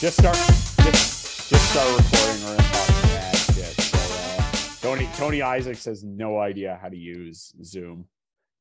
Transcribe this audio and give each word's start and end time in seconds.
just 0.00 0.18
start 0.18 0.34
just, 0.34 1.50
just 1.50 1.70
start 1.72 1.88
recording 1.98 2.42
or 2.44 2.56
talking 2.56 3.10
mad 3.12 3.36
shit. 3.36 3.80
So, 3.82 3.98
uh, 3.98 4.76
Tony 4.80 5.06
Tony 5.14 5.42
Isaacs 5.42 5.84
has 5.84 6.02
no 6.02 6.38
idea 6.38 6.78
how 6.80 6.88
to 6.88 6.96
use 6.96 7.52
Zoom, 7.62 8.06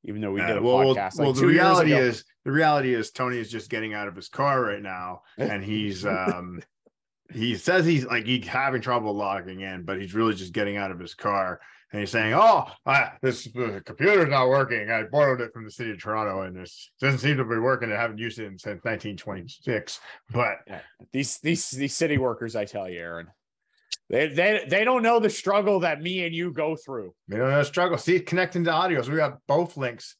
even 0.03 0.19
though 0.19 0.33
we 0.33 0.41
did 0.41 0.57
a 0.57 0.61
well, 0.61 0.79
well, 0.79 0.95
podcast. 0.95 1.17
well, 1.17 1.31
the 1.31 1.45
reality 1.45 1.93
is 1.93 2.25
the 2.43 2.51
reality 2.51 2.93
is 2.93 3.11
Tony 3.11 3.37
is 3.37 3.49
just 3.49 3.69
getting 3.69 3.93
out 3.93 4.09
of 4.09 4.17
his 4.17 4.27
car 4.27 4.61
right 4.61 4.81
now, 4.81 5.21
and 5.37 5.63
he's 5.63 6.05
um 6.05 6.61
he 7.31 7.55
says 7.55 7.85
he's 7.85 8.05
like 8.05 8.25
he's 8.25 8.45
having 8.45 8.81
trouble 8.81 9.13
logging 9.13 9.61
in, 9.61 9.83
but 9.83 10.01
he's 10.01 10.13
really 10.13 10.33
just 10.33 10.51
getting 10.51 10.75
out 10.75 10.91
of 10.91 10.99
his 10.99 11.13
car. 11.13 11.61
And 11.91 12.01
he's 12.01 12.11
saying, 12.11 12.33
"Oh, 12.35 12.65
I, 12.85 13.13
this 13.21 13.47
uh, 13.55 13.79
computer's 13.83 14.29
not 14.29 14.47
working. 14.47 14.91
I 14.91 15.03
borrowed 15.03 15.41
it 15.41 15.51
from 15.53 15.65
the 15.65 15.71
city 15.71 15.91
of 15.91 15.99
Toronto, 15.99 16.41
and 16.41 16.55
this 16.55 16.91
doesn't 17.01 17.19
seem 17.19 17.37
to 17.37 17.43
be 17.43 17.57
working. 17.57 17.91
I 17.91 17.95
haven't 17.95 18.19
used 18.19 18.37
it 18.37 18.49
since 18.61 18.83
1926." 18.83 19.99
But 20.31 20.57
these 21.11 21.39
these 21.39 21.69
these 21.71 21.95
city 21.95 22.19
workers, 22.19 22.55
I 22.55 22.65
tell 22.65 22.87
you, 22.87 22.99
Aaron, 22.99 23.27
they 24.09 24.27
they 24.27 24.65
they 24.69 24.83
don't 24.83 25.01
know 25.01 25.19
the 25.19 25.31
struggle 25.31 25.79
that 25.79 26.01
me 26.01 26.25
and 26.25 26.35
you 26.35 26.51
go 26.51 26.75
through. 26.75 27.13
They 27.27 27.37
don't 27.37 27.49
know 27.49 27.57
the 27.57 27.65
struggle. 27.65 27.97
See, 27.97 28.19
connecting 28.19 28.63
to 28.65 28.71
audio. 28.71 29.01
So 29.01 29.11
we 29.11 29.17
got 29.17 29.39
both 29.47 29.75
links 29.75 30.15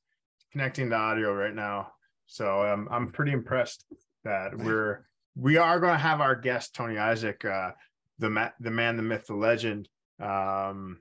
connecting 0.52 0.90
to 0.90 0.96
audio 0.96 1.34
right 1.34 1.54
now. 1.54 1.92
So 2.26 2.66
um, 2.66 2.88
I'm 2.92 3.12
pretty 3.12 3.32
impressed 3.32 3.86
that 4.24 4.58
we're 4.58 5.06
we 5.36 5.58
are 5.58 5.80
going 5.80 5.94
to 5.94 6.00
have 6.00 6.22
our 6.22 6.36
guest 6.36 6.76
Tony 6.76 6.98
Isaac, 6.98 7.46
uh, 7.46 7.72
the 8.20 8.30
ma- 8.30 8.52
the 8.60 8.72
man, 8.72 8.98
the 8.98 9.04
myth, 9.04 9.26
the 9.28 9.36
legend, 9.36 9.88
um, 10.20 11.00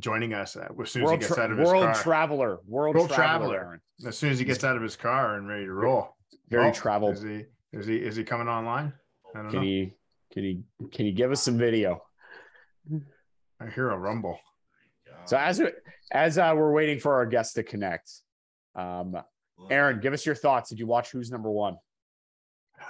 joining 0.00 0.34
us 0.34 0.56
uh, 0.56 0.66
as 0.82 0.90
soon 0.90 1.04
as 1.04 1.10
he 1.12 1.16
gets 1.18 1.34
tra- 1.34 1.44
out 1.44 1.50
of 1.52 1.58
his 1.58 1.66
world 1.68 1.84
car. 1.84 1.94
traveler, 2.02 2.58
world, 2.66 2.96
World 2.96 3.10
traveler, 3.10 3.56
traveler. 3.58 3.82
As 4.06 4.18
soon 4.18 4.30
as 4.30 4.38
he 4.38 4.44
gets 4.44 4.64
out 4.64 4.76
of 4.76 4.82
his 4.82 4.96
car 4.96 5.36
and 5.36 5.46
ready 5.48 5.64
to 5.66 5.72
roll. 5.72 6.16
Very 6.48 6.68
Oh, 6.68 6.72
traveled. 6.72 7.14
Is 7.14 7.22
he? 7.22 7.44
Is 7.72 7.86
he? 7.86 7.96
Is 7.96 8.16
he 8.16 8.24
coming 8.24 8.48
online? 8.48 8.92
I 9.34 9.42
don't 9.42 9.50
Can 9.50 9.60
know. 9.60 9.64
you 9.66 9.90
can 10.32 10.42
you 10.44 10.64
can 10.90 11.06
you 11.06 11.12
give 11.12 11.30
us 11.30 11.42
some 11.42 11.56
video? 11.58 12.02
I 13.60 13.66
hear 13.74 13.90
a 13.90 13.98
rumble. 13.98 14.38
So 15.26 15.36
as 15.36 15.60
we, 15.60 15.66
as 16.10 16.38
uh, 16.38 16.52
we're 16.56 16.72
waiting 16.72 16.98
for 16.98 17.14
our 17.14 17.26
guests 17.26 17.54
to 17.54 17.62
connect, 17.62 18.10
um, 18.74 19.14
Aaron, 19.70 20.00
give 20.00 20.12
us 20.14 20.24
your 20.24 20.34
thoughts. 20.34 20.70
Did 20.70 20.78
you 20.78 20.86
watch 20.86 21.10
Who's 21.12 21.30
Number 21.30 21.50
One? 21.50 21.76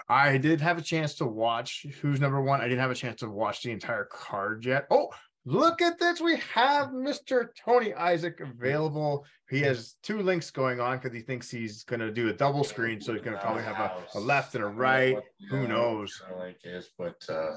I 0.09 0.39
did 0.39 0.61
have 0.61 0.79
a 0.79 0.83
chance 0.83 1.17
to 1.17 1.27
watch 1.27 1.85
who's 2.01 2.21
number 2.21 2.41
one. 2.41 2.61
I 2.61 2.69
didn't 2.69 2.79
have 2.81 2.93
a 2.93 2.95
chance 2.95 3.21
to 3.21 3.29
watch 3.29 3.63
the 3.65 3.73
entire 3.73 4.05
card 4.05 4.65
yet. 4.65 4.87
Oh, 4.89 5.09
look 5.51 5.83
at 5.83 5.99
this. 5.99 6.21
We 6.21 6.37
have 6.55 6.89
Mr. 6.89 7.49
Tony 7.65 7.93
Isaac 7.95 8.41
available. 8.41 9.25
He 9.49 9.61
has 9.61 9.97
two 10.03 10.21
links 10.23 10.51
going 10.51 10.81
on 10.81 10.99
because 10.99 11.13
he 11.15 11.23
thinks 11.23 11.51
he's 11.51 11.83
going 11.85 12.01
to 12.01 12.13
do 12.13 12.29
a 12.29 12.33
double 12.33 12.65
screen. 12.65 13.01
So 13.01 13.13
he's 13.13 13.23
going 13.23 13.37
to 13.37 13.43
probably 13.43 13.65
have 13.65 13.79
a, 13.79 14.19
a 14.19 14.21
left 14.21 14.55
and 14.55 14.63
a 14.65 14.69
right. 14.69 15.17
Who 15.51 15.67
knows? 15.67 16.23
Link 16.39 16.59
is, 16.65 16.91
but 16.97 17.17
uh, 17.29 17.57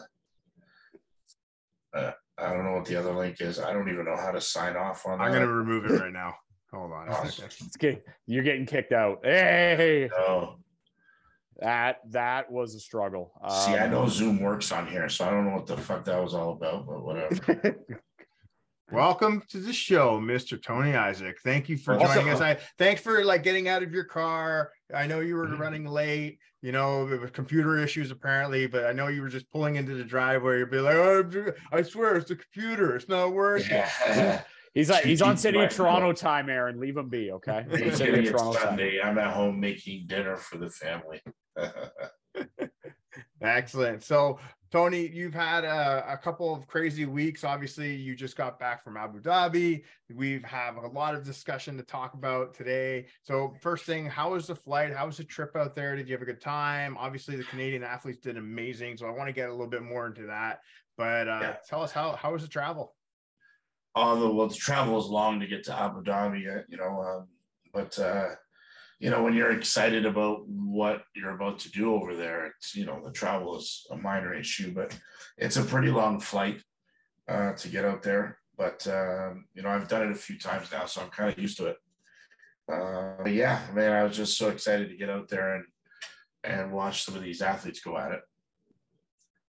uh, 1.93 2.11
I 2.37 2.53
don't 2.53 2.65
know 2.65 2.73
what 2.73 2.85
the 2.85 2.95
other 2.95 3.13
link 3.13 3.41
is. 3.41 3.59
I 3.59 3.73
don't 3.73 3.89
even 3.89 4.05
know 4.05 4.17
how 4.17 4.31
to 4.31 4.41
sign 4.41 4.75
off 4.75 5.05
on 5.05 5.19
that. 5.19 5.25
I'm 5.25 5.31
going 5.31 5.43
to 5.43 5.47
remove 5.53 5.85
it 5.85 5.99
right 5.99 6.11
now. 6.13 6.33
Hold 6.73 6.91
on 6.91 7.07
a 7.07 7.15
Oh. 7.15 7.23
It's 7.23 7.77
get, 7.77 8.03
you're 8.25 8.43
getting 8.43 8.65
kicked 8.65 8.93
out. 8.93 9.19
Hey, 9.23 10.09
No. 10.11 10.55
That 11.59 11.99
that 12.11 12.51
was 12.51 12.75
a 12.75 12.79
struggle. 12.79 13.31
See, 13.65 13.73
I 13.73 13.85
Um, 13.85 13.91
know 13.91 14.07
Zoom 14.07 14.41
works 14.41 14.71
on 14.71 14.87
here, 14.87 15.07
so 15.09 15.25
I 15.25 15.29
don't 15.31 15.45
know 15.45 15.55
what 15.55 15.67
the 15.67 15.77
fuck 15.77 16.05
that 16.05 16.21
was 16.21 16.33
all 16.33 16.51
about, 16.53 16.85
but 16.87 17.03
whatever. 17.03 17.75
Welcome 18.91 19.41
to 19.49 19.57
the 19.59 19.73
show, 19.73 20.19
Mr. 20.19 20.61
Tony 20.61 20.93
Isaac. 20.93 21.37
Thank 21.43 21.67
you 21.67 21.77
for 21.77 21.95
Also- 21.95 22.13
joining 22.13 22.29
us. 22.33 22.41
I 22.41 22.57
thanks 22.77 23.01
for 23.01 23.23
like 23.23 23.41
getting 23.43 23.67
out 23.67 23.81
of 23.81 23.91
your 23.91 24.03
car. 24.03 24.71
I 24.93 25.07
know 25.07 25.19
you 25.21 25.35
were 25.35 25.47
running 25.55 25.85
late. 25.85 26.37
You 26.61 26.71
know, 26.71 27.07
there 27.09 27.19
was 27.19 27.31
computer 27.31 27.77
issues 27.77 28.11
apparently, 28.11 28.67
but 28.67 28.85
I 28.85 28.93
know 28.93 29.07
you 29.07 29.21
were 29.21 29.29
just 29.29 29.49
pulling 29.51 29.75
into 29.77 29.95
the 29.95 30.03
driveway. 30.03 30.59
You'd 30.59 30.71
be 30.71 30.79
like, 30.79 30.95
oh, 30.95 31.51
I 31.71 31.81
swear 31.81 32.15
it's 32.15 32.29
the 32.29 32.35
computer. 32.35 32.95
It's 32.95 33.09
not 33.09 33.33
working. 33.33 33.67
Yeah. 33.71 34.41
He's 34.73 34.89
like 34.89 35.03
he's 35.03 35.21
on 35.21 35.37
City 35.37 35.57
of 35.59 35.63
Right. 35.65 35.71
Toronto 35.71 36.13
time, 36.13 36.49
Aaron. 36.49 36.79
Leave 36.79 36.97
him 36.97 37.07
be, 37.07 37.31
okay? 37.33 37.63
He's 37.69 37.97
City 37.97 38.11
of 38.11 38.19
it's 38.19 38.31
Toronto 38.31 38.53
time. 38.53 38.69
Sunday. 38.69 38.99
I'm 39.03 39.19
at 39.19 39.31
home 39.33 39.59
making 39.59 40.07
dinner 40.07 40.35
for 40.35 40.57
the 40.57 40.69
family. 40.69 41.21
Excellent. 43.41 44.03
So, 44.03 44.39
Tony, 44.71 45.07
you've 45.07 45.33
had 45.33 45.65
a, 45.65 46.03
a 46.07 46.17
couple 46.17 46.55
of 46.55 46.65
crazy 46.65 47.05
weeks. 47.05 47.43
Obviously, 47.43 47.93
you 47.95 48.15
just 48.15 48.35
got 48.35 48.57
back 48.59 48.83
from 48.83 48.97
Abu 48.97 49.21
Dhabi. 49.21 49.83
We 50.13 50.41
have 50.45 50.77
a 50.77 50.87
lot 50.87 51.13
of 51.13 51.23
discussion 51.23 51.77
to 51.77 51.83
talk 51.83 52.13
about 52.15 52.53
today. 52.55 53.05
So, 53.21 53.53
first 53.61 53.85
thing, 53.85 54.05
how 54.07 54.31
was 54.31 54.47
the 54.47 54.55
flight? 54.55 54.93
How 54.93 55.05
was 55.05 55.17
the 55.17 55.23
trip 55.25 55.55
out 55.55 55.75
there? 55.75 55.95
Did 55.95 56.07
you 56.07 56.13
have 56.15 56.21
a 56.21 56.25
good 56.25 56.41
time? 56.41 56.97
Obviously, 56.97 57.35
the 57.35 57.43
Canadian 57.43 57.83
athletes 57.83 58.19
did 58.19 58.37
amazing. 58.37 58.97
So, 58.97 59.05
I 59.05 59.11
want 59.11 59.27
to 59.27 59.33
get 59.33 59.49
a 59.49 59.51
little 59.51 59.67
bit 59.67 59.83
more 59.83 60.07
into 60.07 60.25
that. 60.27 60.61
But 60.97 61.27
uh, 61.27 61.39
Yeah. 61.41 61.55
tell 61.67 61.81
us 61.83 61.91
how 61.91 62.13
how 62.13 62.33
was 62.33 62.41
the 62.43 62.47
travel? 62.47 62.95
although 63.95 64.33
well, 64.33 64.47
the 64.47 64.55
travel 64.55 64.97
is 64.99 65.05
long 65.05 65.39
to 65.39 65.45
get 65.45 65.63
to 65.63 65.79
Abu 65.79 66.01
Dhabi, 66.03 66.57
uh, 66.57 66.63
you 66.67 66.77
know, 66.77 66.99
um, 66.99 67.27
but 67.73 67.97
uh, 67.99 68.29
you 69.03 69.09
know, 69.09 69.21
when 69.21 69.33
you're 69.33 69.51
excited 69.51 70.05
about 70.05 70.47
what 70.47 71.03
you're 71.13 71.35
about 71.35 71.59
to 71.59 71.69
do 71.69 71.93
over 71.93 72.15
there, 72.15 72.45
it's 72.45 72.73
you 72.73 72.85
know, 72.85 73.01
the 73.03 73.11
travel 73.11 73.57
is 73.57 73.85
a 73.91 73.97
minor 73.97 74.33
issue, 74.33 74.73
but 74.73 74.97
it's 75.37 75.57
a 75.57 75.63
pretty 75.63 75.89
long 75.89 76.21
flight 76.21 76.63
uh, 77.27 77.51
to 77.51 77.67
get 77.67 77.83
out 77.83 78.01
there. 78.01 78.37
But 78.57 78.87
um, 78.87 79.43
you 79.55 79.61
know, 79.61 79.67
I've 79.67 79.89
done 79.89 80.03
it 80.03 80.11
a 80.11 80.15
few 80.15 80.39
times 80.39 80.71
now, 80.71 80.85
so 80.85 81.01
I'm 81.01 81.09
kind 81.09 81.29
of 81.29 81.37
used 81.37 81.57
to 81.57 81.65
it. 81.65 81.77
Uh, 82.71 83.15
but 83.23 83.33
yeah, 83.33 83.59
man, 83.73 83.91
I 83.91 84.03
was 84.03 84.15
just 84.15 84.37
so 84.37 84.47
excited 84.47 84.87
to 84.87 84.95
get 84.95 85.09
out 85.09 85.27
there 85.27 85.55
and 85.55 85.65
and 86.45 86.71
watch 86.71 87.03
some 87.03 87.17
of 87.17 87.23
these 87.23 87.41
athletes 87.41 87.81
go 87.81 87.97
at 87.97 88.13
it. 88.13 88.21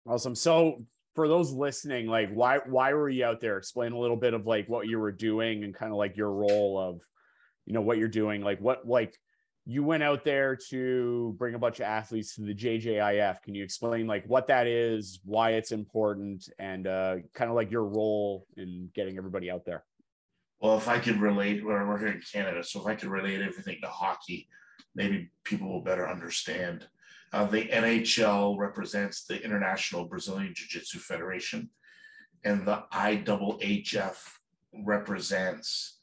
Awesome. 0.04 0.34
So 0.34 0.84
for 1.14 1.28
those 1.28 1.52
listening, 1.52 2.08
like 2.08 2.32
why 2.32 2.58
why 2.66 2.92
were 2.92 3.08
you 3.08 3.24
out 3.24 3.40
there? 3.40 3.56
Explain 3.56 3.92
a 3.92 4.00
little 4.00 4.16
bit 4.16 4.34
of 4.34 4.48
like 4.48 4.68
what 4.68 4.88
you 4.88 4.98
were 4.98 5.12
doing 5.12 5.62
and 5.62 5.72
kind 5.72 5.92
of 5.92 5.98
like 5.98 6.16
your 6.16 6.32
role 6.32 6.76
of, 6.76 7.02
you 7.66 7.72
know, 7.72 7.82
what 7.82 7.98
you're 7.98 8.08
doing. 8.08 8.42
Like 8.42 8.58
what 8.58 8.84
like 8.84 9.16
you 9.66 9.82
went 9.82 10.02
out 10.02 10.24
there 10.24 10.56
to 10.70 11.34
bring 11.38 11.54
a 11.54 11.58
bunch 11.58 11.80
of 11.80 11.86
athletes 11.86 12.34
to 12.34 12.42
the 12.42 12.54
JJIF. 12.54 13.42
Can 13.42 13.54
you 13.54 13.64
explain 13.64 14.06
like 14.06 14.24
what 14.26 14.46
that 14.48 14.66
is, 14.66 15.20
why 15.24 15.52
it's 15.52 15.72
important, 15.72 16.48
and 16.58 16.86
uh, 16.86 17.16
kind 17.32 17.50
of 17.50 17.56
like 17.56 17.70
your 17.70 17.84
role 17.84 18.46
in 18.56 18.90
getting 18.94 19.16
everybody 19.16 19.50
out 19.50 19.64
there? 19.64 19.84
Well, 20.60 20.76
if 20.76 20.88
I 20.88 20.98
could 20.98 21.20
relate, 21.20 21.64
we're, 21.64 21.86
we're 21.86 21.98
here 21.98 22.08
in 22.08 22.20
Canada, 22.30 22.62
so 22.62 22.80
if 22.80 22.86
I 22.86 22.94
could 22.94 23.08
relate 23.08 23.40
everything 23.40 23.78
to 23.82 23.88
hockey, 23.88 24.48
maybe 24.94 25.30
people 25.44 25.70
will 25.70 25.82
better 25.82 26.08
understand. 26.08 26.86
Uh, 27.32 27.46
the 27.46 27.64
NHL 27.64 28.58
represents 28.58 29.24
the 29.24 29.42
International 29.42 30.04
Brazilian 30.04 30.52
Jiu 30.54 30.68
Jitsu 30.68 30.98
Federation, 30.98 31.70
and 32.44 32.66
the 32.66 32.84
IAAF 32.92 34.16
represents 34.84 35.98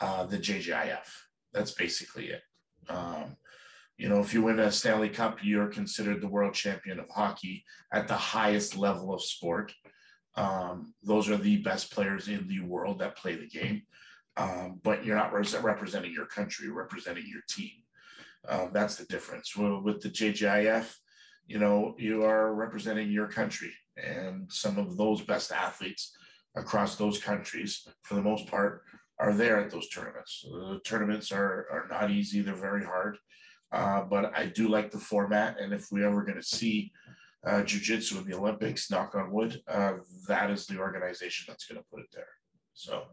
uh, 0.00 0.24
the 0.24 0.38
JJIF. 0.38 1.08
That's 1.52 1.72
basically 1.72 2.26
it. 2.26 2.42
Um, 2.88 3.36
you 3.96 4.08
know, 4.08 4.20
if 4.20 4.34
you 4.34 4.42
win 4.42 4.58
a 4.58 4.72
Stanley 4.72 5.08
Cup, 5.08 5.38
you're 5.42 5.68
considered 5.68 6.20
the 6.20 6.28
world 6.28 6.54
champion 6.54 6.98
of 6.98 7.08
hockey 7.08 7.64
at 7.92 8.08
the 8.08 8.16
highest 8.16 8.76
level 8.76 9.14
of 9.14 9.22
sport. 9.22 9.72
Um, 10.34 10.94
those 11.02 11.28
are 11.28 11.36
the 11.36 11.58
best 11.58 11.92
players 11.92 12.28
in 12.28 12.48
the 12.48 12.60
world 12.60 12.98
that 12.98 13.16
play 13.16 13.36
the 13.36 13.46
game. 13.46 13.82
Um, 14.36 14.80
but 14.82 15.04
you're 15.04 15.16
not 15.16 15.32
res- 15.32 15.54
representing 15.56 16.12
your 16.12 16.26
country, 16.26 16.70
representing 16.70 17.24
your 17.26 17.42
team. 17.48 17.70
Um, 18.48 18.70
that's 18.72 18.96
the 18.96 19.04
difference. 19.04 19.56
Well, 19.56 19.82
with 19.82 20.00
the 20.00 20.08
JJIF, 20.08 20.94
you 21.46 21.58
know, 21.58 21.94
you 21.98 22.24
are 22.24 22.54
representing 22.54 23.10
your 23.10 23.28
country, 23.28 23.72
and 23.96 24.50
some 24.50 24.78
of 24.78 24.96
those 24.96 25.20
best 25.20 25.52
athletes 25.52 26.16
across 26.56 26.96
those 26.96 27.22
countries, 27.22 27.86
for 28.02 28.14
the 28.14 28.22
most 28.22 28.46
part, 28.46 28.82
are 29.22 29.32
there 29.32 29.60
at 29.60 29.70
those 29.70 29.88
tournaments. 29.88 30.44
The 30.44 30.80
tournaments 30.84 31.30
are, 31.30 31.66
are 31.70 31.86
not 31.88 32.10
easy, 32.10 32.40
they're 32.40 32.54
very 32.54 32.84
hard. 32.84 33.18
Uh, 33.70 34.02
but 34.02 34.36
I 34.36 34.46
do 34.46 34.68
like 34.68 34.90
the 34.90 34.98
format. 34.98 35.58
And 35.60 35.72
if 35.72 35.86
we're 35.90 36.06
ever 36.06 36.22
going 36.22 36.36
to 36.36 36.42
see 36.42 36.92
uh, 37.46 37.62
jiu-jitsu 37.62 38.18
in 38.18 38.24
the 38.24 38.36
Olympics, 38.36 38.90
knock 38.90 39.14
on 39.14 39.30
wood, 39.30 39.62
uh, 39.68 39.94
that 40.28 40.50
is 40.50 40.66
the 40.66 40.78
organization 40.78 41.46
that's 41.48 41.66
going 41.66 41.80
to 41.80 41.88
put 41.88 42.00
it 42.00 42.10
there. 42.12 42.34
So 42.74 43.04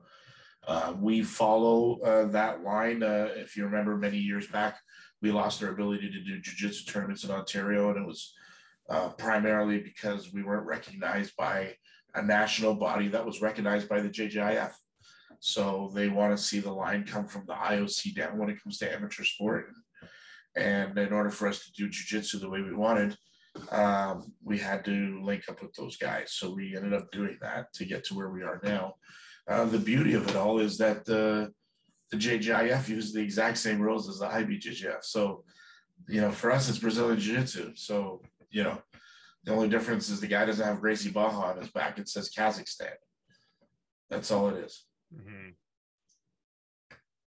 uh, 0.67 0.93
we 0.99 1.21
follow 1.21 1.99
uh, 2.01 2.25
that 2.31 2.63
line. 2.63 3.03
Uh, 3.03 3.29
if 3.35 3.55
you 3.55 3.63
remember 3.65 3.95
many 3.95 4.17
years 4.17 4.47
back, 4.47 4.79
we 5.21 5.31
lost 5.31 5.63
our 5.63 5.69
ability 5.69 6.09
to 6.09 6.23
do 6.23 6.41
jiu-jitsu 6.41 6.91
tournaments 6.91 7.23
in 7.23 7.31
Ontario, 7.31 7.89
and 7.89 7.97
it 7.97 8.07
was 8.07 8.33
uh, 8.89 9.09
primarily 9.09 9.79
because 9.79 10.33
we 10.33 10.43
weren't 10.43 10.65
recognized 10.65 11.35
by 11.37 11.75
a 12.15 12.21
national 12.21 12.73
body 12.73 13.07
that 13.09 13.25
was 13.25 13.41
recognized 13.41 13.87
by 13.87 14.01
the 14.01 14.09
JJIF. 14.09 14.73
So 15.39 15.91
they 15.93 16.09
want 16.09 16.35
to 16.35 16.43
see 16.43 16.59
the 16.59 16.71
line 16.71 17.05
come 17.05 17.27
from 17.27 17.45
the 17.47 17.53
IOC 17.53 18.15
down 18.15 18.37
when 18.37 18.49
it 18.49 18.61
comes 18.61 18.77
to 18.79 18.93
amateur 18.93 19.23
sport. 19.23 19.67
And 20.55 20.97
in 20.97 21.13
order 21.13 21.29
for 21.29 21.47
us 21.47 21.63
to 21.63 21.71
do 21.71 21.89
jujitsu 21.89 22.39
the 22.41 22.49
way 22.49 22.61
we 22.61 22.73
wanted, 22.73 23.15
um, 23.71 24.33
we 24.43 24.57
had 24.57 24.83
to 24.85 25.21
link 25.23 25.43
up 25.49 25.61
with 25.61 25.73
those 25.73 25.97
guys. 25.97 26.33
So 26.33 26.53
we 26.53 26.75
ended 26.75 26.93
up 26.93 27.11
doing 27.11 27.37
that 27.41 27.73
to 27.73 27.85
get 27.85 28.03
to 28.05 28.15
where 28.15 28.29
we 28.29 28.43
are 28.43 28.59
now. 28.63 28.95
Uh, 29.47 29.65
the 29.65 29.79
beauty 29.79 30.13
of 30.13 30.27
it 30.29 30.35
all 30.35 30.59
is 30.59 30.77
that 30.77 31.05
the 31.05 31.51
the 32.11 32.17
JJIF 32.17 32.89
uses 32.89 33.13
the 33.13 33.21
exact 33.21 33.57
same 33.59 33.79
rules 33.79 34.09
as 34.09 34.17
the 34.17 34.25
IBJJF. 34.25 35.03
So, 35.03 35.43
you 36.07 36.21
know, 36.21 36.31
for 36.31 36.49
us, 36.51 36.67
it's 36.67 36.79
Brazilian 36.79 37.19
Jiu 37.19 37.37
Jitsu. 37.37 37.73
So, 37.75 38.23
you 38.49 38.63
know, 38.63 38.81
The 39.43 39.53
only 39.53 39.69
difference 39.69 40.09
is 40.09 40.19
the 40.19 40.27
guy 40.27 40.45
doesn't 40.45 40.65
have 40.65 40.81
Gracie 40.81 41.11
Barra 41.11 41.31
on 41.31 41.57
his 41.57 41.69
back. 41.69 41.97
It 41.97 42.09
says 42.09 42.29
Kazakhstan. 42.29 42.93
That's 44.09 44.31
all 44.31 44.49
it 44.49 44.57
is. 44.65 44.85
Mhm. 45.13 45.53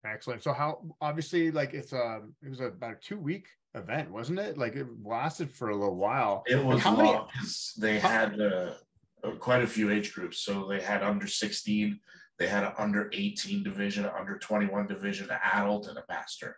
Excellent. 0.05 0.43
So 0.43 0.53
how 0.53 0.83
obviously 1.01 1.51
like 1.51 1.75
it's 1.75 1.93
um 1.93 2.35
it 2.43 2.49
was 2.49 2.61
about 2.61 2.93
a 2.93 2.97
two 2.97 3.19
week 3.19 3.49
event, 3.75 4.11
wasn't 4.11 4.39
it? 4.39 4.57
Like 4.57 4.75
it 4.75 4.87
lasted 5.05 5.51
for 5.53 5.69
a 5.71 5.77
little 5.77 5.97
while. 5.97 6.43
It 6.47 6.63
was 6.65 6.81
how 6.81 6.97
long 6.97 7.27
because 7.33 7.75
they 7.79 7.99
how- 8.01 8.09
had 8.09 8.41
uh, 8.41 8.75
uh, 9.23 9.33
quite 9.39 9.63
a 9.63 9.67
few 9.67 9.91
age 9.91 10.15
groups. 10.15 10.39
So 10.39 10.67
they 10.67 10.81
had 10.81 11.03
under 11.03 11.27
16, 11.27 12.01
they 12.39 12.49
had 12.49 12.65
an 12.65 12.73
under 12.79 13.11
18 13.13 13.63
division, 13.63 14.07
an 14.07 14.13
under 14.19 14.39
21 14.39 14.87
division, 14.87 15.29
an 15.31 15.39
adult, 15.53 15.87
and 15.89 15.99
a 15.99 16.05
master. 16.09 16.57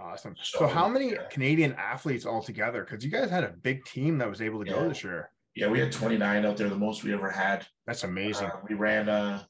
Awesome. 0.00 0.34
So, 0.42 0.60
So 0.60 0.66
how 0.66 0.88
many 0.88 1.12
yeah. 1.12 1.28
Canadian 1.30 1.74
athletes 1.74 2.26
altogether? 2.26 2.84
Because 2.84 3.04
you 3.04 3.10
guys 3.10 3.30
had 3.30 3.44
a 3.44 3.50
big 3.62 3.84
team 3.84 4.18
that 4.18 4.28
was 4.28 4.40
able 4.42 4.64
to 4.64 4.70
go 4.70 4.88
this 4.88 5.04
year. 5.04 5.30
Yeah, 5.54 5.68
we 5.68 5.78
had 5.78 5.92
29 5.92 6.44
out 6.44 6.56
there, 6.56 6.68
the 6.68 6.76
most 6.76 7.04
we 7.04 7.12
ever 7.12 7.30
had. 7.30 7.66
That's 7.86 8.02
amazing. 8.04 8.48
Uh, 8.48 8.60
we 8.68 8.74
ran 8.74 9.08
uh 9.08 9.44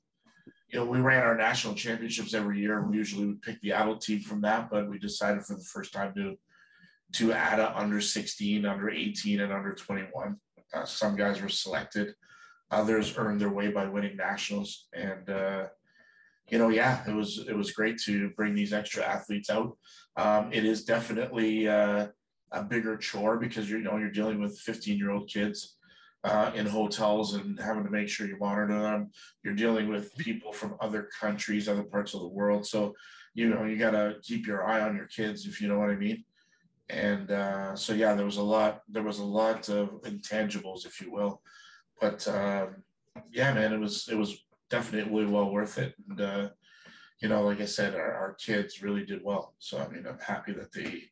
you 0.73 0.79
know, 0.79 0.85
we 0.85 1.01
ran 1.01 1.25
our 1.25 1.37
national 1.37 1.75
championships 1.75 2.35
every 2.35 2.61
year. 2.61 2.83
We 2.83 2.97
usually 2.97 3.27
would 3.27 3.43
pick 3.43 3.61
the 3.61 3.73
adult 3.73 4.01
team 4.01 4.21
from 4.21 4.41
that, 4.43 4.71
but 4.71 4.89
we 4.89 4.99
decided 4.99 5.45
for 5.45 5.55
the 5.55 5.65
first 5.65 5.93
time 5.93 6.15
to 6.15 6.37
to 7.13 7.33
add 7.33 7.59
a 7.59 7.77
under 7.77 8.01
16, 8.01 8.65
under 8.65 8.89
18, 8.89 9.41
and 9.41 9.53
under 9.53 9.75
21. 9.75 10.37
Uh, 10.73 10.85
some 10.85 11.17
guys 11.17 11.43
were 11.43 11.49
selected, 11.49 12.15
others 12.71 13.19
earned 13.19 13.41
their 13.41 13.51
way 13.51 13.69
by 13.69 13.85
winning 13.89 14.17
nationals. 14.17 14.87
And 14.93 15.29
uh, 15.29 15.67
you 16.51 16.59
know, 16.59 16.69
yeah, 16.69 17.03
it 17.09 17.15
was 17.15 17.45
it 17.49 17.57
was 17.57 17.73
great 17.73 17.99
to 18.03 18.31
bring 18.31 18.55
these 18.55 18.73
extra 18.73 19.05
athletes 19.05 19.51
out. 19.51 19.77
Um, 20.17 20.53
it 20.53 20.65
is 20.65 20.85
definitely 20.85 21.69
uh, 21.69 22.09
a 22.53 22.63
bigger 22.63 22.97
chore 22.97 23.39
because 23.39 23.69
you 23.69 23.79
know 23.79 23.97
you're 23.97 24.11
dealing 24.11 24.41
with 24.41 24.59
15 24.59 24.97
year 24.97 25.11
old 25.11 25.29
kids 25.29 25.77
uh, 26.25 26.51
in 26.55 26.67
hotels 26.67 27.35
and 27.35 27.59
having 27.59 27.85
to 27.85 27.91
make 27.91 28.09
sure 28.09 28.27
you 28.27 28.37
monitor 28.39 28.81
them. 28.81 29.11
You're 29.43 29.55
dealing 29.55 29.89
with 29.89 30.17
people 30.19 30.53
from 30.53 30.77
other 30.81 31.09
countries, 31.19 31.69
other 31.69 31.83
parts 31.83 32.15
of 32.15 32.21
the 32.21 32.29
world. 32.29 32.67
So, 32.67 32.95
you 33.35 33.49
know, 33.49 33.65
you 33.65 33.77
got 33.77 33.93
to 33.93 34.17
keep 34.23 34.47
your 34.47 34.67
eye 34.67 34.81
on 34.81 34.97
your 34.97 35.07
kids, 35.07 35.47
if 35.47 35.61
you 35.61 35.69
know 35.69 35.79
what 35.79 35.91
I 35.91 35.97
mean. 35.97 36.25
And 36.89 37.31
uh, 37.31 37.77
so, 37.77 37.95
yeah, 37.95 38.15
there 38.15 38.27
was 38.27 38.37
a 38.37 38.43
lot, 38.43 38.83
there 38.89 39.03
was 39.03 39.21
a 39.21 39.25
lot 39.25 39.69
of 39.69 40.03
intangibles, 40.03 40.85
if 40.85 41.01
you 41.01 41.11
will. 41.11 41.41
But 42.01 42.27
um, 42.29 42.83
yeah, 43.31 43.55
man, 43.55 43.73
it 43.73 43.79
was, 43.79 44.09
it 44.11 44.17
was 44.17 44.45
definitely 44.69 45.25
well 45.27 45.51
worth 45.51 45.79
it. 45.79 45.95
And, 46.09 46.21
uh, 46.21 46.49
you 47.23 47.29
know, 47.29 47.43
like 47.43 47.61
I 47.61 47.67
said, 47.67 47.95
our, 47.95 48.13
our 48.15 48.35
kids 48.35 48.83
really 48.83 49.05
did 49.05 49.23
well. 49.23 49.55
So, 49.59 49.79
I 49.79 49.89
mean, 49.89 50.07
I'm 50.07 50.19
happy 50.19 50.53
that 50.53 50.73
they, 50.73 51.03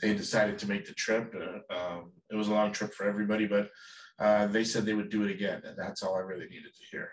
they 0.00 0.14
decided 0.14 0.58
to 0.58 0.68
make 0.68 0.86
the 0.86 0.94
trip. 0.94 1.34
Uh, 1.34 1.74
um, 1.74 2.12
it 2.30 2.34
was 2.34 2.48
a 2.48 2.52
long 2.52 2.72
trip 2.72 2.92
for 2.92 3.06
everybody, 3.06 3.46
but 3.46 3.68
uh, 4.18 4.46
they 4.46 4.64
said 4.64 4.84
they 4.84 4.94
would 4.94 5.10
do 5.10 5.24
it 5.24 5.30
again, 5.30 5.62
and 5.64 5.76
that's 5.76 6.02
all 6.02 6.14
I 6.14 6.20
really 6.20 6.46
needed 6.46 6.74
to 6.74 6.86
hear. 6.90 7.10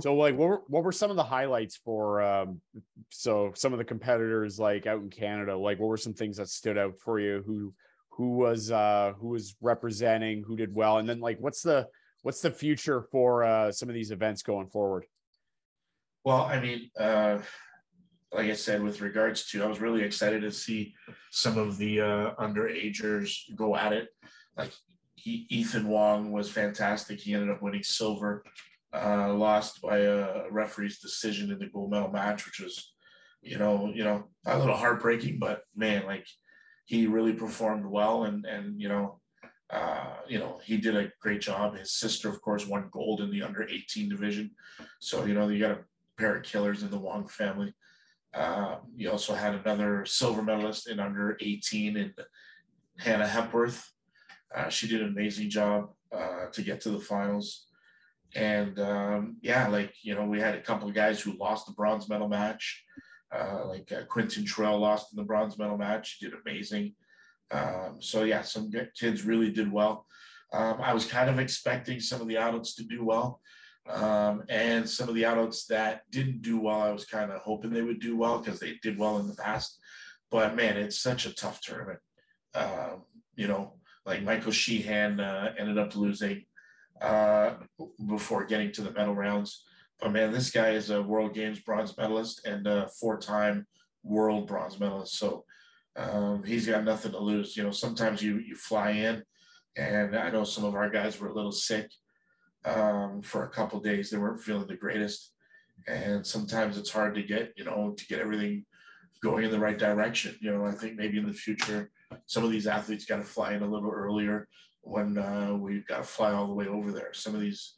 So 0.00 0.14
like 0.14 0.36
what 0.36 0.48
were 0.48 0.62
what 0.68 0.84
were 0.84 0.92
some 0.92 1.10
of 1.10 1.16
the 1.16 1.24
highlights 1.24 1.76
for 1.76 2.22
um 2.22 2.62
so 3.10 3.52
some 3.54 3.74
of 3.74 3.78
the 3.78 3.84
competitors 3.84 4.58
like 4.58 4.86
out 4.86 5.02
in 5.02 5.10
Canada? 5.10 5.54
Like 5.56 5.78
what 5.78 5.88
were 5.88 5.98
some 5.98 6.14
things 6.14 6.38
that 6.38 6.48
stood 6.48 6.78
out 6.78 6.94
for 6.98 7.20
you? 7.20 7.42
Who 7.46 7.74
who 8.10 8.36
was 8.36 8.70
uh 8.70 9.12
who 9.18 9.28
was 9.28 9.54
representing? 9.60 10.44
Who 10.46 10.56
did 10.56 10.74
well? 10.74 10.96
And 10.96 11.06
then 11.06 11.20
like 11.20 11.38
what's 11.40 11.60
the 11.60 11.88
what's 12.22 12.40
the 12.40 12.50
future 12.50 13.02
for 13.12 13.44
uh 13.44 13.70
some 13.70 13.90
of 13.90 13.94
these 13.94 14.12
events 14.12 14.42
going 14.42 14.68
forward? 14.68 15.04
Well, 16.24 16.42
I 16.42 16.60
mean, 16.60 16.90
uh, 16.98 17.40
like 18.32 18.48
I 18.48 18.54
said, 18.54 18.82
with 18.82 19.00
regards 19.00 19.46
to, 19.50 19.62
I 19.62 19.66
was 19.66 19.80
really 19.80 20.02
excited 20.02 20.42
to 20.42 20.50
see 20.50 20.94
some 21.30 21.58
of 21.58 21.76
the 21.76 22.00
uh, 22.00 22.34
underagers 22.36 23.54
go 23.54 23.76
at 23.76 23.92
it. 23.92 24.08
Like 24.56 24.72
he, 25.14 25.46
Ethan 25.50 25.86
Wong 25.86 26.32
was 26.32 26.50
fantastic. 26.50 27.20
He 27.20 27.34
ended 27.34 27.50
up 27.50 27.62
winning 27.62 27.82
silver, 27.82 28.44
uh, 28.94 29.32
lost 29.34 29.82
by 29.82 29.98
a 29.98 30.50
referee's 30.50 30.98
decision 30.98 31.50
in 31.50 31.58
the 31.58 31.66
gold 31.66 31.90
medal 31.90 32.10
match, 32.10 32.46
which 32.46 32.60
was, 32.60 32.94
you 33.42 33.58
know, 33.58 33.92
you 33.94 34.04
know, 34.04 34.28
a 34.46 34.58
little 34.58 34.76
heartbreaking. 34.76 35.38
But 35.38 35.62
man, 35.76 36.06
like 36.06 36.26
he 36.86 37.06
really 37.06 37.34
performed 37.34 37.86
well, 37.86 38.24
and 38.24 38.46
and 38.46 38.80
you 38.80 38.88
know, 38.88 39.20
uh, 39.72 40.16
you 40.28 40.38
know, 40.38 40.60
he 40.64 40.76
did 40.76 40.96
a 40.96 41.10
great 41.20 41.40
job. 41.40 41.76
His 41.76 41.92
sister, 41.92 42.28
of 42.28 42.42
course, 42.42 42.66
won 42.66 42.88
gold 42.92 43.20
in 43.20 43.30
the 43.30 43.42
under 43.42 43.66
18 43.66 44.08
division. 44.08 44.50
So, 45.00 45.24
you 45.24 45.34
know, 45.34 45.48
you 45.48 45.60
got 45.60 45.78
a 45.78 45.84
pair 46.18 46.36
of 46.36 46.42
killers 46.42 46.82
in 46.82 46.90
the 46.90 46.98
Wong 46.98 47.26
family. 47.26 47.74
Uh, 48.34 48.76
you 48.96 49.10
also 49.10 49.34
had 49.34 49.54
another 49.54 50.04
silver 50.06 50.42
medalist 50.42 50.88
in 50.88 50.98
under 51.00 51.36
18 51.40 51.96
in 51.96 52.14
Hannah 52.98 53.26
Hepworth. 53.26 53.90
Uh, 54.54 54.68
she 54.68 54.88
did 54.88 55.02
an 55.02 55.08
amazing 55.08 55.50
job 55.50 55.90
uh, 56.14 56.46
to 56.52 56.62
get 56.62 56.80
to 56.82 56.90
the 56.90 57.00
finals. 57.00 57.66
And 58.34 58.78
um, 58.78 59.36
yeah, 59.42 59.68
like, 59.68 59.94
you 60.02 60.14
know, 60.14 60.24
we 60.24 60.40
had 60.40 60.54
a 60.54 60.62
couple 60.62 60.88
of 60.88 60.94
guys 60.94 61.20
who 61.20 61.36
lost 61.36 61.66
the 61.66 61.72
bronze 61.72 62.08
medal 62.08 62.28
match. 62.28 62.84
Uh, 63.34 63.64
like 63.66 63.90
uh, 63.92 64.04
Quentin 64.04 64.44
lost 64.58 65.12
in 65.12 65.16
the 65.16 65.24
bronze 65.24 65.58
medal 65.58 65.78
match. 65.78 66.18
He 66.18 66.26
did 66.26 66.34
amazing. 66.44 66.94
Um, 67.50 67.96
so 68.00 68.24
yeah, 68.24 68.42
some 68.42 68.70
kids 68.98 69.24
really 69.24 69.50
did 69.50 69.70
well. 69.70 70.06
Um, 70.52 70.80
I 70.82 70.92
was 70.92 71.06
kind 71.06 71.30
of 71.30 71.38
expecting 71.38 72.00
some 72.00 72.20
of 72.20 72.28
the 72.28 72.36
adults 72.36 72.74
to 72.74 72.84
do 72.84 73.04
well. 73.04 73.40
Um, 73.88 74.44
and 74.48 74.88
some 74.88 75.08
of 75.08 75.14
the 75.14 75.24
adults 75.24 75.66
that 75.66 76.02
didn't 76.10 76.42
do 76.42 76.60
well, 76.60 76.80
I 76.80 76.92
was 76.92 77.04
kind 77.04 77.30
of 77.30 77.40
hoping 77.40 77.70
they 77.70 77.82
would 77.82 78.00
do 78.00 78.16
well 78.16 78.38
because 78.38 78.60
they 78.60 78.78
did 78.82 78.98
well 78.98 79.18
in 79.18 79.26
the 79.26 79.34
past. 79.34 79.78
But 80.30 80.54
man, 80.54 80.76
it's 80.76 80.98
such 80.98 81.26
a 81.26 81.34
tough 81.34 81.60
tournament. 81.60 81.98
Um, 82.54 83.04
you 83.34 83.48
know, 83.48 83.74
like 84.06 84.22
Michael 84.22 84.52
Sheehan 84.52 85.20
uh, 85.20 85.52
ended 85.58 85.78
up 85.78 85.96
losing 85.96 86.44
uh, 87.00 87.54
before 88.06 88.44
getting 88.44 88.72
to 88.72 88.82
the 88.82 88.92
medal 88.92 89.14
rounds. 89.14 89.64
But 90.00 90.12
man, 90.12 90.32
this 90.32 90.50
guy 90.50 90.70
is 90.70 90.90
a 90.90 91.02
World 91.02 91.34
Games 91.34 91.60
bronze 91.60 91.96
medalist 91.96 92.46
and 92.46 92.66
a 92.66 92.88
four-time 93.00 93.66
World 94.04 94.48
bronze 94.48 94.80
medalist. 94.80 95.16
So 95.16 95.44
um, 95.96 96.42
he's 96.44 96.66
got 96.66 96.84
nothing 96.84 97.12
to 97.12 97.18
lose. 97.18 97.56
You 97.56 97.64
know, 97.64 97.70
sometimes 97.70 98.22
you 98.22 98.38
you 98.38 98.56
fly 98.56 98.90
in, 98.90 99.22
and 99.76 100.16
I 100.16 100.30
know 100.30 100.44
some 100.44 100.64
of 100.64 100.74
our 100.74 100.90
guys 100.90 101.20
were 101.20 101.28
a 101.28 101.34
little 101.34 101.52
sick 101.52 101.90
um, 102.64 103.22
for 103.22 103.44
a 103.44 103.50
couple 103.50 103.80
days. 103.80 104.10
They 104.10 104.18
weren't 104.18 104.42
feeling 104.42 104.66
the 104.66 104.76
greatest, 104.76 105.32
and 105.86 106.26
sometimes 106.26 106.78
it's 106.78 106.90
hard 106.90 107.14
to 107.14 107.22
get 107.22 107.52
you 107.56 107.64
know 107.64 107.94
to 107.96 108.06
get 108.06 108.20
everything 108.20 108.64
going 109.22 109.44
in 109.44 109.50
the 109.50 109.58
right 109.58 109.78
direction. 109.78 110.36
You 110.40 110.52
know, 110.52 110.64
I 110.64 110.72
think 110.72 110.96
maybe 110.96 111.18
in 111.18 111.26
the 111.26 111.32
future 111.32 111.90
some 112.26 112.44
of 112.44 112.50
these 112.50 112.66
athletes 112.66 113.04
got 113.04 113.16
to 113.16 113.22
fly 113.22 113.54
in 113.54 113.62
a 113.62 113.70
little 113.70 113.90
earlier 113.90 114.48
when 114.82 115.16
uh, 115.16 115.54
we've 115.58 115.86
got 115.86 115.98
to 115.98 116.02
fly 116.02 116.32
all 116.32 116.46
the 116.46 116.54
way 116.54 116.66
over 116.66 116.92
there. 116.92 117.12
Some 117.12 117.34
of 117.34 117.40
these 117.40 117.74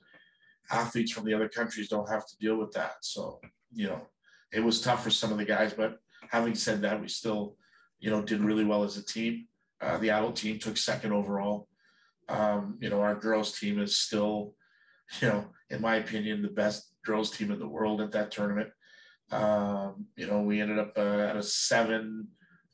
athletes 0.70 1.12
from 1.12 1.24
the 1.24 1.34
other 1.34 1.48
countries 1.48 1.88
don't 1.88 2.08
have 2.08 2.26
to 2.26 2.36
deal 2.38 2.56
with 2.56 2.72
that, 2.72 2.96
so 3.02 3.40
you 3.72 3.86
know 3.86 4.00
it 4.52 4.60
was 4.60 4.80
tough 4.80 5.02
for 5.04 5.10
some 5.10 5.32
of 5.32 5.38
the 5.38 5.44
guys. 5.44 5.72
But 5.74 5.98
having 6.30 6.54
said 6.54 6.82
that, 6.82 7.00
we 7.00 7.08
still 7.08 7.56
you 8.00 8.10
know 8.10 8.22
did 8.22 8.40
really 8.40 8.64
well 8.64 8.84
as 8.84 8.96
a 8.96 9.04
team. 9.04 9.46
Uh, 9.80 9.98
the 9.98 10.10
adult 10.10 10.36
team 10.36 10.58
took 10.58 10.76
second 10.76 11.12
overall. 11.12 11.68
Um, 12.28 12.78
you 12.80 12.88
know, 12.88 13.02
our 13.02 13.14
girls 13.14 13.58
team 13.58 13.78
is 13.78 13.98
still 13.98 14.54
you 15.20 15.28
know, 15.28 15.46
in 15.70 15.80
my 15.80 15.96
opinion, 15.96 16.42
the 16.42 16.48
best 16.48 16.92
girls 17.04 17.30
team 17.30 17.50
in 17.50 17.58
the 17.58 17.68
world 17.68 18.00
at 18.00 18.12
that 18.12 18.30
tournament. 18.30 18.70
Um, 19.30 20.06
you 20.16 20.26
know, 20.26 20.42
we 20.42 20.60
ended 20.60 20.78
up 20.78 20.92
uh, 20.96 21.00
at 21.00 21.36
a 21.36 21.42
seven 21.42 22.28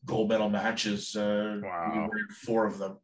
gold 0.04 0.28
medal 0.28 0.48
matches. 0.50 1.14
Uh, 1.16 1.60
Wow. 1.62 1.92
We 1.94 2.00
were 2.00 2.18
in 2.18 2.34
four 2.34 2.66
of 2.66 2.78
them. 2.78 2.98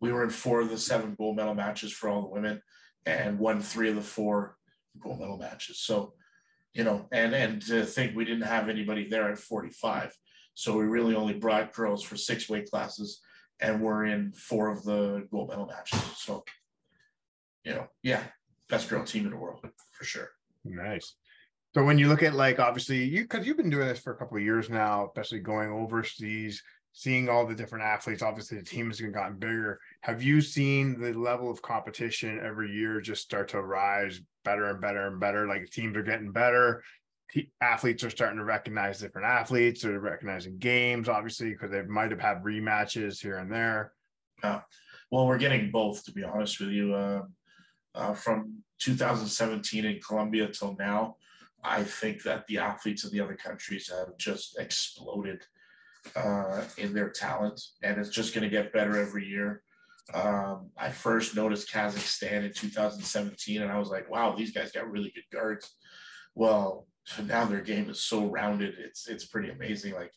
We 0.00 0.12
were 0.12 0.24
in 0.24 0.30
four 0.30 0.60
of 0.60 0.70
the 0.70 0.78
seven 0.78 1.14
gold 1.16 1.36
medal 1.36 1.54
matches 1.54 1.92
for 1.92 2.08
all 2.08 2.22
the 2.22 2.28
women, 2.28 2.60
and 3.06 3.38
won 3.38 3.60
three 3.60 3.88
of 3.88 3.96
the 3.96 4.02
four 4.02 4.56
gold 5.00 5.20
medal 5.20 5.38
matches. 5.38 5.80
So, 5.80 6.14
you 6.74 6.84
know, 6.84 7.08
and 7.12 7.34
and 7.34 7.62
to 7.66 7.84
think 7.86 8.14
we 8.14 8.24
didn't 8.24 8.42
have 8.42 8.68
anybody 8.68 9.08
there 9.08 9.30
at 9.30 9.38
45, 9.38 10.14
so 10.54 10.76
we 10.76 10.84
really 10.84 11.14
only 11.14 11.34
brought 11.34 11.72
girls 11.72 12.02
for 12.02 12.16
six 12.16 12.48
weight 12.48 12.70
classes, 12.70 13.20
and 13.60 13.80
we're 13.80 14.04
in 14.04 14.32
four 14.32 14.70
of 14.70 14.84
the 14.84 15.26
gold 15.30 15.48
medal 15.48 15.66
matches. 15.66 16.00
So, 16.18 16.44
you 17.64 17.72
know, 17.72 17.86
yeah, 18.02 18.22
best 18.68 18.88
girl 18.88 19.04
team 19.04 19.24
in 19.24 19.30
the 19.30 19.36
world 19.36 19.60
for 19.92 20.04
sure. 20.04 20.30
Nice. 20.64 21.14
So 21.74 21.84
when 21.84 21.98
you 21.98 22.08
look 22.08 22.22
at 22.22 22.34
like 22.34 22.58
obviously 22.58 23.04
you 23.04 23.22
because 23.22 23.46
you've 23.46 23.58
been 23.58 23.70
doing 23.70 23.86
this 23.86 23.98
for 23.98 24.12
a 24.12 24.16
couple 24.16 24.36
of 24.36 24.42
years 24.42 24.70
now, 24.70 25.06
especially 25.06 25.40
going 25.40 25.70
overseas, 25.70 26.62
seeing 26.96 27.28
all 27.28 27.46
the 27.46 27.54
different 27.54 27.84
athletes. 27.84 28.22
Obviously, 28.22 28.56
the 28.56 28.64
team 28.64 28.86
has 28.86 28.98
gotten 28.98 29.36
bigger. 29.36 29.78
Have 30.00 30.22
you 30.22 30.40
seen 30.40 30.98
the 30.98 31.12
level 31.12 31.50
of 31.50 31.60
competition 31.60 32.40
every 32.42 32.72
year 32.72 33.02
just 33.02 33.20
start 33.20 33.48
to 33.48 33.60
rise 33.60 34.22
better 34.46 34.70
and 34.70 34.80
better 34.80 35.06
and 35.06 35.20
better? 35.20 35.46
Like 35.46 35.68
teams 35.68 35.94
are 35.98 36.02
getting 36.02 36.32
better. 36.32 36.82
Athletes 37.60 38.02
are 38.02 38.08
starting 38.08 38.38
to 38.38 38.44
recognize 38.44 38.98
different 38.98 39.26
athletes. 39.26 39.82
They're 39.82 40.00
recognizing 40.00 40.56
games, 40.56 41.10
obviously, 41.10 41.50
because 41.50 41.70
they 41.70 41.82
might 41.82 42.12
have 42.12 42.20
had 42.20 42.42
rematches 42.42 43.20
here 43.20 43.36
and 43.36 43.52
there. 43.52 43.92
Yeah. 44.42 44.62
Well, 45.10 45.26
we're 45.26 45.36
getting 45.36 45.70
both, 45.70 46.02
to 46.06 46.12
be 46.12 46.24
honest 46.24 46.58
with 46.60 46.70
you. 46.70 46.94
Uh, 46.94 47.22
uh, 47.96 48.14
from 48.14 48.62
2017 48.78 49.84
in 49.84 50.00
Colombia 50.00 50.48
till 50.48 50.76
now, 50.78 51.16
I 51.64 51.82
think 51.82 52.22
that 52.22 52.46
the 52.46 52.58
athletes 52.58 53.04
of 53.04 53.10
the 53.10 53.20
other 53.20 53.34
countries 53.36 53.90
have 53.90 54.16
just 54.18 54.58
exploded. 54.58 55.42
uh, 56.14 56.62
in 56.78 56.92
their 56.94 57.10
talent, 57.10 57.60
and 57.82 57.98
it's 57.98 58.10
just 58.10 58.34
going 58.34 58.44
to 58.44 58.50
get 58.50 58.72
better 58.72 58.96
every 58.98 59.26
year. 59.26 59.62
Um, 60.14 60.70
I 60.76 60.90
first 60.90 61.34
noticed 61.34 61.72
Kazakhstan 61.72 62.44
in 62.44 62.52
2017, 62.52 63.62
and 63.62 63.72
I 63.72 63.78
was 63.78 63.88
like, 63.88 64.08
"Wow, 64.08 64.36
these 64.36 64.52
guys 64.52 64.70
got 64.70 64.90
really 64.90 65.10
good 65.10 65.28
guards." 65.32 65.74
Well, 66.34 66.86
now 67.24 67.44
their 67.44 67.60
game 67.60 67.90
is 67.90 68.00
so 68.00 68.26
rounded; 68.26 68.74
it's 68.78 69.08
it's 69.08 69.26
pretty 69.26 69.50
amazing. 69.50 69.94
Like, 69.94 70.12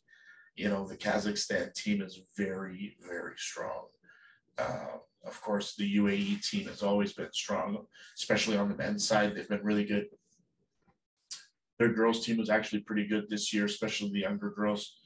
you 0.55 0.69
know, 0.69 0.87
the 0.87 0.97
Kazakhstan 0.97 1.73
team 1.73 2.01
is 2.01 2.19
very 2.37 2.97
very 3.01 3.33
strong. 3.37 3.87
Uh, 4.57 4.97
of 5.25 5.41
course, 5.41 5.75
the 5.75 5.97
UAE 5.97 6.47
team 6.47 6.67
has 6.67 6.81
always 6.81 7.13
been 7.13 7.31
strong, 7.33 7.85
especially 8.17 8.57
on 8.57 8.69
the 8.69 8.75
men's 8.75 9.07
side. 9.07 9.35
They've 9.35 9.47
been 9.47 9.63
really 9.63 9.85
good. 9.85 10.07
Their 11.77 11.93
girls 11.93 12.25
team 12.25 12.37
was 12.37 12.49
actually 12.49 12.81
pretty 12.81 13.07
good 13.07 13.29
this 13.29 13.53
year, 13.53 13.65
especially 13.65 14.11
the 14.11 14.19
younger 14.19 14.51
girls. 14.51 14.97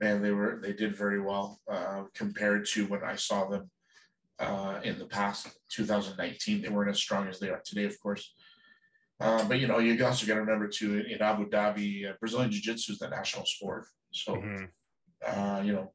And 0.00 0.24
they 0.24 0.30
were 0.30 0.60
they 0.62 0.72
did 0.72 0.96
very 0.96 1.20
well 1.20 1.60
uh, 1.70 2.04
compared 2.14 2.66
to 2.66 2.86
when 2.86 3.02
I 3.02 3.16
saw 3.16 3.48
them 3.48 3.70
uh, 4.38 4.80
in 4.84 4.98
the 4.98 5.06
past 5.06 5.48
2019. 5.70 6.62
They 6.62 6.68
weren't 6.68 6.90
as 6.90 6.98
strong 6.98 7.26
as 7.28 7.40
they 7.40 7.50
are 7.50 7.62
today, 7.64 7.84
of 7.84 7.98
course. 8.00 8.32
Uh, 9.20 9.46
but 9.48 9.58
you 9.58 9.66
know, 9.66 9.80
you 9.80 10.02
also 10.04 10.26
got 10.26 10.34
to 10.34 10.40
remember 10.40 10.68
too 10.68 11.04
in 11.08 11.20
Abu 11.20 11.48
Dhabi, 11.50 12.08
uh, 12.08 12.12
Brazilian 12.20 12.52
Jiu 12.52 12.60
Jitsu 12.60 12.92
is 12.92 12.98
the 13.00 13.08
national 13.08 13.44
sport. 13.46 13.86
So, 14.12 14.36
mm-hmm. 14.36 14.64
Uh, 15.26 15.60
you 15.64 15.72
know, 15.72 15.92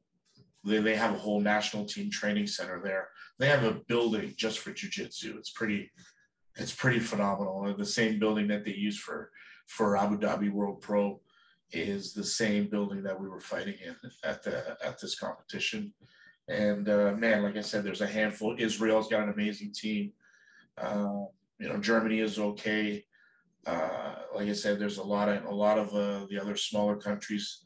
they, 0.64 0.78
they 0.78 0.96
have 0.96 1.14
a 1.14 1.18
whole 1.18 1.40
national 1.40 1.84
team 1.84 2.10
training 2.10 2.46
center 2.46 2.80
there. 2.82 3.08
They 3.38 3.48
have 3.48 3.64
a 3.64 3.80
building 3.88 4.34
just 4.36 4.58
for 4.58 4.72
Jiu 4.72 4.90
Jitsu. 4.90 5.36
It's 5.38 5.50
pretty, 5.50 5.90
it's 6.56 6.74
pretty 6.74 7.00
phenomenal. 7.00 7.74
The 7.76 7.84
same 7.84 8.18
building 8.18 8.48
that 8.48 8.64
they 8.64 8.74
use 8.74 8.98
for 8.98 9.30
for 9.66 9.96
Abu 9.96 10.18
Dhabi 10.18 10.52
World 10.52 10.82
Pro 10.82 11.20
is 11.72 12.12
the 12.12 12.24
same 12.24 12.68
building 12.68 13.02
that 13.02 13.18
we 13.18 13.28
were 13.28 13.40
fighting 13.40 13.76
in 13.84 13.96
at 14.22 14.42
the 14.42 14.76
at 14.84 15.00
this 15.00 15.18
competition. 15.18 15.92
And 16.48 16.88
uh, 16.88 17.12
man, 17.16 17.42
like 17.42 17.56
I 17.56 17.62
said, 17.62 17.84
there's 17.84 18.02
a 18.02 18.06
handful. 18.06 18.54
Israel's 18.58 19.08
got 19.08 19.22
an 19.22 19.32
amazing 19.32 19.72
team. 19.72 20.12
Uh, 20.76 21.24
you 21.58 21.68
know, 21.68 21.78
Germany 21.78 22.20
is 22.20 22.38
okay. 22.38 23.04
Uh, 23.66 24.14
like 24.34 24.48
I 24.48 24.52
said, 24.52 24.78
there's 24.78 24.98
a 24.98 25.02
lot 25.02 25.28
of 25.28 25.44
a 25.44 25.54
lot 25.54 25.78
of 25.78 25.88
uh, 25.94 26.26
the 26.28 26.38
other 26.38 26.56
smaller 26.56 26.96
countries 26.96 27.63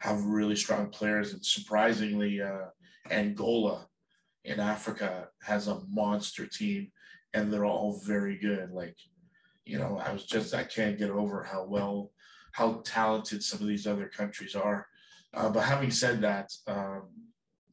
have 0.00 0.24
really 0.24 0.56
strong 0.56 0.88
players, 0.88 1.32
and 1.32 1.44
surprisingly, 1.44 2.40
uh, 2.40 2.66
Angola 3.10 3.86
in 4.44 4.58
Africa 4.58 5.28
has 5.42 5.68
a 5.68 5.80
monster 5.88 6.46
team, 6.46 6.90
and 7.34 7.52
they're 7.52 7.66
all 7.66 8.00
very 8.04 8.38
good. 8.38 8.70
Like, 8.70 8.96
you 9.64 9.78
know, 9.78 10.00
I 10.04 10.12
was 10.12 10.24
just 10.24 10.54
I 10.54 10.64
can't 10.64 10.98
get 10.98 11.10
over 11.10 11.44
how 11.44 11.64
well, 11.64 12.10
how 12.52 12.82
talented 12.84 13.42
some 13.42 13.60
of 13.60 13.68
these 13.68 13.86
other 13.86 14.08
countries 14.08 14.54
are. 14.56 14.86
Uh, 15.34 15.50
but 15.50 15.64
having 15.64 15.90
said 15.90 16.22
that, 16.22 16.50
um, 16.66 17.08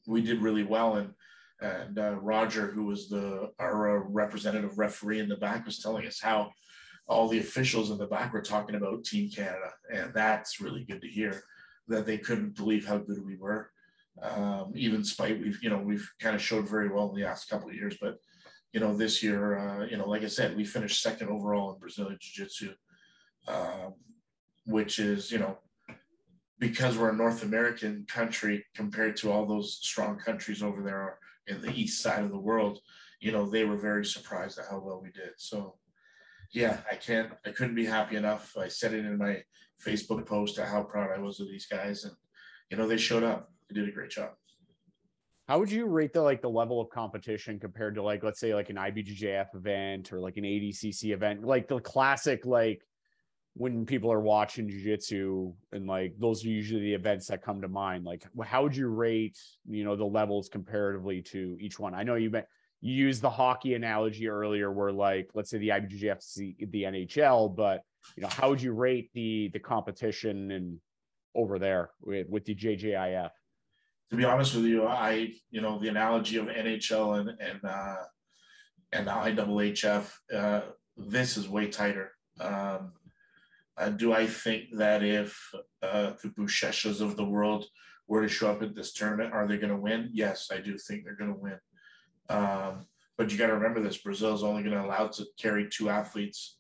we 0.06 0.22
did 0.22 0.42
really 0.42 0.64
well. 0.64 0.96
And 0.96 1.14
and 1.62 1.98
uh, 1.98 2.16
Roger, 2.22 2.68
who 2.68 2.86
was 2.86 3.08
the 3.10 3.52
our 3.58 3.98
uh, 3.98 4.04
representative 4.10 4.78
referee 4.78 5.20
in 5.20 5.30
the 5.30 5.38
back, 5.38 5.66
was 5.66 5.80
telling 5.80 6.06
us 6.06 6.20
how 6.22 6.52
all 7.08 7.30
the 7.30 7.40
officials 7.40 7.90
in 7.90 7.98
the 7.98 8.06
back 8.06 8.34
were 8.34 8.42
talking 8.42 8.76
about 8.76 9.06
Team 9.06 9.30
Canada, 9.30 9.72
and 9.94 10.14
that's 10.14 10.60
really 10.60 10.84
good 10.84 11.02
to 11.02 11.08
hear 11.08 11.42
that 11.88 12.06
they 12.06 12.18
couldn't 12.18 12.56
believe 12.56 12.86
how 12.86 12.98
good 12.98 13.26
we 13.26 13.36
were. 13.36 13.72
Um, 14.22 14.74
even 14.76 15.04
spite 15.04 15.40
we've 15.40 15.62
you 15.62 15.70
know 15.70 15.78
we've 15.78 16.10
kind 16.20 16.36
of 16.36 16.42
showed 16.42 16.68
very 16.68 16.90
well 16.90 17.10
in 17.10 17.16
the 17.16 17.26
last 17.26 17.50
couple 17.50 17.70
of 17.70 17.76
years, 17.76 17.98
but 18.02 18.18
you 18.74 18.80
know 18.80 18.96
this 18.96 19.22
year, 19.22 19.58
uh, 19.58 19.86
you 19.86 19.98
know, 19.98 20.10
like 20.10 20.24
I 20.24 20.28
said, 20.28 20.58
we 20.58 20.66
finished 20.66 21.02
second 21.02 21.30
overall 21.30 21.74
in 21.74 21.80
Brazilian 21.80 22.18
Jiu 22.20 22.46
Jitsu, 22.46 22.74
um, 23.48 23.94
which 24.66 25.00
is 25.00 25.32
you 25.32 25.38
know 25.38 25.60
because 26.60 26.98
we're 26.98 27.12
a 27.12 27.16
North 27.16 27.44
American 27.44 28.06
country 28.08 28.66
compared 28.76 29.16
to 29.18 29.32
all 29.32 29.46
those 29.46 29.80
strong 29.82 30.18
countries 30.18 30.64
over 30.64 30.82
there 30.82 31.20
in 31.48 31.62
the 31.62 31.72
east 31.74 32.02
side 32.02 32.24
of 32.24 32.32
the 32.32 32.38
world, 32.38 32.80
you 33.20 33.32
know, 33.32 33.50
they 33.50 33.64
were 33.64 33.78
very 33.78 34.06
surprised 34.06 34.60
at 34.60 34.66
how 34.70 34.80
well 34.80 35.00
we 35.02 35.12
did. 35.12 35.32
So 35.38 35.76
yeah, 36.52 36.78
I 36.92 36.96
can't 36.96 37.32
I 37.46 37.52
couldn't 37.52 37.76
be 37.76 37.86
happy 37.86 38.16
enough. 38.16 38.56
I 38.58 38.68
said 38.68 38.94
it 38.94 39.06
in 39.06 39.18
my 39.18 39.44
Facebook 39.86 40.26
post 40.26 40.60
how 40.60 40.84
proud 40.84 41.12
I 41.16 41.20
was 41.20 41.40
of 41.40 41.48
these 41.48 41.68
guys 41.68 42.04
and 42.04 42.14
you 42.70 42.78
know 42.78 42.88
they 42.88 42.98
showed 42.98 43.24
up. 43.24 43.52
They 43.70 43.80
did 43.80 43.90
a 43.90 43.92
great 43.92 44.12
job. 44.12 44.32
How 45.48 45.60
would 45.60 45.72
you 45.72 45.86
rate 45.86 46.14
the 46.14 46.22
like 46.22 46.42
the 46.42 46.50
level 46.50 46.82
of 46.82 46.90
competition 46.90 47.60
compared 47.60 47.96
to 47.96 48.04
like 48.04 48.24
let's 48.24 48.40
say 48.40 48.54
like 48.54 48.70
an 48.70 48.76
IBJJF 48.76 49.56
event 49.56 50.12
or 50.12 50.20
like 50.20 50.38
an 50.38 50.44
ADCC 50.44 51.14
event, 51.14 51.44
like 51.44 51.68
the 51.68 51.80
classic 51.80 52.46
like 52.46 52.82
when 53.58 53.88
people 53.88 54.12
are 54.12 54.20
watching 54.20 54.70
jiu-jitsu 54.70 55.52
and 55.72 55.88
like 55.88 56.14
those 56.20 56.46
are 56.46 56.50
usually 56.50 56.82
the 56.82 56.94
events 56.94 57.28
that 57.28 57.42
come 57.42 57.60
to 57.62 57.68
mind 57.68 58.06
like 58.06 58.24
how 58.44 58.62
would 58.62 58.76
you 58.76 58.88
rate 58.88 59.38
you 59.68 59.84
know 59.84 59.96
the 59.96 60.06
levels 60.06 60.48
comparatively 60.48 61.24
to 61.24 61.58
each 61.60 61.80
one 61.80 61.96
i 61.96 62.04
know 62.04 62.14
you 62.14 62.30
you 62.82 62.94
used 62.94 63.22
the 63.22 63.30
hockey 63.30 63.74
analogy 63.74 64.28
earlier 64.28 64.72
where 64.72 64.92
like 64.92 65.30
let's 65.34 65.50
say 65.50 65.58
the 65.58 65.70
ibjjf 65.70 66.70
the 66.72 66.84
nhl 66.84 67.56
but 67.56 67.82
you 68.16 68.24
know 68.24 68.30
how 68.30 68.50
would 68.50 68.62
you 68.62 68.74
rate 68.74 69.10
the 69.14 69.50
the 69.54 69.60
competition 69.60 70.52
and 70.52 70.80
over 71.36 71.60
there 71.60 71.90
with, 72.02 72.28
with 72.30 72.46
the 72.46 72.56
jjif 72.56 73.30
to 74.10 74.16
be 74.16 74.26
honest 74.26 74.56
with 74.56 74.66
you 74.66 74.86
i 74.86 75.32
you 75.50 75.62
know 75.62 75.80
the 75.80 75.88
analogy 75.88 76.38
of 76.38 76.46
nhl 76.46 77.20
and 77.20 77.30
and 77.42 77.64
uh 77.64 77.96
and 78.94 79.08
iwhf 79.08 80.12
uh 80.34 80.62
this 80.96 81.38
is 81.38 81.50
way 81.50 81.68
tighter 81.68 82.12
um 82.40 82.94
uh, 83.78 83.90
do 83.90 84.12
I 84.12 84.26
think 84.26 84.72
that 84.74 85.04
if 85.04 85.54
uh, 85.84 86.14
the 86.24 86.30
Buchechas 86.30 87.00
of 87.00 87.16
the 87.16 87.24
world 87.24 87.66
were 88.08 88.22
to 88.22 88.28
show 88.28 88.50
up 88.50 88.64
at 88.64 88.76
this 88.76 88.94
tournament, 88.94 89.34
are 89.34 89.48
they 89.48 89.58
going 89.58 89.74
to 89.74 89.80
win? 89.80 90.10
Yes, 90.12 90.50
I 90.52 90.58
do 90.58 90.78
think 90.78 91.04
they're 91.04 91.16
going 91.16 91.34
to 91.34 91.40
win. 91.40 91.60
Um, 92.30 92.86
but 93.18 93.32
you 93.32 93.38
got 93.38 93.48
to 93.48 93.54
remember 93.54 93.82
this: 93.82 93.98
Brazil 93.98 94.34
is 94.34 94.44
only 94.44 94.64
going 94.64 94.76
to 94.76 94.86
allow 94.86 95.08
to 95.08 95.26
carry 95.40 95.68
two 95.70 95.90
athletes 95.90 96.58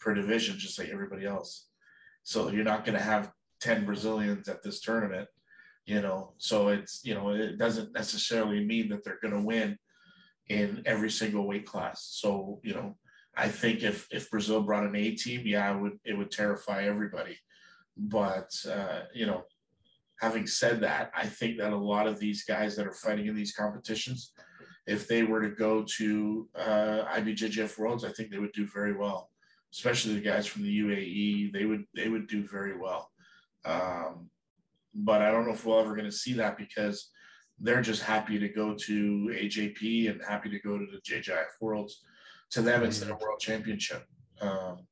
per 0.00 0.14
division, 0.14 0.58
just 0.58 0.78
like 0.78 0.88
everybody 0.88 1.26
else. 1.26 1.68
So 2.22 2.50
you're 2.50 2.64
not 2.64 2.84
going 2.84 2.96
to 2.96 3.04
have 3.04 3.32
ten 3.60 3.84
Brazilians 3.84 4.48
at 4.48 4.62
this 4.62 4.80
tournament, 4.80 5.28
you 5.86 6.00
know. 6.00 6.34
So 6.38 6.68
it's 6.68 7.00
you 7.04 7.14
know 7.14 7.30
it 7.30 7.58
doesn't 7.58 7.92
necessarily 7.92 8.64
mean 8.64 8.88
that 8.90 9.04
they're 9.04 9.18
going 9.20 9.34
to 9.34 9.42
win 9.42 9.78
in 10.48 10.82
every 10.86 11.10
single 11.10 11.46
weight 11.46 11.66
class. 11.66 12.08
So 12.20 12.60
you 12.62 12.74
know 12.74 12.96
I 13.38 13.48
think 13.48 13.84
if 13.84 14.08
if 14.10 14.30
Brazil 14.30 14.62
brought 14.62 14.84
an 14.84 14.96
A 14.96 15.12
team, 15.12 15.42
yeah, 15.46 15.72
it 15.72 15.80
would 15.80 15.98
it 16.04 16.18
would 16.18 16.32
terrify 16.32 16.82
everybody. 16.82 17.38
But 17.96 18.50
uh, 18.68 19.02
you 19.14 19.26
know, 19.26 19.44
having 20.20 20.48
said 20.48 20.80
that, 20.80 21.12
I 21.16 21.26
think 21.26 21.58
that 21.58 21.72
a 21.72 21.76
lot 21.76 22.08
of 22.08 22.18
these 22.18 22.44
guys 22.44 22.74
that 22.76 22.86
are 22.86 22.92
fighting 22.92 23.26
in 23.26 23.36
these 23.36 23.54
competitions, 23.54 24.32
if 24.88 25.06
they 25.06 25.22
were 25.22 25.42
to 25.42 25.54
go 25.54 25.84
to 25.98 26.48
uh, 26.56 27.04
IBJJF 27.16 27.78
Worlds, 27.78 28.04
I 28.04 28.10
think 28.10 28.30
they 28.30 28.38
would 28.38 28.52
do 28.52 28.66
very 28.66 28.94
well. 28.94 29.30
Especially 29.70 30.14
the 30.14 30.20
guys 30.22 30.46
from 30.46 30.62
the 30.62 30.80
UAE, 30.80 31.52
they 31.52 31.66
would 31.66 31.84
they 31.94 32.08
would 32.08 32.26
do 32.26 32.42
very 32.42 32.76
well. 32.76 33.10
Um, 33.66 34.30
but 34.94 35.20
I 35.20 35.30
don't 35.30 35.46
know 35.46 35.52
if 35.52 35.66
we're 35.66 35.78
ever 35.78 35.94
going 35.94 36.10
to 36.10 36.22
see 36.24 36.32
that 36.34 36.56
because 36.56 37.10
they're 37.58 37.82
just 37.82 38.02
happy 38.02 38.38
to 38.38 38.48
go 38.48 38.74
to 38.74 39.30
AJP 39.42 40.10
and 40.10 40.22
happy 40.26 40.48
to 40.48 40.58
go 40.58 40.78
to 40.78 40.86
the 40.86 41.00
JJF 41.02 41.60
Worlds 41.60 42.02
to 42.52 42.62
them, 42.62 42.82
it's 42.82 43.00
their 43.00 43.16
world 43.16 43.40
championship. 43.40 44.06
Um, 44.40 44.86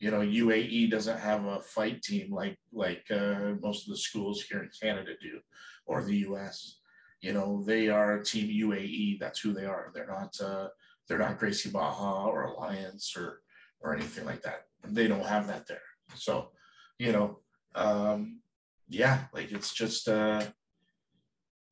you 0.00 0.10
know, 0.10 0.20
UAE 0.20 0.90
doesn't 0.90 1.18
have 1.18 1.44
a 1.44 1.60
fight 1.60 2.02
team 2.02 2.32
like 2.32 2.58
like 2.72 3.04
uh, 3.10 3.54
most 3.60 3.86
of 3.86 3.92
the 3.92 3.98
schools 3.98 4.42
here 4.42 4.62
in 4.62 4.70
Canada 4.80 5.12
do, 5.20 5.40
or 5.86 6.02
the 6.02 6.18
US. 6.28 6.77
You 7.20 7.32
know, 7.32 7.62
they 7.64 7.88
are 7.88 8.22
Team 8.22 8.48
UAE. 8.68 9.18
That's 9.18 9.40
who 9.40 9.52
they 9.52 9.64
are. 9.64 9.90
They're 9.92 10.06
not 10.06 10.40
uh, 10.40 10.68
they're 11.08 11.18
not 11.18 11.38
Gracie 11.38 11.70
Barra 11.70 12.26
or 12.26 12.44
Alliance 12.44 13.14
or 13.16 13.42
or 13.80 13.94
anything 13.94 14.24
like 14.24 14.42
that. 14.42 14.66
They 14.84 15.08
don't 15.08 15.24
have 15.24 15.46
that 15.48 15.66
there. 15.66 15.82
So, 16.14 16.50
you 16.98 17.12
know, 17.12 17.40
um, 17.74 18.40
yeah, 18.88 19.24
like 19.32 19.52
it's 19.52 19.74
just 19.74 20.08
uh, 20.08 20.42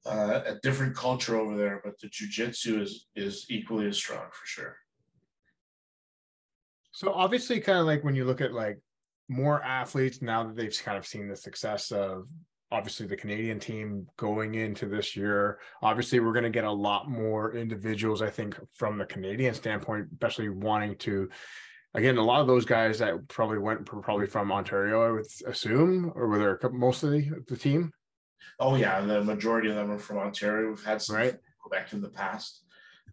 uh, 0.04 0.40
a 0.46 0.54
different 0.62 0.96
culture 0.96 1.36
over 1.36 1.56
there, 1.56 1.80
but 1.84 1.98
the 2.00 2.08
jujitsu 2.08 2.80
is 2.80 3.06
is 3.14 3.46
equally 3.48 3.86
as 3.86 3.96
strong 3.96 4.26
for 4.32 4.46
sure. 4.46 4.76
So 6.92 7.12
obviously, 7.12 7.60
kind 7.60 7.78
of 7.78 7.86
like 7.86 8.04
when 8.04 8.14
you 8.14 8.24
look 8.24 8.40
at 8.40 8.52
like 8.52 8.78
more 9.28 9.62
athletes 9.62 10.22
now 10.22 10.44
that 10.44 10.56
they've 10.56 10.82
kind 10.82 10.96
of 10.96 11.06
seen 11.06 11.28
the 11.28 11.36
success 11.36 11.90
of 11.90 12.26
obviously 12.76 13.06
the 13.06 13.16
Canadian 13.16 13.58
team 13.58 14.06
going 14.18 14.54
into 14.54 14.86
this 14.86 15.16
year. 15.16 15.58
Obviously, 15.82 16.20
we're 16.20 16.32
going 16.32 16.44
to 16.44 16.50
get 16.50 16.64
a 16.64 16.70
lot 16.70 17.08
more 17.08 17.54
individuals, 17.54 18.20
I 18.20 18.28
think, 18.28 18.58
from 18.72 18.98
the 18.98 19.06
Canadian 19.06 19.54
standpoint, 19.54 20.08
especially 20.12 20.50
wanting 20.50 20.96
to. 20.98 21.28
Again, 21.94 22.18
a 22.18 22.22
lot 22.22 22.42
of 22.42 22.46
those 22.46 22.66
guys 22.66 22.98
that 22.98 23.26
probably 23.28 23.58
went 23.58 23.86
probably 23.86 24.26
from 24.26 24.52
Ontario, 24.52 25.02
I 25.06 25.10
would 25.10 25.26
assume, 25.46 26.12
or 26.14 26.28
were 26.28 26.38
there 26.38 26.70
mostly 26.70 27.30
the 27.48 27.56
team? 27.56 27.90
Oh 28.60 28.74
yeah, 28.74 29.00
the 29.00 29.24
majority 29.24 29.70
of 29.70 29.76
them 29.76 29.90
are 29.90 29.98
from 29.98 30.18
Ontario. 30.18 30.68
We've 30.68 30.84
had 30.84 31.00
some 31.00 31.16
right. 31.16 31.34
Quebec 31.62 31.94
in 31.94 32.02
the 32.02 32.10
past. 32.10 32.62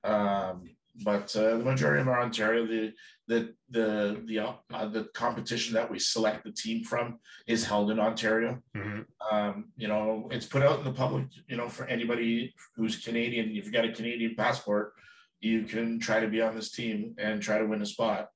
Um, 0.04 0.70
but 1.02 1.36
uh, 1.36 1.58
the 1.58 1.64
majority 1.64 2.02
of 2.02 2.08
our 2.08 2.22
Ontario, 2.22 2.68
the 2.68 2.94
the 3.28 3.54
the 3.70 4.22
the 4.26 4.40
uh, 4.40 4.86
the 4.88 5.06
competition 5.14 5.74
that 5.74 5.90
we 5.90 5.98
select 5.98 6.44
the 6.44 6.52
team 6.52 6.84
from 6.84 7.20
is 7.48 7.66
held 7.66 7.90
in 7.90 8.00
Ontario. 8.00 8.62
Mhm. 8.76 9.06
Um, 9.32 9.72
you 9.76 9.88
know, 9.88 10.30
it's 10.32 10.46
put 10.46 10.62
out 10.62 10.80
in 10.80 10.86
the 10.86 10.94
public. 10.94 11.26
You 11.48 11.58
know, 11.58 11.68
for 11.68 11.86
anybody 11.86 12.54
who's 12.76 13.04
Canadian, 13.04 13.50
if 13.50 13.66
you've 13.66 13.74
got 13.74 13.86
a 13.86 13.92
Canadian 13.92 14.36
passport, 14.36 14.94
you 15.40 15.64
can 15.64 16.00
try 16.00 16.20
to 16.20 16.28
be 16.28 16.42
on 16.42 16.56
this 16.56 16.72
team 16.72 17.16
and 17.18 17.42
try 17.42 17.58
to 17.58 17.66
win 17.66 17.82
a 17.82 17.86
spot. 17.86 18.28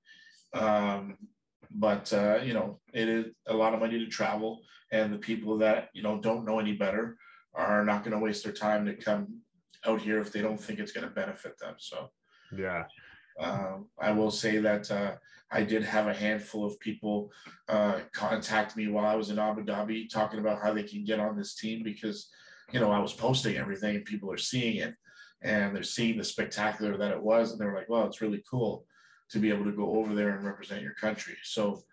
Um, 0.54 1.18
but 1.70 2.12
uh, 2.12 2.40
you 2.44 2.54
know, 2.54 2.80
it 2.92 3.08
is 3.08 3.26
a 3.48 3.54
lot 3.54 3.76
of 3.76 3.82
money 3.82 4.00
to 4.00 4.08
travel, 4.08 4.62
and 4.92 5.14
the 5.14 5.20
people 5.20 5.60
that 5.60 5.90
you 5.94 6.02
know 6.02 6.20
don't 6.20 6.46
know 6.46 6.60
any 6.60 6.74
better 6.74 7.18
are 7.54 7.86
not 7.86 8.04
going 8.04 8.18
to 8.18 8.24
waste 8.24 8.44
their 8.44 8.54
time 8.54 8.86
to 8.86 8.96
come 8.96 9.42
out 9.86 10.02
here 10.02 10.20
if 10.20 10.32
they 10.32 10.42
don't 10.42 10.60
think 10.60 10.80
it's 10.80 10.92
going 10.92 11.08
to 11.08 11.14
benefit 11.14 11.58
them. 11.60 11.76
So. 11.78 12.10
Yeah. 12.56 12.86
Um, 13.40 13.88
I 14.00 14.12
will 14.12 14.32
say 14.32 14.58
that 14.58 14.90
uh, 14.90 15.14
I 15.52 15.64
did 15.64 15.84
have 15.84 16.08
a 16.08 16.14
handful 16.14 16.66
of 16.66 16.80
people 16.80 17.32
uh, 17.70 18.00
contact 18.12 18.76
me 18.76 18.88
while 18.88 19.06
I 19.06 19.16
was 19.16 19.30
in 19.30 19.40
Abu 19.40 19.64
Dhabi 19.64 20.10
talking 20.10 20.40
about 20.40 20.62
how 20.62 20.74
they 20.74 20.84
can 20.84 21.04
get 21.04 21.20
on 21.20 21.38
this 21.38 21.56
team 21.56 21.84
because, 21.84 22.30
you 22.72 22.80
know, 22.80 22.92
I 22.92 23.00
was 23.00 23.14
posting 23.14 23.58
everything 23.58 23.96
and 23.96 24.06
people 24.06 24.32
are 24.32 24.38
seeing 24.38 24.78
it 24.78 24.96
and 25.42 25.76
they're 25.76 25.84
seeing 25.84 26.18
the 26.18 26.24
spectacular 26.24 26.98
that 26.98 27.12
it 27.12 27.22
was. 27.22 27.52
And 27.52 27.62
they're 27.62 27.76
like, 27.76 27.90
well, 27.90 28.06
it's 28.06 28.22
really 28.22 28.44
cool 28.50 28.86
to 29.30 29.40
be 29.40 29.50
able 29.50 29.66
to 29.66 29.72
go 29.72 29.98
over 29.98 30.16
there 30.16 30.36
and 30.36 30.46
represent 30.46 30.82
your 30.82 30.94
country. 30.94 31.36
So, 31.44 31.84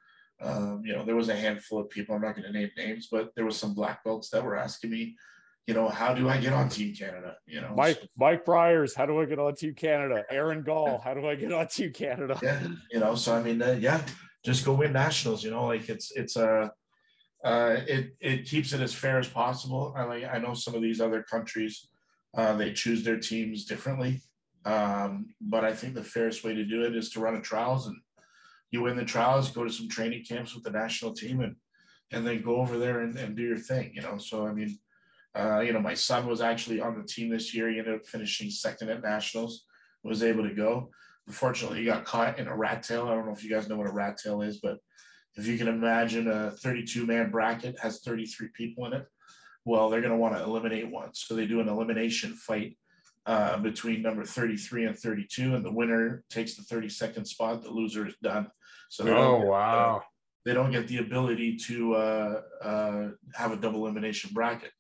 um, 0.41 0.83
you 0.85 0.95
know, 0.95 1.05
there 1.05 1.17
was 1.17 1.29
a 1.29 1.37
handful 1.37 1.81
of 1.81 1.91
people, 1.91 2.15
I'm 2.15 2.23
not 2.23 2.37
going 2.37 2.47
to 2.47 2.59
name 2.59 2.71
names, 2.77 3.09
but 3.11 3.33
there 3.35 3.45
was 3.45 3.57
some 3.57 3.75
black 3.75 4.03
belts 4.03 4.31
that 4.31 4.45
were 4.45 4.57
asking 4.57 4.91
me, 4.91 5.17
you 5.67 5.73
know, 5.73 5.89
how 5.89 6.13
do 6.13 6.29
I 6.29 6.39
get 6.39 6.53
on 6.53 6.69
Team 6.69 6.95
Canada? 6.95 7.37
You 7.47 7.63
know, 7.63 7.73
Mike 7.75 8.01
Mike 8.17 8.45
Bryers, 8.45 8.95
how 8.95 9.07
do 9.07 9.21
I 9.21 9.25
get 9.25 9.39
on 9.39 9.55
Team 9.55 9.75
Canada? 9.75 10.25
Aaron 10.31 10.63
Gall, 10.63 11.01
how 11.03 11.15
do 11.15 11.27
I 11.27 11.35
get 11.37 11.53
on 11.53 11.67
Team 11.69 11.93
Canada? 11.93 12.39
yeah, 12.43 12.61
you 12.91 13.01
know, 13.01 13.15
so 13.15 13.35
I 13.35 13.43
mean, 13.43 13.63
uh, 13.63 13.77
yeah, 13.81 14.03
just 14.45 14.65
go 14.65 14.75
win 14.75 14.93
nationals. 14.93 15.43
You 15.43 15.51
know, 15.51 15.67
like 15.67 15.89
it's 15.89 16.13
it's 16.13 16.37
a 16.37 16.71
uh, 17.45 17.47
uh, 17.47 17.81
it 17.89 18.15
it 18.21 18.45
keeps 18.45 18.73
it 18.75 18.81
as 18.81 18.93
fair 18.93 19.19
as 19.19 19.29
possible. 19.29 19.95
I 19.97 20.05
like 20.05 20.25
I 20.25 20.39
know 20.39 20.53
some 20.53 20.75
of 20.75 20.83
these 20.83 21.01
other 21.01 21.23
countries, 21.23 21.89
uh, 22.37 22.55
they 22.57 22.73
choose 22.73 23.03
their 23.03 23.19
teams 23.19 23.65
differently, 23.65 24.21
um, 24.67 25.35
but 25.41 25.65
I 25.65 25.73
think 25.73 25.95
the 25.95 26.05
fairest 26.05 26.45
way 26.45 26.55
to 26.55 26.65
do 26.65 26.85
it 26.85 26.95
is 26.95 27.09
to 27.11 27.21
run 27.21 27.37
a 27.37 27.41
trials 27.41 27.87
and 27.87 27.97
you 28.71 28.83
win 28.83 28.97
the 28.97 29.05
trials, 29.05 29.51
go 29.51 29.65
to 29.65 29.73
some 29.73 29.89
training 29.89 30.25
camps 30.29 30.55
with 30.55 30.65
the 30.65 30.71
national 30.71 31.15
team, 31.15 31.41
and 31.41 31.57
and 32.13 32.27
then 32.27 32.43
go 32.43 32.57
over 32.57 32.77
there 32.77 33.01
and, 33.01 33.17
and 33.17 33.35
do 33.35 33.43
your 33.43 33.59
thing. 33.59 33.93
You 33.95 34.03
know, 34.03 34.19
so 34.19 34.47
I 34.47 34.53
mean. 34.53 34.79
Uh, 35.35 35.61
you 35.61 35.73
know, 35.73 35.81
my 35.81 35.95
son 35.95 36.27
was 36.27 36.41
actually 36.41 36.81
on 36.81 36.97
the 36.97 37.07
team 37.07 37.29
this 37.29 37.55
year. 37.55 37.69
He 37.69 37.79
ended 37.79 37.95
up 37.95 38.07
finishing 38.07 38.51
second 38.51 38.91
at 38.91 39.03
nationals, 39.03 39.65
was 40.03 40.23
able 40.23 40.49
to 40.49 40.55
go. 40.55 40.91
Unfortunately, 41.27 41.79
he 41.79 41.85
got 41.85 42.05
caught 42.05 42.39
in 42.39 42.47
a 42.47 42.57
rat 42.57 42.83
tail. 42.83 43.09
I 43.09 43.15
don't 43.15 43.27
know 43.27 43.33
if 43.33 43.43
you 43.43 43.51
guys 43.51 43.69
know 43.69 43.77
what 43.77 43.89
a 43.89 43.93
rat 43.93 44.19
tail 44.23 44.43
is, 44.43 44.59
but 44.59 44.79
if 45.37 45.47
you 45.47 45.59
can 45.59 45.69
imagine 45.69 46.29
a 46.29 46.51
32 46.51 47.07
man 47.07 47.31
bracket 47.31 47.79
has 47.81 48.01
33 48.01 48.49
people 48.55 48.87
in 48.87 48.93
it, 48.93 49.07
well, 49.65 49.89
they're 49.89 50.01
going 50.01 50.13
to 50.13 50.19
want 50.19 50.37
to 50.37 50.43
eliminate 50.43 50.91
one. 50.91 51.11
So 51.15 51.35
they 51.35 51.47
do 51.47 51.61
an 51.61 51.69
elimination 51.69 52.35
fight 52.35 52.77
uh, 53.27 53.57
between 53.59 54.03
number 54.03 54.25
33 54.25 54.87
and 54.87 54.99
32, 54.99 55.55
and 55.55 55.65
the 55.65 55.73
winner 55.73 56.23
takes 56.31 56.57
the 56.57 56.63
32nd 56.63 57.27
spot. 57.27 57.63
The 57.63 57.71
loser 57.71 58.07
is 58.07 58.15
done. 58.23 58.49
So 58.91 59.03
they 59.03 59.11
Oh 59.11 59.15
don't 59.15 59.41
get, 59.41 59.47
uh, 59.47 59.51
wow. 59.51 60.03
they 60.45 60.55
don't 60.55 60.71
get 60.71 60.89
the 60.89 60.99
ability 60.99 61.57
to 61.57 61.95
uh, 61.95 62.43
uh, 62.63 63.09
have 63.35 63.53
a 63.53 63.57
double 63.57 63.81
elimination 63.81 64.31
bracket. 64.35 64.73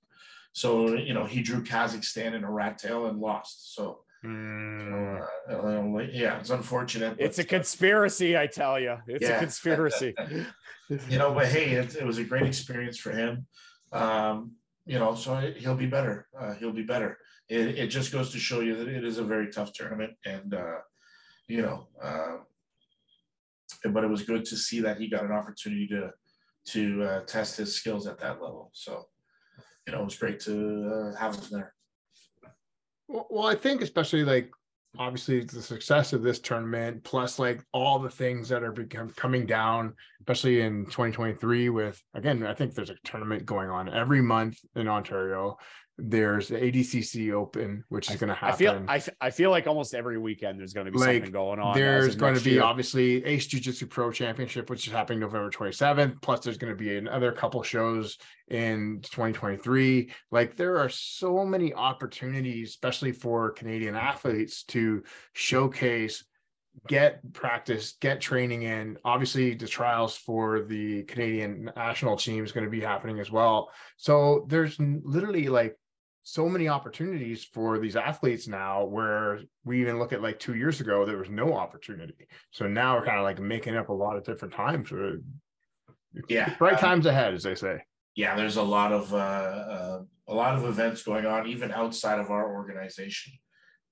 So 0.55 0.95
you 0.95 1.13
know 1.13 1.27
he 1.27 1.43
drew 1.43 1.63
Kazakhstan 1.63 2.35
in 2.35 2.45
a 2.45 2.51
rat 2.51 2.79
tail 2.79 3.07
and 3.07 3.21
lost. 3.21 3.75
So 3.75 4.01
Mm, 4.25 5.21
uh, 5.51 5.53
uh, 5.53 5.99
yeah, 6.11 6.39
it's 6.39 6.49
unfortunate. 6.49 7.17
It's 7.19 7.39
a 7.39 7.43
but, 7.43 7.47
uh, 7.47 7.57
conspiracy, 7.59 8.39
I 8.39 8.47
tell 8.47 8.81
you. 8.81 8.97
It's 9.07 9.29
a 9.29 9.39
conspiracy. 9.39 10.15
you 10.89 11.19
know, 11.19 11.35
but 11.35 11.47
hey, 11.47 11.73
it, 11.73 11.97
it 11.97 12.07
was 12.07 12.17
a 12.17 12.25
great 12.25 12.47
experience 12.47 12.97
for 12.97 13.11
him. 13.11 13.47
Um, 13.93 14.53
you 14.87 14.99
know, 14.99 15.15
so 15.15 15.53
he'll 15.57 15.77
be 15.77 15.87
better. 15.87 16.27
Uh, 16.39 16.55
he'll 16.55 16.73
be 16.73 16.83
better. 16.83 17.19
It, 17.49 17.79
it 17.79 17.87
just 17.89 18.13
goes 18.13 18.31
to 18.33 18.39
show 18.39 18.61
you 18.61 18.77
that 18.77 18.89
it 18.89 19.05
is 19.05 19.19
a 19.19 19.25
very 19.25 19.51
tough 19.51 19.73
tournament, 19.75 20.13
and 20.25 20.55
uh, 20.55 20.79
you 21.47 21.61
know, 21.61 21.89
uh, 22.03 22.37
but 23.91 24.05
it 24.05 24.11
was 24.11 24.23
good 24.23 24.45
to 24.47 24.57
see 24.57 24.81
that 24.81 24.99
he 24.99 25.09
got 25.09 25.25
an 25.25 25.33
opportunity 25.33 25.87
to 25.89 26.11
to 26.67 27.03
uh, 27.03 27.21
test 27.27 27.59
his 27.59 27.75
skills 27.75 28.07
at 28.07 28.19
that 28.21 28.41
level. 28.41 28.71
So, 28.73 29.07
you 29.87 29.93
know, 29.93 30.01
it 30.01 30.05
was 30.05 30.17
great 30.17 30.41
to 30.41 31.13
uh, 31.15 31.19
have 31.19 31.37
him 31.37 31.45
there. 31.51 31.75
Well, 33.09 33.47
I 33.47 33.55
think 33.55 33.83
especially 33.83 34.25
like 34.25 34.51
obviously 34.99 35.41
the 35.45 35.61
success 35.61 36.13
of 36.13 36.23
this 36.23 36.39
tournament, 36.39 37.05
plus 37.05 37.39
like 37.39 37.63
all 37.73 37.99
the 37.99 38.11
things 38.11 38.49
that 38.49 38.63
are 38.63 38.73
become 38.73 39.11
coming 39.11 39.47
down, 39.47 39.95
especially 40.21 40.63
in 40.63 40.87
2023. 40.87 41.69
With 41.69 42.03
again, 42.15 42.47
I 42.47 42.55
think 42.55 42.75
there's 42.75 42.91
a 42.91 42.97
tournament 43.05 43.45
going 43.45 43.71
on 43.71 43.93
every 43.93 44.23
month 44.23 44.59
in 44.75 44.89
Ontario. 44.89 45.57
There's 45.97 46.49
the 46.49 46.57
ADCC 46.57 47.33
Open, 47.33 47.85
which 47.89 48.11
is 48.11 48.17
going 48.17 48.29
to 48.29 48.35
happen. 48.35 48.55
I 48.89 49.01
feel 49.01 49.13
I, 49.21 49.27
I 49.27 49.31
feel 49.31 49.51
like 49.51 49.69
almost 49.69 49.95
every 49.95 50.19
weekend 50.19 50.59
there's 50.59 50.73
going 50.73 50.87
to 50.87 50.93
be 50.93 50.99
Like, 50.99 51.17
something 51.19 51.31
going 51.31 51.61
on. 51.61 51.77
there's 51.77 52.17
going 52.17 52.35
to 52.35 52.43
be 52.43 52.53
year. 52.53 52.65
obviously 52.65 53.25
Ace 53.25 53.47
Jiu 53.47 53.61
Jitsu 53.61 53.87
Pro 53.87 54.11
Championship, 54.11 54.69
which 54.71 54.89
is 54.89 54.93
happening 54.93 55.21
November 55.21 55.51
27th. 55.51 56.21
Plus, 56.21 56.41
there's 56.41 56.59
going 56.59 56.73
to 56.73 56.77
be 56.77 56.97
another 56.97 57.31
couple 57.31 57.63
shows 57.63 58.19
in 58.49 58.99
2023. 59.03 60.11
Like, 60.33 60.57
there 60.57 60.79
are 60.79 60.89
so 60.89 61.45
many 61.45 61.73
opportunities, 61.73 62.71
especially 62.71 63.13
for 63.13 63.53
Canadian 63.53 63.95
athletes, 63.95 64.65
to 64.65 65.05
showcase, 65.33 66.25
get 66.89 67.21
practice, 67.33 67.95
get 68.01 68.21
training 68.21 68.63
in. 68.63 68.99
Obviously, 69.05 69.55
the 69.55 69.69
trials 69.69 70.17
for 70.17 70.63
the 70.65 71.05
Canadian 71.05 71.71
national 71.77 72.17
team 72.17 72.43
is 72.43 72.51
going 72.51 72.65
to 72.65 72.71
be 72.71 72.81
happening 72.81 73.21
as 73.21 73.31
well. 73.31 73.71
So, 73.97 74.45
there's 74.49 74.77
literally 74.81 75.47
like 75.47 75.77
so 76.25 76.49
many 76.49 76.69
opportunities 76.69 77.45
for 77.45 77.79
these 77.79 77.97
athletes 77.97 78.49
now 78.49 78.85
where 78.85 79.41
we 79.65 79.81
even 79.81 79.99
look 79.99 80.13
at 80.13 80.23
like 80.23 80.39
two 80.39 80.55
years 80.55 80.81
ago 80.81 81.05
there 81.05 81.19
was 81.19 81.31
no 81.31 81.53
opportunity 81.53 82.27
so 82.51 82.67
now 82.67 82.97
we're 82.97 83.05
kind 83.05 83.19
of 83.19 83.25
like 83.25 83.39
making 83.39 83.77
up 83.77 83.91
a 83.91 83.93
lot 83.93 84.17
of 84.17 84.25
different 84.25 84.53
times 84.53 84.89
for 84.89 85.21
Yeah, 86.29 86.55
bright 86.59 86.75
uh, 86.75 86.81
times 86.81 87.07
ahead 87.07 87.35
as 87.35 87.43
they 87.43 87.55
say 87.55 87.81
yeah, 88.17 88.37
there's 88.37 88.57
a 88.57 88.63
lot 88.63 88.93
of 88.93 89.13
uh, 89.13 89.17
uh, 89.17 90.03
a 90.29 90.35
lot 90.35 90.55
of 90.55 90.65
events 90.65 91.03
going 91.03 91.27
on 91.27 91.49
even 91.49 91.73
outside 91.73 92.21
of 92.21 92.31
our 92.31 92.55
organization, 92.55 93.33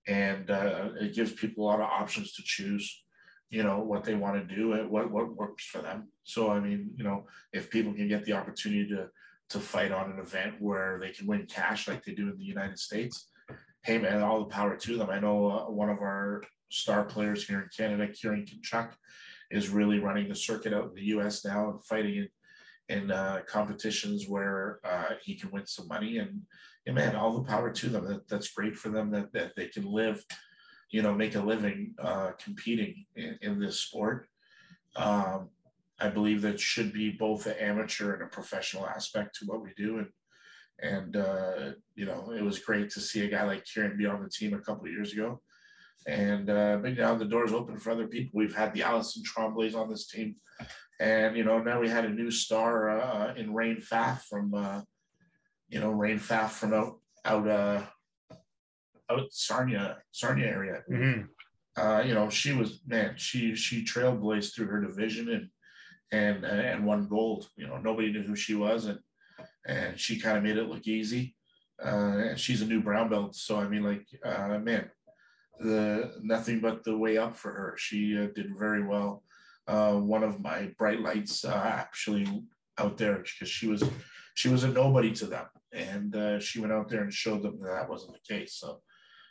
and 0.06 0.50
uh, 0.50 0.90
it 1.00 1.14
gives 1.14 1.32
people 1.32 1.64
a 1.64 1.66
lot 1.66 1.80
of 1.80 1.86
options 1.86 2.32
to 2.34 2.42
choose. 2.44 3.02
You 3.50 3.64
know 3.64 3.80
what 3.80 4.04
they 4.04 4.14
want 4.14 4.48
to 4.48 4.54
do 4.54 4.72
and 4.72 4.90
what 4.90 5.10
what 5.10 5.34
works 5.34 5.66
for 5.66 5.82
them. 5.82 6.08
So 6.22 6.50
I 6.50 6.60
mean, 6.60 6.92
you 6.96 7.04
know, 7.04 7.26
if 7.52 7.68
people 7.68 7.92
can 7.92 8.08
get 8.08 8.24
the 8.24 8.32
opportunity 8.32 8.88
to 8.90 9.08
to 9.52 9.60
fight 9.60 9.92
on 9.92 10.10
an 10.10 10.18
event 10.18 10.54
where 10.58 10.98
they 11.00 11.10
can 11.10 11.26
win 11.26 11.46
cash 11.46 11.88
like 11.88 12.04
they 12.04 12.12
do 12.12 12.28
in 12.28 12.36
the 12.36 12.44
United 12.44 12.78
States, 12.78 13.28
hey 13.84 13.98
man, 13.98 14.22
all 14.22 14.40
the 14.40 14.46
power 14.46 14.76
to 14.76 14.96
them. 14.96 15.10
I 15.10 15.20
know 15.20 15.50
uh, 15.50 15.70
one 15.70 15.90
of 15.90 15.98
our 15.98 16.42
star 16.70 17.04
players 17.04 17.46
here 17.46 17.60
in 17.60 17.68
Canada, 17.76 18.12
Kieran 18.12 18.46
Kichuk, 18.46 18.90
is 19.50 19.68
really 19.68 19.98
running 19.98 20.28
the 20.28 20.34
circuit 20.34 20.72
out 20.72 20.88
in 20.88 20.94
the 20.94 21.04
U.S. 21.16 21.44
now 21.44 21.70
and 21.70 21.84
fighting 21.84 22.16
in 22.16 22.28
in 22.88 23.10
uh, 23.10 23.40
competitions 23.46 24.28
where 24.28 24.80
uh, 24.84 25.14
he 25.22 25.34
can 25.34 25.50
win 25.50 25.66
some 25.66 25.88
money 25.88 26.18
and 26.18 26.42
yeah, 26.84 26.92
man, 26.92 27.16
all 27.16 27.32
the 27.32 27.44
power 27.44 27.70
to 27.70 27.88
them. 27.88 28.04
That, 28.06 28.28
that's 28.28 28.48
great 28.48 28.76
for 28.76 28.88
them 28.88 29.10
that, 29.12 29.32
that 29.32 29.52
they 29.56 29.66
can 29.66 29.84
live, 29.84 30.24
you 30.90 31.00
know, 31.00 31.14
make 31.14 31.36
a 31.36 31.40
living 31.40 31.94
uh, 31.98 32.32
competing 32.42 33.06
in, 33.14 33.38
in 33.40 33.60
this 33.60 33.78
sport. 33.78 34.26
Um, 34.96 35.48
I 36.02 36.08
believe 36.08 36.42
that 36.42 36.60
should 36.60 36.92
be 36.92 37.10
both 37.10 37.46
an 37.46 37.56
amateur 37.58 38.14
and 38.14 38.22
a 38.22 38.26
professional 38.26 38.86
aspect 38.86 39.36
to 39.36 39.46
what 39.46 39.62
we 39.62 39.70
do. 39.76 39.98
And, 39.98 40.08
and 40.82 41.16
uh, 41.16 41.72
you 41.94 42.06
know, 42.06 42.32
it 42.36 42.42
was 42.42 42.58
great 42.58 42.90
to 42.90 43.00
see 43.00 43.24
a 43.24 43.28
guy 43.28 43.44
like 43.44 43.64
Kieran 43.64 43.96
be 43.96 44.06
on 44.06 44.22
the 44.22 44.28
team 44.28 44.54
a 44.54 44.60
couple 44.60 44.86
of 44.86 44.92
years 44.92 45.12
ago. 45.12 45.40
And 46.06 46.50
uh, 46.50 46.78
but 46.82 46.96
now 46.96 47.14
the 47.14 47.24
doors 47.24 47.52
open 47.52 47.78
for 47.78 47.92
other 47.92 48.08
people. 48.08 48.32
We've 48.34 48.56
had 48.56 48.74
the 48.74 48.82
Allison 48.82 49.22
Tremblays 49.22 49.76
on 49.76 49.88
this 49.88 50.08
team 50.08 50.36
and 51.02 51.36
you 51.36 51.44
know 51.44 51.58
now 51.58 51.80
we 51.80 51.88
had 51.88 52.04
a 52.04 52.10
new 52.10 52.30
star 52.30 53.00
uh, 53.00 53.34
in 53.34 53.52
Rain 53.52 53.78
Pfaff 53.78 54.22
from 54.22 54.54
uh, 54.54 54.82
you 55.68 55.80
know 55.80 55.90
Rain 55.90 56.18
Pfaff 56.18 56.50
from 56.50 56.72
out 56.72 56.98
out 57.24 57.48
uh, 57.48 57.82
out 59.10 59.26
Sarnia 59.30 59.98
Sarnia 60.12 60.46
area. 60.46 60.82
Mhm. 60.90 61.28
Uh, 61.76 62.02
you 62.06 62.14
know 62.14 62.28
she 62.28 62.52
was 62.52 62.80
man 62.86 63.14
she 63.16 63.54
she 63.54 63.84
trailblazed 63.84 64.54
through 64.54 64.66
her 64.66 64.80
division 64.80 65.30
and 65.30 65.48
and 66.12 66.44
and 66.44 66.86
won 66.86 67.08
gold. 67.08 67.48
You 67.56 67.66
know 67.66 67.78
nobody 67.78 68.12
knew 68.12 68.22
who 68.22 68.36
she 68.36 68.54
was 68.54 68.86
and 68.86 69.00
and 69.66 69.98
she 69.98 70.20
kind 70.20 70.36
of 70.36 70.44
made 70.44 70.56
it 70.56 70.68
look 70.68 70.86
easy. 70.86 71.34
Uh, 71.84 72.28
and 72.28 72.38
she's 72.38 72.62
a 72.62 72.66
new 72.66 72.80
brown 72.80 73.08
belt, 73.08 73.34
so 73.34 73.58
I 73.58 73.66
mean 73.66 73.82
like 73.82 74.06
uh, 74.24 74.58
man, 74.58 74.88
the 75.58 76.14
nothing 76.22 76.60
but 76.60 76.84
the 76.84 76.96
way 76.96 77.18
up 77.18 77.34
for 77.34 77.52
her. 77.52 77.74
She 77.76 78.16
uh, 78.16 78.28
did 78.34 78.56
very 78.56 78.84
well 78.84 79.24
uh, 79.66 79.94
one 79.94 80.22
of 80.22 80.40
my 80.40 80.70
bright 80.78 81.00
lights 81.00 81.44
uh, 81.44 81.62
actually 81.64 82.26
out 82.78 82.96
there 82.96 83.18
because 83.18 83.48
she 83.48 83.66
was 83.66 83.82
she 84.34 84.48
was 84.48 84.64
a 84.64 84.68
nobody 84.68 85.12
to 85.12 85.26
them, 85.26 85.46
and 85.72 86.14
uh, 86.16 86.40
she 86.40 86.60
went 86.60 86.72
out 86.72 86.88
there 86.88 87.02
and 87.02 87.12
showed 87.12 87.42
them 87.42 87.60
that 87.60 87.70
that 87.72 87.88
wasn't 87.88 88.14
the 88.14 88.34
case. 88.34 88.54
So, 88.54 88.80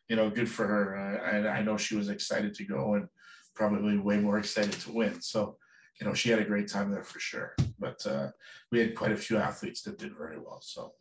you 0.07 0.15
know, 0.15 0.29
good 0.29 0.49
for 0.49 0.67
her. 0.67 0.93
And 0.93 1.47
I 1.47 1.61
know 1.61 1.77
she 1.77 1.95
was 1.95 2.09
excited 2.09 2.53
to 2.55 2.63
go 2.65 2.93
and 2.93 3.07
probably 3.55 3.97
way 3.97 4.17
more 4.17 4.37
excited 4.37 4.73
to 4.73 4.91
win. 4.91 5.21
So, 5.21 5.57
you 6.01 6.07
know, 6.07 6.13
she 6.15 6.31
had 6.31 6.39
a 6.39 6.43
great 6.43 6.67
time 6.67 6.89
there 6.89 7.03
for 7.03 7.19
sure. 7.19 7.55
But 7.79 8.05
uh, 8.07 8.31
we 8.71 8.79
had 8.79 8.95
quite 8.95 9.11
a 9.11 9.15
few 9.15 9.37
athletes 9.37 9.83
that 9.83 9.99
did 9.99 10.17
very 10.17 10.37
well. 10.39 10.59
So 10.61 10.93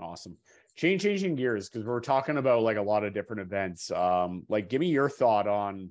awesome. 0.00 0.36
Change 0.76 1.02
changing 1.02 1.34
gears 1.34 1.68
because 1.68 1.84
we're 1.84 2.00
talking 2.00 2.36
about 2.36 2.62
like 2.62 2.76
a 2.76 2.82
lot 2.82 3.02
of 3.02 3.12
different 3.12 3.42
events. 3.42 3.90
Um, 3.90 4.44
like, 4.48 4.68
give 4.68 4.80
me 4.80 4.88
your 4.88 5.08
thought 5.08 5.48
on, 5.48 5.90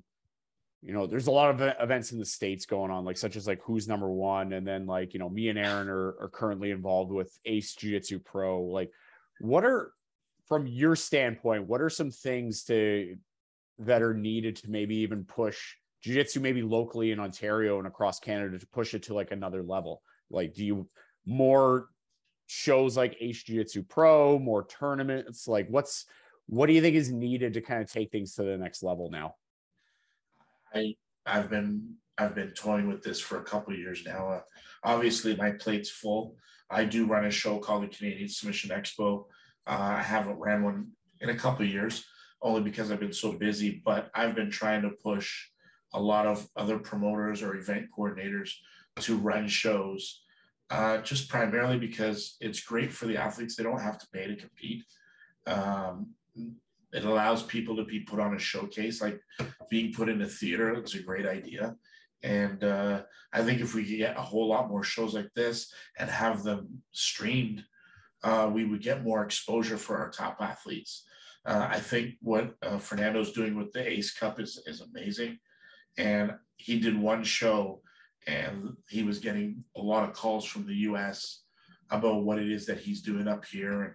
you 0.80 0.94
know, 0.94 1.06
there's 1.06 1.26
a 1.26 1.32
lot 1.32 1.50
of 1.50 1.74
events 1.80 2.12
in 2.12 2.18
the 2.18 2.24
states 2.24 2.64
going 2.64 2.90
on, 2.90 3.04
like 3.04 3.18
such 3.18 3.36
as 3.36 3.46
like 3.46 3.60
who's 3.62 3.88
number 3.88 4.08
one, 4.08 4.54
and 4.54 4.66
then 4.66 4.86
like 4.86 5.12
you 5.12 5.20
know, 5.20 5.28
me 5.28 5.48
and 5.48 5.58
Aaron 5.58 5.88
are, 5.88 6.14
are 6.20 6.30
currently 6.32 6.70
involved 6.70 7.12
with 7.12 7.38
Ace 7.44 7.74
Jiu 7.74 7.90
Jitsu 7.90 8.20
Pro. 8.20 8.62
Like, 8.62 8.90
what 9.40 9.64
are 9.64 9.92
from 10.46 10.66
your 10.66 10.96
standpoint, 10.96 11.66
what 11.66 11.82
are 11.82 11.90
some 11.90 12.10
things 12.10 12.64
to 12.64 13.16
that 13.80 14.00
are 14.00 14.14
needed 14.14 14.56
to 14.56 14.70
maybe 14.70 14.96
even 14.98 15.24
push 15.24 15.74
jiu-jitsu 16.02 16.40
maybe 16.40 16.62
locally 16.62 17.12
in 17.12 17.20
Ontario 17.20 17.78
and 17.78 17.86
across 17.86 18.20
Canada 18.20 18.58
to 18.58 18.66
push 18.68 18.94
it 18.94 19.04
to 19.04 19.14
like 19.14 19.30
another 19.30 19.62
level? 19.62 20.02
Like, 20.30 20.54
do 20.54 20.64
you 20.64 20.88
more 21.24 21.88
shows 22.46 22.96
like 22.96 23.16
Ace 23.20 23.42
Jiu-Jitsu 23.42 23.82
Pro, 23.84 24.38
more 24.38 24.66
tournaments? 24.66 25.48
Like, 25.48 25.68
what's 25.68 26.06
what 26.46 26.66
do 26.66 26.72
you 26.72 26.80
think 26.80 26.94
is 26.94 27.10
needed 27.10 27.54
to 27.54 27.60
kind 27.60 27.82
of 27.82 27.90
take 27.90 28.12
things 28.12 28.34
to 28.34 28.44
the 28.44 28.56
next 28.56 28.82
level 28.82 29.10
now? 29.10 29.34
I 30.74 30.94
I've 31.24 31.50
been 31.50 31.94
I've 32.18 32.34
been 32.34 32.52
toying 32.52 32.88
with 32.88 33.02
this 33.02 33.20
for 33.20 33.38
a 33.38 33.44
couple 33.44 33.74
years 33.74 34.04
now. 34.06 34.28
Uh, 34.28 34.40
obviously, 34.84 35.36
my 35.36 35.50
plate's 35.50 35.90
full. 35.90 36.36
I 36.70 36.84
do 36.84 37.06
run 37.06 37.26
a 37.26 37.30
show 37.30 37.58
called 37.58 37.82
the 37.84 37.88
Canadian 37.88 38.28
Submission 38.28 38.70
Expo. 38.70 39.24
Uh, 39.66 39.96
I 39.98 40.02
haven't 40.02 40.38
ran 40.38 40.62
one 40.62 40.88
in 41.20 41.28
a 41.30 41.34
couple 41.34 41.64
years, 41.66 42.04
only 42.42 42.62
because 42.62 42.90
I've 42.90 43.00
been 43.00 43.12
so 43.12 43.32
busy. 43.32 43.82
But 43.84 44.10
I've 44.14 44.34
been 44.34 44.50
trying 44.50 44.82
to 44.82 44.90
push 44.90 45.48
a 45.96 46.00
lot 46.00 46.26
of 46.26 46.46
other 46.56 46.78
promoters 46.78 47.42
or 47.42 47.56
event 47.56 47.86
coordinators 47.96 48.50
to 49.00 49.16
run 49.16 49.48
shows, 49.48 50.22
uh, 50.70 50.98
just 50.98 51.28
primarily 51.28 51.78
because 51.78 52.36
it's 52.40 52.60
great 52.60 52.92
for 52.92 53.06
the 53.06 53.16
athletes. 53.16 53.56
They 53.56 53.64
don't 53.64 53.80
have 53.80 53.98
to 53.98 54.06
pay 54.12 54.26
to 54.26 54.36
compete. 54.36 54.84
Um, 55.46 56.10
it 56.92 57.04
allows 57.04 57.42
people 57.42 57.76
to 57.76 57.84
be 57.84 58.00
put 58.00 58.20
on 58.20 58.34
a 58.34 58.38
showcase, 58.38 59.00
like 59.00 59.20
being 59.70 59.92
put 59.92 60.10
in 60.10 60.20
a 60.20 60.28
theater. 60.28 60.74
It's 60.74 60.94
a 60.94 61.02
great 61.02 61.26
idea. 61.26 61.74
And 62.22 62.62
uh, 62.62 63.02
I 63.32 63.42
think 63.42 63.60
if 63.60 63.74
we 63.74 63.84
could 63.84 63.96
get 63.96 64.18
a 64.18 64.22
whole 64.22 64.48
lot 64.48 64.68
more 64.68 64.82
shows 64.82 65.14
like 65.14 65.32
this 65.34 65.72
and 65.98 66.10
have 66.10 66.42
them 66.42 66.82
streamed, 66.92 67.64
uh, 68.22 68.50
we 68.52 68.66
would 68.66 68.82
get 68.82 69.04
more 69.04 69.22
exposure 69.22 69.78
for 69.78 69.96
our 69.96 70.10
top 70.10 70.38
athletes. 70.40 71.04
Uh, 71.46 71.68
I 71.70 71.80
think 71.80 72.16
what 72.20 72.54
uh, 72.62 72.78
Fernando's 72.78 73.32
doing 73.32 73.56
with 73.56 73.72
the 73.72 73.88
Ace 73.88 74.12
Cup 74.12 74.40
is, 74.40 74.60
is 74.66 74.82
amazing 74.82 75.38
and 75.98 76.34
he 76.56 76.78
did 76.78 76.98
one 76.98 77.24
show 77.24 77.80
and 78.26 78.76
he 78.88 79.02
was 79.02 79.18
getting 79.18 79.62
a 79.76 79.80
lot 79.80 80.08
of 80.08 80.14
calls 80.14 80.44
from 80.44 80.66
the 80.66 80.74
US 80.74 81.42
about 81.90 82.24
what 82.24 82.38
it 82.38 82.50
is 82.50 82.66
that 82.66 82.80
he's 82.80 83.02
doing 83.02 83.28
up 83.28 83.44
here 83.44 83.82
and 83.82 83.94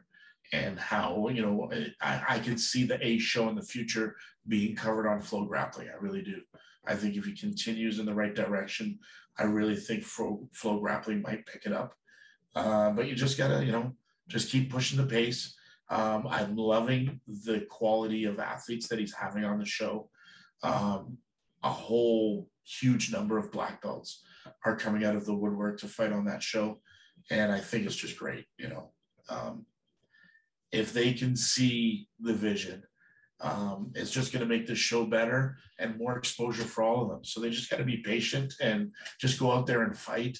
and 0.54 0.78
how 0.78 1.30
you 1.30 1.42
know 1.42 1.70
I, 2.02 2.24
I 2.28 2.40
can 2.40 2.58
see 2.58 2.84
the 2.84 3.06
A 3.06 3.18
show 3.18 3.48
in 3.50 3.56
the 3.56 3.62
future 3.62 4.16
being 4.48 4.76
covered 4.76 5.08
on 5.08 5.22
FloGrappling. 5.22 5.90
I 5.90 5.98
really 6.00 6.22
do. 6.22 6.42
I 6.86 6.96
think 6.96 7.16
if 7.16 7.26
he 7.26 7.34
continues 7.34 8.00
in 8.00 8.06
the 8.06 8.14
right 8.14 8.36
direction, 8.36 9.00
I 9.38 9.44
really 9.44 9.76
think 9.76 10.04
Flo, 10.04 10.50
Grappling 10.64 11.22
might 11.22 11.46
pick 11.46 11.66
it 11.66 11.74
up. 11.74 11.96
Uh, 12.56 12.92
but 12.92 13.08
you 13.08 13.16
just 13.16 13.38
gotta 13.38 13.64
you 13.64 13.72
know 13.72 13.94
just 14.28 14.52
keep 14.52 14.72
pushing 14.72 14.98
the 14.98 15.06
pace. 15.06 15.56
Um, 15.90 16.28
I'm 16.30 16.56
loving 16.56 17.20
the 17.28 17.66
quality 17.70 18.26
of 18.26 18.40
athletes 18.40 18.88
that 18.88 19.00
he's 19.00 19.14
having 19.14 19.44
on 19.44 19.60
the 19.60 19.66
show. 19.66 20.10
Um, 20.64 21.18
a 21.64 21.70
whole 21.70 22.50
huge 22.64 23.12
number 23.12 23.38
of 23.38 23.52
black 23.52 23.82
belts 23.82 24.24
are 24.66 24.76
coming 24.76 25.04
out 25.04 25.16
of 25.16 25.26
the 25.26 25.34
woodwork 25.34 25.80
to 25.80 25.88
fight 25.88 26.12
on 26.12 26.26
that 26.26 26.44
show. 26.44 26.80
And 27.30 27.52
I 27.52 27.60
think 27.60 27.86
it's 27.86 27.96
just 27.96 28.18
great, 28.18 28.46
you 28.58 28.68
know. 28.68 28.92
Um, 29.30 29.66
if 30.72 30.94
they 30.94 31.14
can 31.14 31.36
see 31.36 32.08
the 32.20 32.34
vision, 32.34 32.84
um, 33.42 33.92
it's 33.96 34.12
just 34.12 34.32
going 34.32 34.48
to 34.48 34.54
make 34.54 34.68
the 34.68 34.76
show 34.76 35.06
better 35.06 35.58
and 35.80 35.98
more 35.98 36.18
exposure 36.18 36.64
for 36.64 36.84
all 36.84 37.04
of 37.04 37.10
them. 37.10 37.24
So 37.24 37.40
they 37.40 37.50
just 37.50 37.70
got 37.70 37.78
to 37.78 37.84
be 37.84 37.98
patient 37.98 38.54
and 38.62 38.92
just 39.20 39.40
go 39.40 39.52
out 39.52 39.66
there 39.66 39.84
and 39.84 39.98
fight 39.98 40.38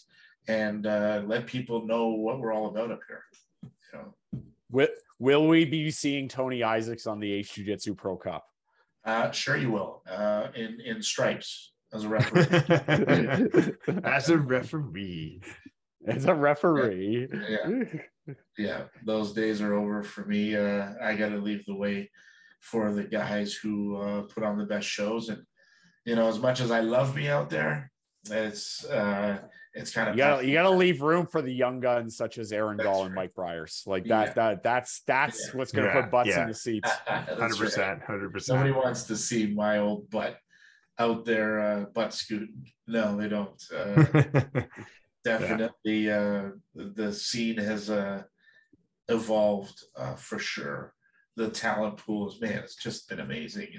and 0.48 0.86
uh, 0.86 1.24
let 1.26 1.48
people 1.48 1.86
know 1.86 2.10
what 2.10 2.40
we're 2.40 2.54
all 2.54 2.68
about 2.68 2.92
up 2.92 3.02
here. 3.08 3.24
You 3.64 4.00
know. 4.00 4.44
Will, 4.72 4.88
will 5.20 5.48
we 5.48 5.66
be 5.66 5.92
seeing 5.92 6.28
Tony 6.28 6.64
Isaacs 6.64 7.08
on 7.08 7.20
the 7.20 7.32
Ace 7.34 7.52
Jiu 7.52 7.66
Jitsu 7.66 7.96
Pro 7.96 8.16
Cup? 8.16 8.46
Uh, 9.06 9.32
sure, 9.32 9.58
you 9.58 9.72
will. 9.72 10.04
Uh, 10.10 10.48
in 10.56 10.80
in 10.82 11.02
stripes 11.02 11.74
as 11.94 12.04
a 12.04 12.10
referee. 12.10 13.76
as 14.04 14.30
a 14.30 14.38
referee. 14.38 15.42
As 16.08 16.26
a 16.26 16.34
referee. 16.34 17.28
Yeah. 17.32 18.36
yeah. 18.58 18.84
Those 19.06 19.34
days 19.34 19.62
are 19.62 19.74
over 19.74 20.04
for 20.04 20.26
me. 20.26 20.56
Uh, 20.56 20.94
I 21.02 21.16
got 21.16 21.30
to 21.30 21.38
leave 21.38 21.66
the 21.66 21.76
way 21.76 22.10
for 22.60 22.92
the 22.92 23.04
guys 23.04 23.54
who 23.54 23.98
uh, 23.98 24.22
put 24.22 24.44
on 24.44 24.58
the 24.58 24.66
best 24.66 24.88
shows. 24.88 25.30
And 25.30 25.44
you 26.06 26.16
know, 26.16 26.28
as 26.28 26.40
much 26.40 26.62
as 26.62 26.72
I 26.72 26.82
love 26.82 27.16
me 27.16 27.28
out 27.28 27.50
there, 27.50 27.92
it's 28.30 28.86
uh, 28.86 29.40
it's 29.74 29.94
kind 29.94 30.10
of 30.10 30.16
you 30.16 30.20
gotta 30.20 30.46
you 30.46 30.54
gotta 30.54 30.70
leave 30.70 31.02
room 31.02 31.26
for 31.26 31.42
the 31.42 31.54
young 31.54 31.80
guns 31.80 32.18
such 32.18 32.38
as 32.38 32.52
Aaron 32.52 32.78
that's 32.78 32.88
Gall 32.88 33.06
and 33.06 33.16
Mike 33.16 33.34
Briers. 33.34 33.84
Like 33.86 34.06
that 34.06 34.28
yeah. 34.28 34.34
that 34.34 34.64
that's 34.64 35.02
that's 35.08 35.48
yeah. 35.48 35.58
what's 35.58 35.72
gonna 35.72 35.88
yeah. 35.88 36.02
put 36.02 36.12
butts 36.12 36.36
in 36.36 36.48
the 36.48 36.54
seats. 36.54 36.90
Hundred 37.08 37.58
percent, 37.58 38.02
hundred 38.04 38.34
percent. 38.34 38.60
Nobody 38.60 38.74
wants 38.74 39.04
to 39.04 39.16
see 39.16 39.48
my 39.48 39.78
old 39.78 40.10
butt 40.10 40.38
out 41.00 41.26
there 41.26 41.60
uh, 41.60 41.86
butt 41.94 42.14
scooting. 42.14 42.68
No, 42.88 43.16
they 43.16 43.30
don't. 43.30 43.62
Uh, 43.74 44.04
definitely, 45.24 46.12
uh, 46.12 46.50
the 46.76 47.14
scene 47.14 47.58
has 47.58 47.90
uh, 47.90 48.24
evolved 49.08 49.84
uh, 49.96 50.16
for 50.16 50.38
sure. 50.38 50.94
The 51.38 51.50
talent 51.50 51.98
pools, 51.98 52.42
man, 52.42 52.60
it's 52.60 52.76
just 52.76 53.08
been 53.08 53.22
amazing. 53.22 53.70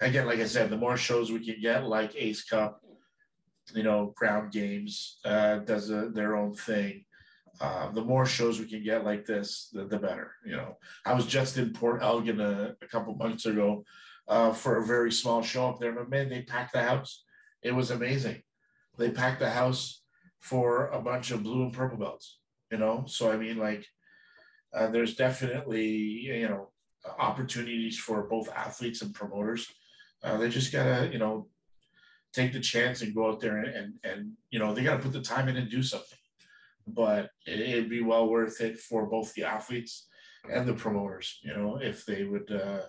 Again, 0.00 0.26
like 0.26 0.40
I 0.40 0.46
said, 0.46 0.68
the 0.68 0.76
more 0.76 0.96
shows 0.96 1.30
we 1.30 1.44
can 1.44 1.60
get, 1.60 1.84
like 1.84 2.16
Ace 2.16 2.44
Cup, 2.44 2.80
you 3.74 3.82
know, 3.82 4.12
Ground 4.16 4.52
Games 4.52 5.18
uh, 5.24 5.58
does 5.58 5.90
a, 5.90 6.08
their 6.08 6.36
own 6.36 6.54
thing. 6.54 7.04
Uh, 7.60 7.90
the 7.92 8.04
more 8.04 8.26
shows 8.26 8.58
we 8.58 8.68
can 8.68 8.82
get 8.82 9.04
like 9.04 9.24
this, 9.24 9.68
the, 9.72 9.84
the, 9.84 9.98
better. 9.98 10.32
You 10.44 10.56
know, 10.56 10.78
I 11.04 11.14
was 11.14 11.26
just 11.26 11.58
in 11.58 11.72
Port 11.72 12.02
Elgin 12.02 12.40
a, 12.40 12.74
a 12.82 12.86
couple 12.88 13.14
months 13.14 13.46
ago 13.46 13.84
uh, 14.26 14.52
for 14.52 14.78
a 14.78 14.86
very 14.86 15.12
small 15.12 15.42
show 15.42 15.68
up 15.68 15.78
there, 15.78 15.92
but 15.92 16.10
man, 16.10 16.28
they 16.28 16.42
packed 16.42 16.72
the 16.72 16.82
house. 16.82 17.22
It 17.62 17.74
was 17.74 17.90
amazing. 17.90 18.42
They 18.98 19.10
packed 19.10 19.40
the 19.40 19.50
house 19.50 20.02
for 20.38 20.88
a 20.88 21.00
bunch 21.00 21.30
of 21.30 21.42
blue 21.42 21.62
and 21.62 21.72
purple 21.72 21.98
belts. 21.98 22.38
You 22.70 22.78
know, 22.78 23.04
so 23.06 23.30
I 23.30 23.36
mean, 23.36 23.58
like, 23.58 23.86
uh, 24.74 24.88
there's 24.88 25.14
definitely 25.14 25.86
you 25.86 26.48
know 26.48 26.70
opportunities 27.18 27.98
for 27.98 28.22
both 28.24 28.50
athletes 28.50 29.02
and 29.02 29.14
promoters. 29.14 29.70
Uh, 30.22 30.38
they 30.38 30.48
just 30.48 30.72
gotta 30.72 31.10
you 31.12 31.18
know 31.18 31.48
take 32.32 32.52
the 32.52 32.60
chance 32.60 33.02
and 33.02 33.14
go 33.14 33.28
out 33.30 33.40
there 33.40 33.58
and 33.58 33.74
and, 33.74 33.94
and 34.04 34.32
you 34.50 34.58
know 34.58 34.72
they 34.72 34.82
got 34.82 34.96
to 34.96 35.02
put 35.02 35.12
the 35.12 35.22
time 35.22 35.48
in 35.48 35.56
and 35.56 35.70
do 35.70 35.82
something. 35.82 36.18
But 36.86 37.30
it'd 37.46 37.88
be 37.88 38.02
well 38.02 38.28
worth 38.28 38.60
it 38.60 38.78
for 38.78 39.06
both 39.06 39.32
the 39.34 39.44
athletes 39.44 40.08
and 40.50 40.66
the 40.66 40.74
promoters. 40.74 41.38
You 41.42 41.54
know, 41.54 41.76
if 41.76 42.04
they 42.04 42.24
would 42.24 42.50
uh, 42.50 42.82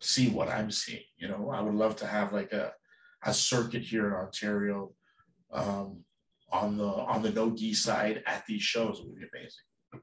see 0.00 0.28
what 0.28 0.48
I'm 0.48 0.70
seeing. 0.70 1.02
You 1.16 1.28
know, 1.28 1.50
I 1.50 1.60
would 1.60 1.74
love 1.74 1.96
to 1.96 2.06
have 2.06 2.32
like 2.32 2.52
a 2.52 2.72
a 3.24 3.34
circuit 3.34 3.82
here 3.82 4.06
in 4.06 4.12
Ontario 4.12 4.92
um, 5.52 6.04
on 6.52 6.76
the 6.76 6.86
on 6.86 7.22
the 7.22 7.30
no 7.30 7.50
gi 7.50 7.74
side 7.74 8.22
at 8.26 8.44
these 8.46 8.62
shows. 8.62 9.00
It 9.00 9.06
would 9.06 9.16
be 9.16 9.26
amazing. 9.32 10.02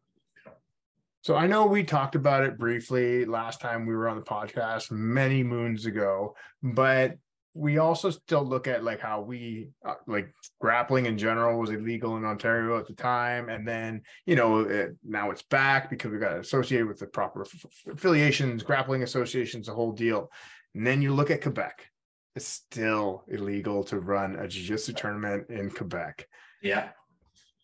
So 1.22 1.38
I 1.38 1.48
know 1.48 1.66
we 1.66 1.86
talked 1.86 2.16
about 2.16 2.44
it 2.44 2.58
briefly 2.58 3.24
last 3.24 3.62
time 3.62 3.86
we 3.86 3.96
were 3.96 4.10
on 4.10 4.18
the 4.18 4.26
podcast 4.26 4.92
many 4.92 5.42
moons 5.42 5.86
ago, 5.86 6.36
but 6.62 7.16
we 7.54 7.78
also 7.78 8.10
still 8.10 8.44
look 8.44 8.68
at 8.68 8.84
like 8.84 9.00
how 9.00 9.22
we 9.22 9.70
uh, 9.86 9.96
like 10.08 10.34
grappling 10.60 11.06
in 11.06 11.18
general 11.18 11.60
was 11.60 11.70
illegal 11.70 12.18
in 12.18 12.26
Ontario 12.26 12.78
at 12.80 12.88
the 12.88 12.94
time, 12.94 13.50
and 13.50 13.68
then 13.68 14.02
you 14.26 14.36
know 14.36 14.62
it, 14.62 14.96
now 15.04 15.30
it's 15.30 15.44
back 15.44 15.90
because 15.90 16.12
we 16.12 16.18
got 16.18 16.38
associated 16.38 16.88
with 16.88 17.00
the 17.00 17.06
proper 17.06 17.46
affiliations, 17.92 18.64
grappling 18.64 19.04
associations, 19.04 19.68
the 19.68 19.74
whole 19.74 19.92
deal. 19.92 20.32
And 20.74 20.86
then 20.86 21.02
you 21.02 21.14
look 21.14 21.30
at 21.30 21.44
Quebec; 21.44 21.88
it's 22.36 22.48
still 22.48 23.24
illegal 23.28 23.84
to 23.86 24.00
run 24.00 24.36
a 24.36 24.48
jiu-jitsu 24.48 24.94
tournament 24.94 25.50
in 25.50 25.70
Quebec. 25.70 26.28
Yeah. 26.64 26.90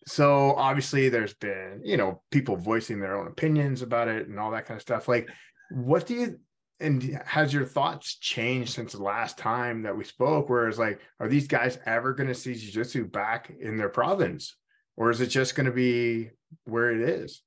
So 0.06 0.54
obviously, 0.56 1.10
there's 1.10 1.34
been 1.34 1.82
you 1.84 1.98
know 1.98 2.22
people 2.30 2.58
voicing 2.58 3.00
their 3.00 3.18
own 3.18 3.26
opinions 3.26 3.82
about 3.82 4.08
it 4.08 4.28
and 4.28 4.40
all 4.40 4.52
that 4.52 4.68
kind 4.68 4.78
of 4.78 4.84
stuff. 4.84 5.08
Like, 5.08 5.30
what 5.72 6.06
do 6.06 6.14
you 6.14 6.40
and 6.80 7.22
has 7.26 7.54
your 7.54 7.66
thoughts 7.66 8.16
changed 8.16 8.74
since 8.74 8.94
the 8.94 9.04
last 9.04 9.38
time 9.38 9.82
that 9.84 9.96
we 9.96 10.04
spoke? 10.04 10.50
Where 10.50 10.68
it's 10.68 10.78
like 10.78 11.02
are 11.20 11.28
these 11.28 11.48
guys 11.48 11.80
ever 11.86 12.14
going 12.14 12.30
to 12.30 12.36
see 12.36 12.54
jiu-jitsu 12.54 13.08
back 13.08 13.52
in 13.60 13.78
their 13.78 13.90
province? 13.90 14.56
Or 14.98 15.10
is 15.10 15.22
it 15.22 15.28
just 15.28 15.56
going 15.56 15.66
to 15.66 15.72
be 15.72 16.30
where 16.66 16.92
it 16.92 17.02
is? 17.02 17.42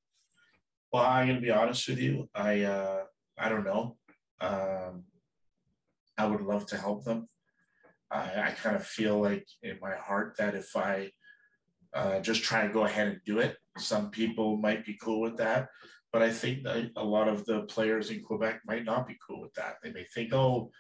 Well 0.92 1.04
i'm 1.04 1.26
going 1.26 1.40
to 1.40 1.42
be 1.42 1.50
honest 1.50 1.88
with 1.88 1.98
you. 1.98 2.28
I 2.34 2.62
uh 2.62 3.02
i 3.38 3.48
don't 3.48 3.64
know. 3.64 3.96
Um, 4.40 5.04
I 6.18 6.26
would 6.26 6.42
love 6.42 6.66
to 6.66 6.76
help 6.76 7.04
them. 7.04 7.28
I, 8.10 8.48
I 8.48 8.50
kind 8.50 8.76
of 8.76 8.86
feel 8.86 9.20
like 9.20 9.46
in 9.62 9.78
my 9.80 9.94
heart 9.94 10.36
that 10.38 10.54
if 10.54 10.76
I 10.76 11.10
uh, 11.94 12.20
just 12.20 12.42
try 12.42 12.66
to 12.66 12.72
go 12.72 12.84
ahead 12.84 13.08
and 13.08 13.20
do 13.24 13.38
it, 13.38 13.56
some 13.78 14.10
people 14.10 14.56
might 14.56 14.84
be 14.84 14.98
cool 15.00 15.20
with 15.20 15.38
that. 15.38 15.68
But 16.12 16.22
I 16.22 16.30
think 16.30 16.64
that 16.64 16.90
a 16.96 17.04
lot 17.04 17.28
of 17.28 17.44
the 17.46 17.62
players 17.62 18.10
in 18.10 18.22
Quebec 18.22 18.60
might 18.66 18.84
not 18.84 19.06
be 19.08 19.16
cool 19.26 19.40
with 19.40 19.54
that. 19.54 19.76
They 19.82 19.92
may 19.92 20.04
think, 20.04 20.34
oh, 20.34 20.70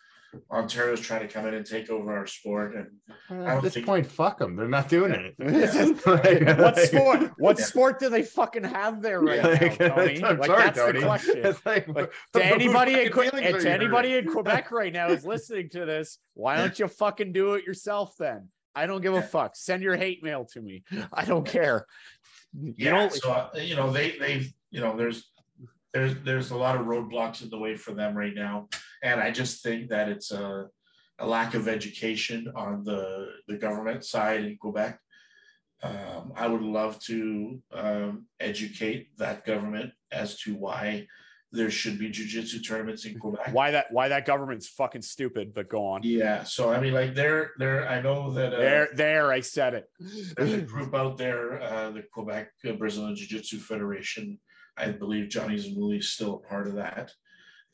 Ontario's 0.50 1.00
trying 1.00 1.26
to 1.26 1.28
come 1.28 1.46
in 1.46 1.54
and 1.54 1.64
take 1.64 1.90
over 1.90 2.14
our 2.16 2.26
sport. 2.26 2.74
And 2.74 3.44
I 3.46 3.56
At 3.56 3.62
this 3.62 3.74
think- 3.74 3.86
point, 3.86 4.06
fuck 4.06 4.38
them. 4.38 4.56
They're 4.56 4.68
not 4.68 4.88
doing 4.90 5.12
it. 5.12 5.34
what 6.58 6.78
sport? 6.78 7.32
What 7.38 7.58
Yeah. 7.58 7.64
sport 7.64 7.98
do 7.98 8.08
they 8.10 8.22
fucking 8.22 8.64
have 8.64 9.00
there 9.02 9.20
right 9.20 9.42
Like, 9.42 9.80
now, 9.80 9.94
Tony? 9.96 10.22
I'm 10.24 10.38
Like 10.38 10.46
sorry, 10.46 10.62
that's 10.64 10.78
Tony. 10.78 11.00
the 11.00 11.06
question. 11.06 11.42
Like, 11.64 11.88
Like, 11.88 12.12
to 12.34 12.44
anybody 12.44 12.94
in 13.02 13.10
Que- 13.12 13.30
to 13.30 13.70
anybody 13.70 14.14
in 14.16 14.26
Quebec 14.30 14.70
right 14.70 14.92
now 14.92 15.08
is 15.08 15.24
listening 15.24 15.68
to 15.70 15.84
this, 15.86 16.18
why 16.34 16.56
don't 16.58 16.78
you 16.78 16.88
fucking 16.88 17.32
do 17.32 17.54
it 17.54 17.64
yourself 17.64 18.14
then? 18.18 18.48
I 18.74 18.86
don't 18.86 19.02
give 19.02 19.12
a 19.14 19.20
fuck. 19.22 19.54
Send 19.54 19.82
your 19.82 19.96
hate 19.96 20.22
mail 20.22 20.46
to 20.52 20.60
me. 20.62 20.82
I 21.12 21.24
don't 21.26 21.46
care. 21.46 21.86
You 22.58 22.74
yeah, 22.78 22.92
know, 22.92 23.08
so 23.10 23.30
uh, 23.32 23.50
you 23.58 23.76
know 23.76 23.90
they 23.90 24.16
they 24.18 24.46
you 24.72 24.80
know 24.80 24.96
there's 24.96 25.30
there's 25.92 26.14
there's 26.24 26.50
a 26.50 26.56
lot 26.56 26.76
of 26.76 26.86
roadblocks 26.86 27.42
in 27.42 27.50
the 27.50 27.58
way 27.58 27.76
for 27.76 27.92
them 27.92 28.16
right 28.16 28.34
now, 28.34 28.68
and 29.02 29.20
I 29.20 29.30
just 29.30 29.62
think 29.62 29.90
that 29.90 30.08
it's 30.08 30.32
a 30.32 30.66
a 31.18 31.26
lack 31.26 31.54
of 31.54 31.68
education 31.68 32.50
on 32.56 32.82
the 32.82 33.28
the 33.46 33.56
government 33.56 34.04
side 34.04 34.42
in 34.44 34.56
Quebec. 34.56 34.98
Um, 35.84 36.32
I 36.36 36.46
would 36.46 36.62
love 36.62 36.98
to 37.04 37.60
um, 37.72 38.26
educate 38.40 39.16
that 39.18 39.44
government 39.44 39.92
as 40.12 40.38
to 40.40 40.54
why 40.54 41.06
there 41.50 41.70
should 41.70 41.98
be 41.98 42.08
jujitsu 42.08 42.66
tournaments 42.66 43.04
in 43.04 43.18
Quebec. 43.18 43.52
why 43.52 43.72
that 43.72 43.86
why 43.90 44.08
that 44.08 44.24
government's 44.24 44.68
fucking 44.68 45.02
stupid, 45.02 45.52
but 45.52 45.68
go 45.68 45.84
on. 45.84 46.00
Yeah, 46.02 46.44
so 46.44 46.72
I 46.72 46.80
mean, 46.80 46.94
like 46.94 47.14
they're 47.14 47.50
they're 47.58 47.86
I 47.86 48.00
know 48.00 48.32
that 48.32 48.54
uh, 48.54 48.58
There, 48.58 48.88
there, 48.94 49.32
I 49.32 49.40
said 49.40 49.74
it. 49.74 49.84
there's 50.36 50.54
a 50.54 50.62
group 50.62 50.94
out 50.94 51.18
there, 51.18 51.60
uh, 51.60 51.90
the 51.90 52.04
Quebec 52.10 52.52
uh, 52.66 52.72
Brazilian 52.72 53.14
Jiu 53.14 53.26
Jitsu 53.26 53.58
Federation. 53.58 54.38
I 54.76 54.90
believe 54.90 55.28
Johnny 55.28 55.56
Zamuli 55.56 55.98
is 55.98 56.10
still 56.10 56.34
a 56.34 56.48
part 56.48 56.66
of 56.66 56.74
that. 56.74 57.12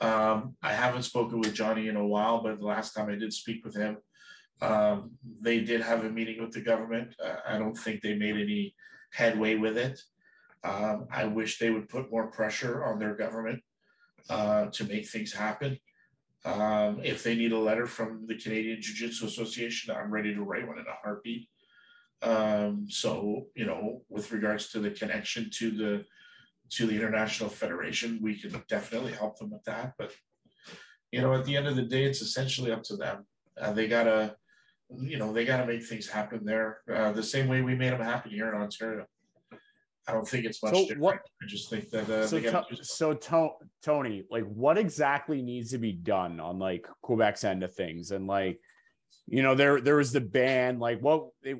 Um, 0.00 0.56
I 0.62 0.72
haven't 0.72 1.02
spoken 1.02 1.40
with 1.40 1.54
Johnny 1.54 1.88
in 1.88 1.96
a 1.96 2.06
while, 2.06 2.42
but 2.42 2.58
the 2.58 2.66
last 2.66 2.94
time 2.94 3.08
I 3.08 3.16
did 3.16 3.32
speak 3.32 3.64
with 3.64 3.76
him, 3.76 3.98
um, 4.60 5.12
they 5.40 5.60
did 5.60 5.80
have 5.80 6.04
a 6.04 6.10
meeting 6.10 6.40
with 6.40 6.52
the 6.52 6.60
government. 6.60 7.14
Uh, 7.22 7.36
I 7.46 7.58
don't 7.58 7.76
think 7.76 8.00
they 8.00 8.14
made 8.14 8.36
any 8.36 8.74
headway 9.12 9.54
with 9.54 9.76
it. 9.76 10.00
Um, 10.64 11.06
I 11.12 11.24
wish 11.24 11.58
they 11.58 11.70
would 11.70 11.88
put 11.88 12.10
more 12.10 12.30
pressure 12.30 12.84
on 12.84 12.98
their 12.98 13.14
government 13.14 13.62
uh, 14.28 14.66
to 14.66 14.84
make 14.84 15.08
things 15.08 15.32
happen. 15.32 15.78
Um, 16.44 17.00
if 17.02 17.22
they 17.22 17.34
need 17.34 17.52
a 17.52 17.58
letter 17.58 17.86
from 17.86 18.26
the 18.26 18.36
Canadian 18.36 18.80
Jiu 18.80 18.94
Jitsu 18.94 19.26
Association, 19.26 19.94
I'm 19.94 20.10
ready 20.10 20.34
to 20.34 20.42
write 20.42 20.66
one 20.66 20.78
in 20.78 20.84
a 20.86 20.96
heartbeat. 21.02 21.48
Um, 22.22 22.86
so, 22.88 23.46
you 23.54 23.66
know, 23.66 24.02
with 24.08 24.32
regards 24.32 24.70
to 24.70 24.80
the 24.80 24.90
connection 24.90 25.50
to 25.54 25.70
the 25.70 26.04
to 26.70 26.86
the 26.86 26.94
International 26.94 27.48
Federation, 27.48 28.18
we 28.22 28.34
can 28.38 28.62
definitely 28.68 29.12
help 29.12 29.38
them 29.38 29.50
with 29.50 29.64
that. 29.64 29.94
But 29.98 30.12
you 31.12 31.20
know, 31.22 31.32
at 31.34 31.44
the 31.44 31.56
end 31.56 31.66
of 31.66 31.76
the 31.76 31.82
day, 31.82 32.04
it's 32.04 32.20
essentially 32.20 32.70
up 32.70 32.82
to 32.84 32.96
them. 32.96 33.24
Uh, 33.58 33.72
they 33.72 33.88
gotta, 33.88 34.36
you 34.90 35.16
know, 35.18 35.32
they 35.32 35.44
gotta 35.44 35.66
make 35.66 35.82
things 35.84 36.06
happen 36.08 36.44
there 36.44 36.80
uh, 36.92 37.12
the 37.12 37.22
same 37.22 37.48
way 37.48 37.62
we 37.62 37.74
made 37.74 37.92
them 37.92 38.00
happen 38.02 38.30
here 38.30 38.48
in 38.48 38.60
Ontario. 38.60 39.06
I 40.06 40.12
don't 40.12 40.26
think 40.28 40.44
it's 40.46 40.62
much 40.62 40.74
So 40.74 40.80
different. 40.82 41.00
what- 41.02 41.20
I 41.42 41.46
just 41.46 41.68
think 41.70 41.90
that 41.90 42.08
uh, 42.08 42.26
so, 42.26 42.40
To- 42.40 42.64
so 42.84 43.14
to- 43.14 43.50
Tony, 43.82 44.24
like, 44.30 44.44
what 44.44 44.78
exactly 44.78 45.42
needs 45.42 45.70
to 45.70 45.78
be 45.78 45.92
done 45.92 46.40
on 46.40 46.58
like 46.58 46.86
Quebec's 47.02 47.44
end 47.44 47.62
of 47.62 47.74
things? 47.74 48.10
And 48.10 48.26
like, 48.26 48.58
you 49.26 49.42
know, 49.42 49.54
there 49.54 49.80
there 49.80 49.96
was 49.96 50.12
the 50.12 50.20
ban. 50.20 50.78
Like, 50.78 51.00
what, 51.00 51.28
it, 51.42 51.58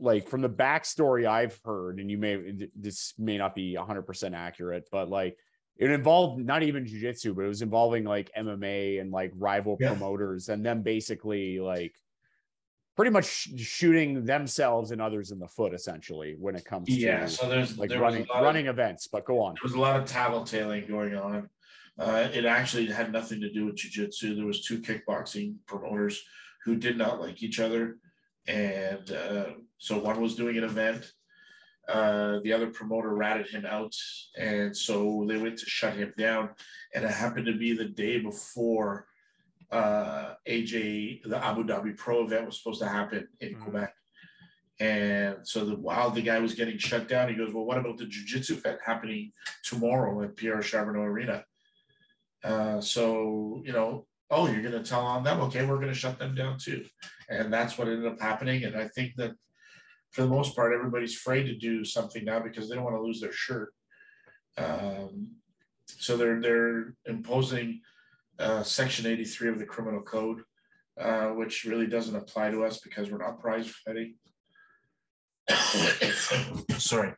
like 0.00 0.28
from 0.28 0.40
the 0.42 0.48
backstory 0.48 1.26
I've 1.26 1.58
heard, 1.64 1.98
and 2.00 2.10
you 2.10 2.18
may 2.18 2.54
this 2.76 3.14
may 3.18 3.38
not 3.38 3.54
be 3.54 3.74
hundred 3.74 4.02
percent 4.02 4.34
accurate, 4.34 4.88
but 4.92 5.08
like, 5.08 5.36
it 5.76 5.90
involved 5.90 6.44
not 6.44 6.62
even 6.62 6.84
jujitsu, 6.84 7.34
but 7.34 7.42
it 7.44 7.48
was 7.48 7.62
involving 7.62 8.04
like 8.04 8.30
MMA 8.36 9.00
and 9.00 9.10
like 9.10 9.32
rival 9.36 9.76
Yeah. 9.80 9.88
promoters, 9.88 10.48
and 10.48 10.64
them 10.64 10.82
basically 10.82 11.58
like 11.60 11.94
pretty 12.96 13.10
much 13.12 13.26
shooting 13.58 14.24
themselves 14.24 14.90
and 14.90 15.00
others 15.00 15.30
in 15.30 15.38
the 15.38 15.46
foot, 15.46 15.72
essentially, 15.72 16.34
when 16.38 16.56
it 16.56 16.64
comes 16.64 16.88
yeah. 16.88 17.20
to 17.20 17.28
So 17.28 17.48
there's 17.48 17.78
like 17.78 17.90
there 17.90 18.00
running 18.00 18.22
was 18.22 18.30
of- 18.34 18.42
running 18.44 18.66
events. 18.66 19.06
But 19.06 19.24
go 19.24 19.40
on. 19.40 19.54
there 19.54 19.60
was 19.62 19.74
a 19.74 19.80
lot 19.80 19.96
of 20.00 20.04
tattletaling 20.08 20.88
going 20.88 21.14
on. 21.16 21.48
Uh, 21.98 22.28
it 22.32 22.44
actually 22.44 22.86
had 22.86 23.12
nothing 23.12 23.40
to 23.40 23.52
do 23.52 23.66
with 23.66 23.74
jujitsu. 23.76 24.36
There 24.36 24.46
was 24.46 24.64
two 24.64 24.80
kickboxing 24.80 25.56
promoters 25.66 26.22
who 26.64 26.76
did 26.76 26.96
not 26.96 27.20
like 27.20 27.42
each 27.42 27.58
other, 27.58 27.98
and 28.46 29.10
uh, 29.10 29.46
so 29.78 29.98
one 29.98 30.20
was 30.20 30.34
doing 30.34 30.58
an 30.58 30.64
event. 30.64 31.12
Uh, 31.88 32.40
the 32.42 32.52
other 32.52 32.66
promoter 32.66 33.14
ratted 33.14 33.48
him 33.48 33.64
out, 33.64 33.94
and 34.36 34.76
so 34.76 35.24
they 35.26 35.38
went 35.38 35.56
to 35.58 35.64
shut 35.64 35.94
him 35.94 36.12
down. 36.18 36.50
And 36.94 37.04
it 37.04 37.10
happened 37.10 37.46
to 37.46 37.56
be 37.56 37.72
the 37.72 37.86
day 37.86 38.18
before 38.18 39.06
uh, 39.70 40.34
AJ, 40.46 41.22
the 41.24 41.42
Abu 41.44 41.62
Dhabi 41.64 41.96
Pro 41.96 42.24
event 42.24 42.46
was 42.46 42.58
supposed 42.58 42.80
to 42.80 42.88
happen 42.88 43.28
in 43.40 43.54
Mhm. 43.54 43.60
Quebec. 43.62 43.94
And 44.80 45.36
so 45.46 45.64
the, 45.64 45.74
while 45.76 46.10
the 46.10 46.22
guy 46.22 46.38
was 46.38 46.54
getting 46.54 46.78
shut 46.78 47.08
down, 47.08 47.28
he 47.28 47.34
goes, 47.34 47.52
"Well, 47.52 47.64
what 47.64 47.78
about 47.78 47.98
the 47.98 48.06
jiu-jitsu 48.06 48.54
event 48.54 48.78
happening 48.84 49.32
tomorrow 49.64 50.22
at 50.22 50.36
Pierre 50.36 50.62
Charbonneau 50.62 51.02
Arena?" 51.02 51.44
Uh, 52.44 52.80
so 52.80 53.60
you 53.64 53.72
know, 53.72 54.06
oh, 54.30 54.46
you're 54.46 54.62
going 54.62 54.80
to 54.82 54.88
tell 54.88 55.04
on 55.04 55.24
them? 55.24 55.40
Okay, 55.40 55.64
we're 55.66 55.76
going 55.76 55.88
to 55.88 55.94
shut 55.94 56.18
them 56.18 56.34
down 56.34 56.58
too, 56.58 56.84
and 57.28 57.52
that's 57.52 57.76
what 57.76 57.88
ended 57.88 58.06
up 58.06 58.20
happening. 58.20 58.64
And 58.64 58.76
I 58.76 58.88
think 58.88 59.16
that 59.16 59.32
for 60.12 60.22
the 60.22 60.28
most 60.28 60.56
part, 60.56 60.72
everybody's 60.72 61.16
afraid 61.16 61.44
to 61.44 61.54
do 61.54 61.84
something 61.84 62.24
now 62.24 62.40
because 62.40 62.68
they 62.68 62.74
don't 62.74 62.84
want 62.84 62.96
to 62.96 63.02
lose 63.02 63.20
their 63.20 63.32
shirt. 63.32 63.72
Um, 64.56 65.32
so 65.86 66.16
they're 66.16 66.40
they're 66.40 66.94
imposing 67.06 67.80
uh, 68.38 68.62
Section 68.62 69.06
83 69.06 69.50
of 69.50 69.58
the 69.58 69.66
Criminal 69.66 70.02
Code, 70.02 70.42
uh, 71.00 71.28
which 71.28 71.64
really 71.64 71.86
doesn't 71.86 72.16
apply 72.16 72.50
to 72.50 72.64
us 72.64 72.78
because 72.78 73.10
we're 73.10 73.18
not 73.18 73.40
prize 73.40 73.68
fighting. 73.68 74.14
Sorry. 76.78 77.14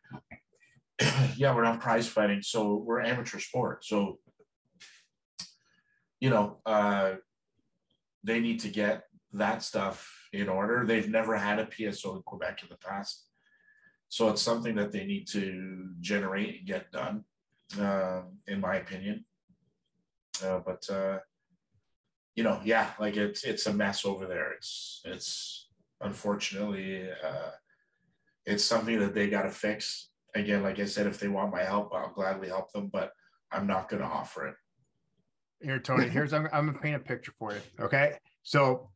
yeah, 1.35 1.55
we're 1.55 1.63
not 1.63 1.81
prize 1.81 2.07
fighting, 2.07 2.41
so 2.41 2.75
we're 2.75 3.01
amateur 3.01 3.39
sport. 3.39 3.83
So, 3.83 4.19
you 6.19 6.29
know, 6.29 6.59
uh, 6.65 7.15
they 8.23 8.39
need 8.39 8.59
to 8.61 8.69
get 8.69 9.03
that 9.33 9.63
stuff 9.63 10.20
in 10.33 10.49
order. 10.49 10.85
They've 10.85 11.09
never 11.09 11.35
had 11.35 11.59
a 11.59 11.65
PSO 11.65 12.15
in 12.15 12.21
Quebec 12.23 12.63
in 12.63 12.69
the 12.69 12.77
past. 12.77 13.25
So 14.09 14.29
it's 14.29 14.41
something 14.41 14.75
that 14.75 14.91
they 14.91 15.05
need 15.05 15.27
to 15.29 15.89
generate 16.01 16.59
and 16.59 16.67
get 16.67 16.91
done, 16.91 17.23
uh, 17.79 18.23
in 18.47 18.59
my 18.59 18.75
opinion. 18.75 19.25
Uh, 20.43 20.59
but 20.65 20.89
uh, 20.89 21.19
you 22.35 22.43
know, 22.43 22.59
yeah, 22.63 22.91
like 22.99 23.15
it's 23.15 23.43
it's 23.43 23.67
a 23.67 23.73
mess 23.73 24.05
over 24.05 24.25
there. 24.25 24.51
It's 24.53 25.01
it's 25.05 25.69
unfortunately 26.01 27.09
uh, 27.09 27.51
it's 28.45 28.63
something 28.63 28.99
that 28.99 29.13
they 29.13 29.29
got 29.29 29.43
to 29.43 29.51
fix. 29.51 30.09
Again, 30.35 30.63
like 30.63 30.79
I 30.79 30.85
said, 30.85 31.07
if 31.07 31.19
they 31.19 31.27
want 31.27 31.51
my 31.51 31.63
help, 31.63 31.93
I'll 31.93 32.13
gladly 32.13 32.47
help 32.47 32.71
them, 32.71 32.87
but 32.87 33.11
I'm 33.51 33.67
not 33.67 33.89
going 33.89 34.01
to 34.01 34.07
offer 34.07 34.47
it. 34.47 34.55
Here, 35.61 35.79
Tony. 35.79 36.07
Here's 36.07 36.33
I'm, 36.33 36.47
I'm 36.51 36.65
gonna 36.65 36.79
paint 36.79 36.95
a 36.95 36.99
picture 36.99 37.33
for 37.37 37.53
you. 37.53 37.61
Okay, 37.79 38.17
so 38.41 38.89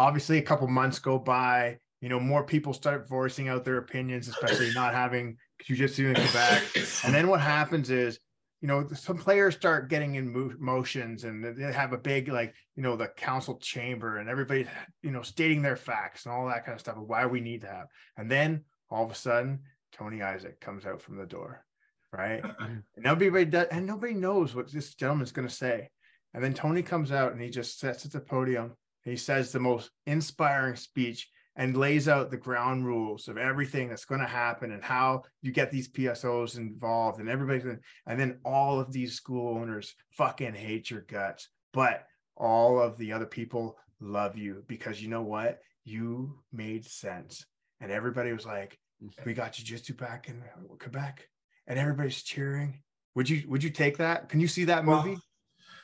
obviously 0.00 0.38
a 0.38 0.42
couple 0.42 0.66
months 0.66 0.98
go 0.98 1.18
by. 1.18 1.78
You 2.00 2.08
know, 2.08 2.18
more 2.18 2.42
people 2.42 2.72
start 2.72 3.06
voicing 3.06 3.48
out 3.48 3.64
their 3.64 3.76
opinions, 3.76 4.28
especially 4.28 4.70
not 4.74 4.94
having 4.94 5.36
jujitsu 5.62 6.08
in 6.08 6.14
Quebec. 6.14 6.62
And 7.04 7.14
then 7.14 7.28
what 7.28 7.40
happens 7.40 7.90
is, 7.90 8.18
you 8.62 8.68
know, 8.68 8.88
some 8.88 9.18
players 9.18 9.54
start 9.54 9.90
getting 9.90 10.14
in 10.14 10.32
mo- 10.32 10.54
motions, 10.58 11.24
and 11.24 11.44
they 11.44 11.72
have 11.72 11.92
a 11.92 11.98
big 11.98 12.28
like, 12.28 12.54
you 12.76 12.82
know, 12.82 12.96
the 12.96 13.08
council 13.08 13.56
chamber, 13.58 14.18
and 14.18 14.28
everybody, 14.28 14.66
you 15.02 15.10
know, 15.10 15.22
stating 15.22 15.60
their 15.60 15.76
facts 15.76 16.24
and 16.24 16.34
all 16.34 16.46
that 16.46 16.64
kind 16.64 16.74
of 16.74 16.80
stuff 16.80 16.96
of 16.96 17.02
why 17.02 17.26
we 17.26 17.40
need 17.40 17.60
to 17.62 17.68
have. 17.68 17.86
And 18.16 18.30
then 18.30 18.64
all 18.90 19.04
of 19.04 19.10
a 19.10 19.14
sudden, 19.14 19.60
Tony 19.92 20.22
Isaac 20.22 20.60
comes 20.60 20.86
out 20.86 21.02
from 21.02 21.16
the 21.16 21.26
door, 21.26 21.64
right? 22.12 22.42
And 22.60 22.82
nobody 22.96 23.44
does, 23.44 23.66
and 23.70 23.86
nobody 23.86 24.14
knows 24.14 24.54
what 24.54 24.72
this 24.72 24.94
gentleman's 24.94 25.32
going 25.32 25.48
to 25.48 25.54
say. 25.54 25.90
And 26.32 26.42
then 26.42 26.54
Tony 26.54 26.82
comes 26.82 27.12
out 27.12 27.32
and 27.32 27.40
he 27.40 27.50
just 27.50 27.78
sits 27.78 28.06
at 28.06 28.12
the 28.12 28.20
podium. 28.20 28.72
He 29.04 29.16
says 29.16 29.50
the 29.50 29.60
most 29.60 29.90
inspiring 30.06 30.76
speech 30.76 31.28
and 31.56 31.76
lays 31.76 32.08
out 32.08 32.30
the 32.30 32.36
ground 32.36 32.86
rules 32.86 33.28
of 33.28 33.36
everything 33.36 33.88
that's 33.88 34.04
going 34.04 34.20
to 34.20 34.26
happen 34.26 34.72
and 34.72 34.82
how 34.82 35.22
you 35.42 35.52
get 35.52 35.70
these 35.70 35.90
PSOs 35.90 36.56
involved 36.56 37.20
and 37.20 37.28
everybody's 37.28 37.64
gonna, 37.64 37.78
and 38.06 38.18
then 38.18 38.38
all 38.44 38.80
of 38.80 38.92
these 38.92 39.14
school 39.14 39.58
owners 39.58 39.94
fucking 40.12 40.54
hate 40.54 40.90
your 40.90 41.02
guts, 41.02 41.48
but 41.72 42.06
all 42.36 42.80
of 42.80 42.96
the 42.98 43.12
other 43.12 43.26
people 43.26 43.76
love 44.00 44.36
you 44.38 44.64
because 44.68 45.02
you 45.02 45.08
know 45.08 45.22
what? 45.22 45.58
You 45.84 46.38
made 46.52 46.84
sense. 46.84 47.44
And 47.80 47.90
everybody 47.90 48.32
was 48.32 48.46
like, 48.46 48.78
mm-hmm. 49.02 49.22
we 49.26 49.34
got 49.34 49.52
jiu-jitsu 49.52 49.94
back 49.94 50.28
in 50.28 50.42
Quebec 50.78 51.26
and 51.66 51.78
everybody's 51.78 52.22
cheering. 52.22 52.80
Would 53.16 53.28
you 53.28 53.42
would 53.48 53.62
you 53.62 53.70
take 53.70 53.98
that? 53.98 54.28
Can 54.28 54.40
you 54.40 54.48
see 54.48 54.64
that 54.64 54.84
movie? 54.84 55.10
Well, 55.10 55.22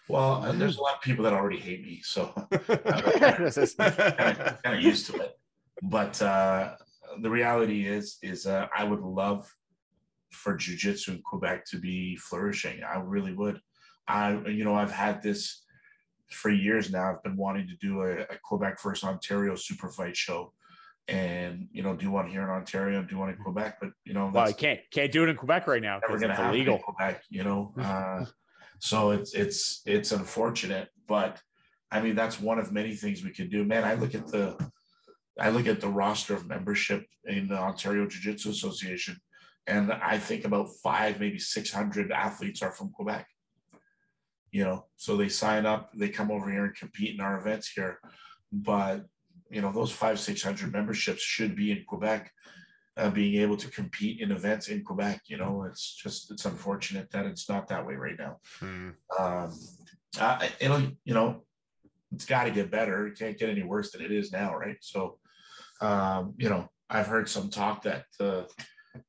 and 0.45 0.61
there's 0.61 0.77
a 0.77 0.83
lot 0.83 0.95
of 0.95 1.01
people 1.01 1.25
that 1.25 1.33
already 1.33 1.59
hate 1.59 1.83
me, 1.83 2.01
so 2.03 2.33
This 3.39 3.57
is- 3.57 3.75
kind 3.75 4.59
of 4.65 4.81
used 4.81 5.07
to 5.07 5.17
it. 5.17 5.39
But 5.83 6.21
uh, 6.23 6.75
the 7.21 7.31
reality 7.31 7.87
is, 7.87 8.19
is 8.23 8.47
uh, 8.47 8.67
I 8.77 8.85
would 8.85 9.01
love 9.01 9.53
for 10.33 10.55
jujitsu 10.57 11.09
in 11.09 11.23
Quebec 11.23 11.67
to 11.67 11.79
be 11.79 12.17
flourishing. 12.17 12.83
I 12.83 12.99
really 12.99 13.33
would. 13.33 13.61
I, 14.09 14.39
you 14.47 14.65
know, 14.65 14.75
I've 14.75 14.93
had 14.93 15.23
this 15.23 15.65
for 16.31 16.51
years 16.51 16.91
now. 16.91 17.11
I've 17.13 17.23
been 17.23 17.37
wanting 17.37 17.69
to 17.69 17.77
do 17.77 18.03
a, 18.03 18.21
a 18.23 18.39
Quebec 18.43 18.81
versus 18.83 19.05
Ontario 19.05 19.55
super 19.57 19.89
fight 19.89 20.17
show, 20.17 20.53
and 21.09 21.69
you 21.73 21.83
know, 21.83 21.95
do 21.95 22.11
one 22.11 22.29
here 22.29 22.43
in 22.43 22.49
Ontario, 22.49 23.03
do 23.03 23.19
one 23.19 23.31
in 23.31 23.37
Quebec. 23.37 23.79
But 23.81 23.91
you 24.05 24.15
know, 24.15 24.31
well, 24.33 24.45
I 24.47 24.53
can't 24.53 24.81
can't 24.91 25.11
do 25.11 25.25
it 25.25 25.29
in 25.29 25.37
Quebec 25.37 25.67
right 25.67 25.83
now 25.83 26.01
because 26.01 26.23
it's 26.23 26.39
illegal. 26.39 26.79
Quebec. 26.79 27.23
You 27.29 27.45
know, 27.45 27.73
uh, 27.79 28.25
so 28.79 29.11
it's 29.11 29.35
it's 29.35 29.83
it's 29.87 30.13
unfortunate, 30.13 30.89
but 31.07 31.41
I 31.91 32.01
mean 32.01 32.15
that's 32.15 32.41
one 32.41 32.59
of 32.59 32.73
many 32.73 32.95
things 32.95 33.25
we 33.25 33.33
could 33.33 33.51
do. 33.51 33.65
Man, 33.65 33.85
I 33.85 33.95
look 33.95 34.15
at 34.15 34.27
the 34.27 34.57
I 35.39 35.51
look 35.51 35.67
at 35.67 35.81
the 35.81 35.89
roster 35.89 36.35
of 36.35 36.47
membership 36.47 37.05
in 37.25 37.49
the 37.49 37.59
Ontario 37.59 38.07
Jiu 38.07 38.21
Jitsu 38.21 38.51
Association, 38.51 39.17
and 39.67 39.93
I 39.93 40.19
think 40.19 40.45
about 40.45 40.69
five, 40.83 41.21
maybe 41.21 41.39
six 41.39 41.73
hundred 41.73 42.13
athletes 42.13 42.63
are 42.63 42.73
from 42.73 42.91
Quebec. 42.91 43.27
You 44.51 44.65
know, 44.65 44.87
so 44.97 45.17
they 45.17 45.29
sign 45.29 45.67
up, 45.67 45.91
they 45.95 46.09
come 46.09 46.31
over 46.31 46.51
here 46.51 46.65
and 46.65 46.75
compete 46.75 47.15
in 47.15 47.21
our 47.21 47.39
events 47.39 47.71
here, 47.71 47.99
but 48.53 49.05
you 49.51 49.61
know 49.61 49.73
those 49.73 49.93
five 49.93 50.19
six 50.19 50.43
hundred 50.43 50.73
memberships 50.73 51.23
should 51.23 51.55
be 51.55 51.71
in 51.71 51.85
Quebec, 51.87 52.31
uh, 52.97 53.11
being 53.11 53.41
able 53.43 53.57
to 53.57 53.69
compete 53.71 54.21
in 54.21 54.33
events 54.33 54.69
in 54.69 54.83
Quebec. 54.85 55.23
You 55.27 55.39
know, 55.39 55.65
it's 55.65 55.95
just 55.95 56.31
it's 56.31 56.45
unfortunate 56.47 57.11
that 57.11 57.27
it's 57.27 57.49
not 57.49 57.69
that 57.69 57.87
way 57.87 57.95
right 57.95 58.19
now 58.19 58.37
Hmm. 58.61 58.91
um, 59.19 59.53
uh, 60.19 60.49
it'll 60.61 60.83
you 61.05 61.15
know 61.15 61.43
it's 62.13 62.25
got 62.25 62.45
to 62.45 62.51
get 62.51 62.71
better 62.71 63.07
it 63.09 63.19
can't 63.19 63.39
get 63.39 63.51
any 63.51 63.63
worse 63.63 63.91
than 63.91 64.01
it 64.01 64.13
is 64.13 64.33
now 64.33 64.57
right 64.57 64.77
so 64.81 65.19
um, 65.81 66.35
you 66.39 66.49
know 66.49 66.69
i've 66.89 67.07
heard 67.09 67.29
some 67.29 67.51
talk 67.51 67.83
that 67.83 68.05
uh, 68.21 68.43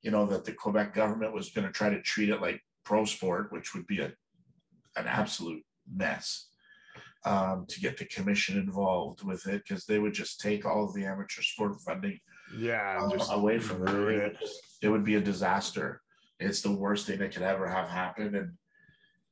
you 0.01 0.11
know 0.11 0.25
that 0.25 0.43
the 0.43 0.51
quebec 0.51 0.93
government 0.93 1.33
was 1.33 1.49
going 1.51 1.65
to 1.65 1.71
try 1.71 1.89
to 1.89 2.01
treat 2.01 2.29
it 2.29 2.41
like 2.41 2.59
pro 2.83 3.05
sport 3.05 3.51
which 3.51 3.73
would 3.73 3.87
be 3.87 3.99
a, 4.01 4.11
an 4.97 5.07
absolute 5.07 5.63
mess 5.93 6.49
um, 7.25 7.65
to 7.69 7.79
get 7.79 7.97
the 7.97 8.05
commission 8.05 8.57
involved 8.57 9.23
with 9.23 9.45
it 9.47 9.63
because 9.67 9.85
they 9.85 9.99
would 9.99 10.13
just 10.13 10.41
take 10.41 10.65
all 10.65 10.83
of 10.85 10.93
the 10.93 11.05
amateur 11.05 11.41
sport 11.41 11.79
funding 11.85 12.19
Yeah, 12.55 12.99
uh, 13.01 13.09
just 13.11 13.31
away 13.31 13.59
from 13.59 13.87
it. 13.87 14.15
It 14.15 14.37
it 14.81 14.89
would 14.89 15.03
be 15.03 15.15
a 15.15 15.21
disaster. 15.21 16.01
It's 16.39 16.61
the 16.61 16.71
worst 16.71 17.07
thing 17.07 17.19
that 17.19 17.33
could 17.33 17.41
ever 17.41 17.67
have 17.67 17.89
happened, 17.89 18.35
and 18.35 18.51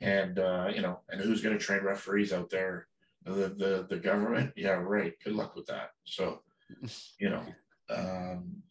and 0.02 0.40
uh, 0.40 0.72
you 0.74 0.82
know, 0.82 1.00
and 1.10 1.22
who's 1.22 1.42
going 1.42 1.58
to 1.58 1.64
train 1.64 1.84
referees 1.84 2.34
out 2.34 2.50
there? 2.50 2.88
The 3.24 3.50
the 3.58 3.88
the 3.90 3.98
government? 3.98 4.54
Yeah, 4.56 4.72
right. 4.72 5.14
Good 5.24 5.34
luck 5.34 5.56
with 5.56 5.68
that. 5.68 5.92
So, 6.04 6.42
you 7.20 7.30
know, 7.30 7.44
um, 7.90 8.62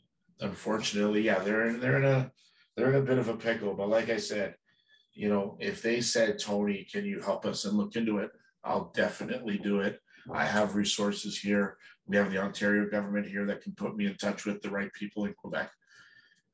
unfortunately, 0.40 1.22
yeah, 1.22 1.38
they're 1.38 1.66
in 1.66 1.80
they're 1.80 1.98
in 1.98 2.04
a 2.04 2.30
they're 2.76 2.90
in 2.90 2.96
a 2.96 3.06
bit 3.06 3.18
of 3.18 3.28
a 3.28 3.36
pickle. 3.36 3.74
But 3.74 3.88
like 3.88 4.10
I 4.10 4.18
said, 4.18 4.56
you 5.12 5.28
know, 5.28 5.56
if 5.60 5.80
they 5.82 6.00
said, 6.00 6.38
Tony, 6.38 6.86
can 6.90 7.04
you 7.04 7.20
help 7.20 7.46
us 7.46 7.64
and 7.64 7.76
look 7.76 7.96
into 7.96 8.18
it? 8.18 8.30
I'll 8.64 8.92
definitely 8.94 9.58
do 9.58 9.80
it. 9.80 10.00
I 10.32 10.44
have 10.44 10.74
resources 10.74 11.38
here. 11.38 11.76
We 12.06 12.16
have 12.16 12.30
the 12.30 12.38
Ontario 12.38 12.88
government 12.88 13.26
here 13.26 13.46
that 13.46 13.62
can 13.62 13.72
put 13.72 13.96
me 13.96 14.06
in 14.06 14.16
touch 14.16 14.44
with 14.44 14.60
the 14.62 14.70
right 14.70 14.92
people 14.92 15.24
in 15.24 15.34
Quebec. 15.34 15.70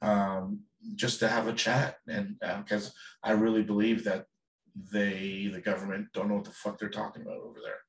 Um, 0.03 0.61
just 0.95 1.21
to 1.21 1.29
have 1.29 1.47
a 1.47 1.53
chat 1.53 1.97
and 2.09 2.39
because 2.65 2.95
I 3.23 3.33
really 3.33 3.63
believe 3.63 4.05
that 4.05 4.25
they, 4.93 5.51
the 5.53 5.61
government, 5.61 6.09
don't 6.15 6.29
know 6.29 6.37
what 6.37 6.45
the 6.45 6.51
fuck 6.51 6.79
they're 6.79 6.89
talking 6.89 7.23
about 7.23 7.39
over 7.39 7.59
there. 7.63 7.81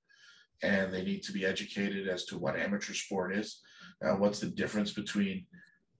And 0.64 0.94
they 0.94 1.04
need 1.04 1.24
to 1.24 1.32
be 1.32 1.46
educated 1.46 2.08
as 2.08 2.26
to 2.26 2.38
what 2.38 2.58
amateur 2.58 2.94
sport 2.94 3.36
is, 3.36 3.62
uh, 4.04 4.16
what's 4.16 4.40
the 4.40 4.48
difference 4.48 4.92
between, 4.92 5.46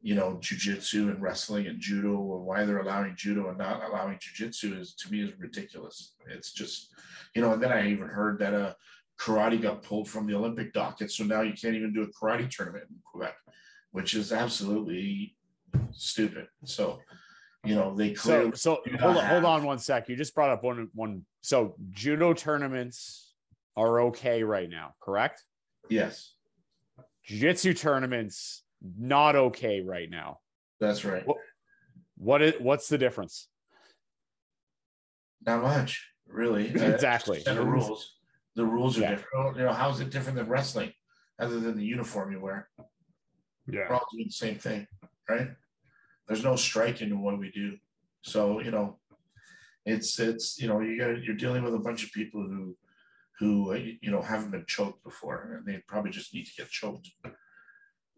you 0.02 0.16
know, 0.16 0.38
jujitsu 0.42 1.12
and 1.12 1.22
wrestling 1.22 1.68
and 1.68 1.80
judo, 1.80 2.36
and 2.36 2.46
why 2.46 2.66
they're 2.66 2.80
allowing 2.80 3.16
judo 3.16 3.50
and 3.50 3.58
not 3.58 3.84
allowing 3.84 4.18
jujitsu 4.18 4.80
is 4.80 4.94
to 4.96 5.12
me 5.12 5.24
is 5.24 5.32
ridiculous. 5.40 6.14
It's 6.30 6.52
just, 6.52 6.94
you 7.36 7.42
know, 7.42 7.54
and 7.54 7.62
then 7.62 7.72
I 7.72 7.90
even 7.90 8.08
heard 8.08 8.40
that 8.40 8.54
uh 8.54 8.74
karate 9.22 9.62
got 9.62 9.84
pulled 9.84 10.10
from 10.10 10.26
the 10.26 10.34
Olympic 10.36 10.74
docket, 10.74 11.12
so 11.12 11.24
now 11.24 11.42
you 11.42 11.54
can't 11.54 11.76
even 11.76 11.94
do 11.94 12.02
a 12.02 12.08
karate 12.08 12.50
tournament 12.50 12.86
in 12.90 12.96
Quebec, 13.06 13.36
which 13.92 14.16
is 14.16 14.32
absolutely 14.34 15.36
stupid. 15.92 16.48
So, 16.66 17.00
you 17.64 17.76
know, 17.76 17.94
they 17.96 18.16
So 18.16 18.22
clearly 18.24 18.52
so 18.56 18.82
not 18.90 19.00
hold 19.02 19.18
on, 19.18 19.26
hold 19.26 19.46
on 19.46 19.64
one 19.64 19.78
sec. 19.80 20.10
You 20.10 20.16
just 20.16 20.34
brought 20.34 20.50
up 20.50 20.64
one 20.64 20.90
one. 20.96 21.26
So 21.42 21.76
judo 21.92 22.34
tournaments 22.34 23.34
are 23.78 24.02
okay 24.02 24.44
right 24.44 24.70
now, 24.70 24.96
correct? 25.00 25.44
yes, 25.90 26.34
Jiu-jitsu 27.26 27.74
tournaments 27.76 28.64
not 28.98 29.36
okay 29.36 29.82
right 29.82 30.10
now. 30.10 30.40
that's 30.80 31.06
right. 31.06 31.26
What- 31.28 31.38
What 32.18 32.42
is 32.42 32.54
what's 32.60 32.88
the 32.88 32.98
difference? 32.98 33.48
Not 35.46 35.62
much, 35.64 36.08
really. 36.28 36.70
Exactly. 36.94 37.42
Set 37.42 37.58
of 37.58 37.68
rules. 37.68 38.16
The 38.56 38.66
rules 38.66 38.98
are 38.98 39.02
Yeah. 39.02 39.12
different. 39.12 39.58
You 39.58 39.64
know, 39.64 39.74
how 39.74 39.90
is 39.90 40.00
it 40.00 40.10
different 40.10 40.38
than 40.38 40.50
wrestling, 40.50 40.94
other 41.40 41.60
than 41.60 41.78
the 41.78 41.86
uniform 41.86 42.32
you 42.32 42.42
wear? 42.42 42.70
Yeah, 43.68 43.88
We're 43.90 43.96
all 43.96 44.08
doing 44.12 44.26
the 44.28 44.34
same 44.34 44.58
thing, 44.58 44.88
right? 45.30 45.52
There's 46.28 46.44
no 46.44 46.56
striking 46.56 47.10
in 47.10 47.22
what 47.22 47.38
we 47.40 47.52
do. 47.52 47.78
So, 48.24 48.60
you 48.60 48.72
know, 48.72 49.00
it's 49.86 50.20
it's 50.20 50.60
you 50.60 50.68
know, 50.68 50.82
you 50.82 50.98
got 50.98 51.24
you're 51.24 51.36
dealing 51.36 51.64
with 51.64 51.74
a 51.74 51.80
bunch 51.80 52.04
of 52.04 52.12
people 52.12 52.42
who 52.42 52.78
who 53.40 53.72
uh, 53.72 53.76
you 53.76 54.12
know 54.12 54.22
haven't 54.22 54.52
been 54.52 54.66
choked 54.68 55.04
before 55.04 55.54
and 55.58 55.66
they 55.66 55.82
probably 55.88 56.12
just 56.12 56.34
need 56.34 56.46
to 56.46 56.54
get 56.56 56.70
choked. 56.70 57.10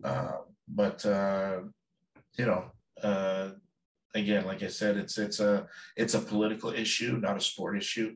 Uh, 0.04 0.38
but 0.68 1.06
uh, 1.06 1.62
you 2.38 2.46
know, 2.46 2.72
uh, 3.04 3.52
again, 4.16 4.46
like 4.46 4.64
I 4.64 4.68
said, 4.68 4.98
it's 4.98 5.18
it's 5.18 5.40
a 5.40 5.68
it's 5.96 6.16
a 6.16 6.20
political 6.20 6.72
issue, 6.72 7.18
not 7.18 7.38
a 7.38 7.42
sport 7.42 7.78
issue. 7.78 8.16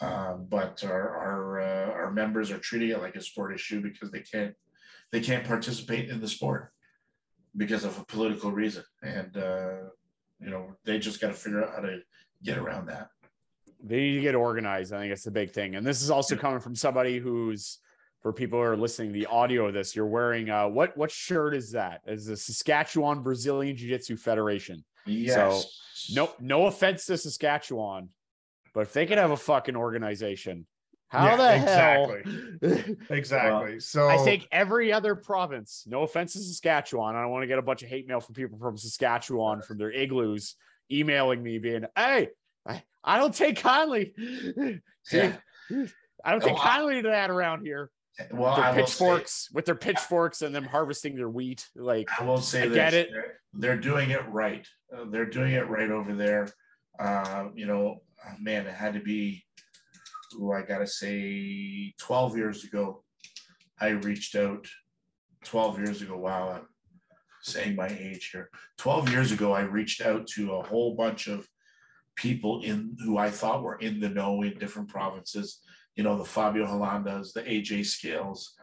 Um, 0.00 0.46
but 0.48 0.82
our 0.84 1.16
our 1.16 1.60
uh, 1.60 1.92
our 1.92 2.10
members 2.10 2.50
are 2.50 2.58
treating 2.58 2.90
it 2.90 3.00
like 3.00 3.14
a 3.14 3.22
sport 3.22 3.54
issue 3.54 3.80
because 3.80 4.10
they 4.10 4.20
can't 4.20 4.54
they 5.12 5.20
can't 5.20 5.46
participate 5.46 6.08
in 6.08 6.20
the 6.20 6.28
sport 6.28 6.72
because 7.56 7.84
of 7.84 7.98
a 7.98 8.04
political 8.04 8.50
reason, 8.50 8.84
and 9.02 9.36
uh, 9.36 9.76
you 10.40 10.50
know 10.50 10.74
they 10.84 10.98
just 10.98 11.20
got 11.20 11.28
to 11.28 11.34
figure 11.34 11.64
out 11.64 11.74
how 11.74 11.80
to 11.82 11.98
get 12.42 12.58
around 12.58 12.86
that. 12.86 13.08
They 13.84 13.96
need 13.96 14.14
to 14.16 14.20
get 14.22 14.34
organized. 14.34 14.92
I 14.92 15.00
think 15.00 15.12
it's 15.12 15.24
the 15.24 15.30
big 15.30 15.50
thing. 15.50 15.74
And 15.74 15.86
this 15.86 16.02
is 16.02 16.10
also 16.10 16.36
coming 16.36 16.60
from 16.60 16.74
somebody 16.74 17.18
who's 17.18 17.78
for 18.22 18.32
people 18.32 18.58
who 18.58 18.64
are 18.64 18.76
listening, 18.76 19.12
the 19.12 19.26
audio 19.26 19.66
of 19.66 19.74
this, 19.74 19.96
you're 19.96 20.06
wearing 20.06 20.48
uh 20.48 20.68
what 20.68 20.96
what 20.96 21.10
shirt 21.10 21.54
is 21.54 21.72
that? 21.72 22.00
Is 22.06 22.26
the 22.26 22.36
Saskatchewan 22.36 23.22
Brazilian 23.22 23.76
Jiu-Jitsu 23.76 24.16
Federation. 24.16 24.84
Yes. 25.06 26.10
No, 26.12 26.30
no 26.40 26.66
offense 26.66 27.06
to 27.06 27.18
Saskatchewan, 27.18 28.08
but 28.74 28.80
if 28.82 28.92
they 28.92 29.06
can 29.06 29.18
have 29.18 29.30
a 29.30 29.36
fucking 29.36 29.76
organization, 29.76 30.66
how 31.08 31.26
Yeah, 31.26 31.36
the 31.36 31.58
hell? 31.58 32.96
Exactly. 33.10 33.80
so 33.80 34.08
I 34.08 34.16
think 34.18 34.48
every 34.50 34.92
other 34.92 35.14
province, 35.14 35.84
no 35.86 36.02
offense 36.02 36.32
to 36.34 36.38
Saskatchewan, 36.40 37.16
I 37.16 37.22
don't 37.22 37.30
want 37.30 37.42
to 37.42 37.46
get 37.46 37.58
a 37.58 37.62
bunch 37.62 37.82
of 37.82 37.88
hate 37.88 38.08
mail 38.08 38.20
from 38.20 38.34
people 38.34 38.58
from 38.58 38.76
Saskatchewan 38.78 39.62
from 39.62 39.78
their 39.78 39.92
igloos 39.92 40.56
emailing 40.90 41.42
me 41.42 41.58
being, 41.58 41.84
hey, 41.96 42.28
I, 42.66 42.82
I 43.04 43.18
don't 43.18 43.34
take 43.34 43.56
kindly. 43.56 44.14
Yeah. 45.10 45.32
I 46.24 46.30
don't 46.30 46.40
take 46.42 46.52
Oh, 46.52 46.56
I- 46.56 46.64
kindly 46.64 47.02
to 47.02 47.08
that 47.08 47.28
around 47.30 47.64
here. 47.64 47.90
Well, 48.30 48.54
Their 48.54 48.64
I 48.66 48.70
say, 48.74 48.80
pitchforks 48.82 49.48
with 49.52 49.64
their 49.64 49.74
pitchforks 49.74 50.42
and 50.42 50.54
them 50.54 50.64
harvesting 50.64 51.16
their 51.16 51.28
wheat. 51.30 51.66
Like 51.74 52.08
I 52.20 52.24
will 52.24 52.40
say 52.40 52.62
I 52.64 52.68
this, 52.68 52.76
get 52.76 52.94
it. 52.94 53.08
They're, 53.10 53.34
they're 53.54 53.76
doing 53.80 54.10
it 54.10 54.20
right. 54.28 54.66
Uh, 54.94 55.06
they're 55.10 55.26
doing 55.26 55.54
it 55.54 55.68
right 55.68 55.90
over 55.90 56.14
there. 56.14 56.48
Uh, 57.00 57.48
you 57.54 57.66
know, 57.66 58.02
uh, 58.26 58.34
man, 58.40 58.66
it 58.66 58.74
had 58.74 58.94
to 58.94 59.00
be. 59.00 59.44
Ooh, 60.34 60.52
I 60.52 60.62
gotta 60.62 60.86
say, 60.86 61.92
twelve 61.98 62.36
years 62.36 62.64
ago, 62.64 63.04
I 63.80 63.88
reached 63.88 64.34
out. 64.34 64.66
Twelve 65.44 65.78
years 65.78 66.02
ago, 66.02 66.16
wow, 66.16 66.50
I'm 66.50 66.66
saying 67.42 67.76
my 67.76 67.88
age 67.88 68.30
here. 68.32 68.48
Twelve 68.78 69.10
years 69.10 69.32
ago, 69.32 69.52
I 69.52 69.62
reached 69.62 70.00
out 70.00 70.26
to 70.28 70.52
a 70.54 70.62
whole 70.62 70.94
bunch 70.94 71.26
of 71.26 71.46
people 72.16 72.62
in 72.62 72.96
who 73.04 73.18
I 73.18 73.30
thought 73.30 73.62
were 73.62 73.76
in 73.76 74.00
the 74.00 74.08
know 74.08 74.42
in 74.42 74.58
different 74.58 74.88
provinces. 74.88 75.60
You 75.96 76.04
know, 76.04 76.16
the 76.16 76.24
Fabio 76.24 76.66
Holandas, 76.66 77.32
the 77.32 77.42
AJ 77.42 77.86
Scales, 77.86 78.54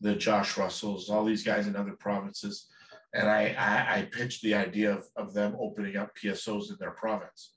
the 0.00 0.14
Josh 0.14 0.56
Russells, 0.56 1.10
all 1.10 1.24
these 1.24 1.42
guys 1.42 1.66
in 1.66 1.76
other 1.76 1.96
provinces. 1.98 2.68
And 3.14 3.28
I, 3.28 3.54
I, 3.58 3.98
I 3.98 4.02
pitched 4.12 4.42
the 4.42 4.54
idea 4.54 4.94
of, 4.94 5.04
of 5.16 5.34
them 5.34 5.56
opening 5.58 5.96
up 5.96 6.10
PSOs 6.22 6.70
in 6.70 6.76
their 6.78 6.92
province 6.92 7.54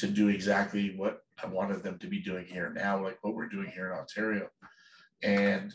to 0.00 0.06
do 0.06 0.28
exactly 0.28 0.94
what 0.96 1.22
I 1.42 1.46
wanted 1.46 1.82
them 1.82 1.98
to 1.98 2.06
be 2.06 2.20
doing 2.20 2.46
here 2.46 2.70
now, 2.74 3.02
like 3.02 3.18
what 3.22 3.34
we're 3.34 3.48
doing 3.48 3.70
here 3.70 3.92
in 3.92 3.98
Ontario. 3.98 4.48
And 5.22 5.74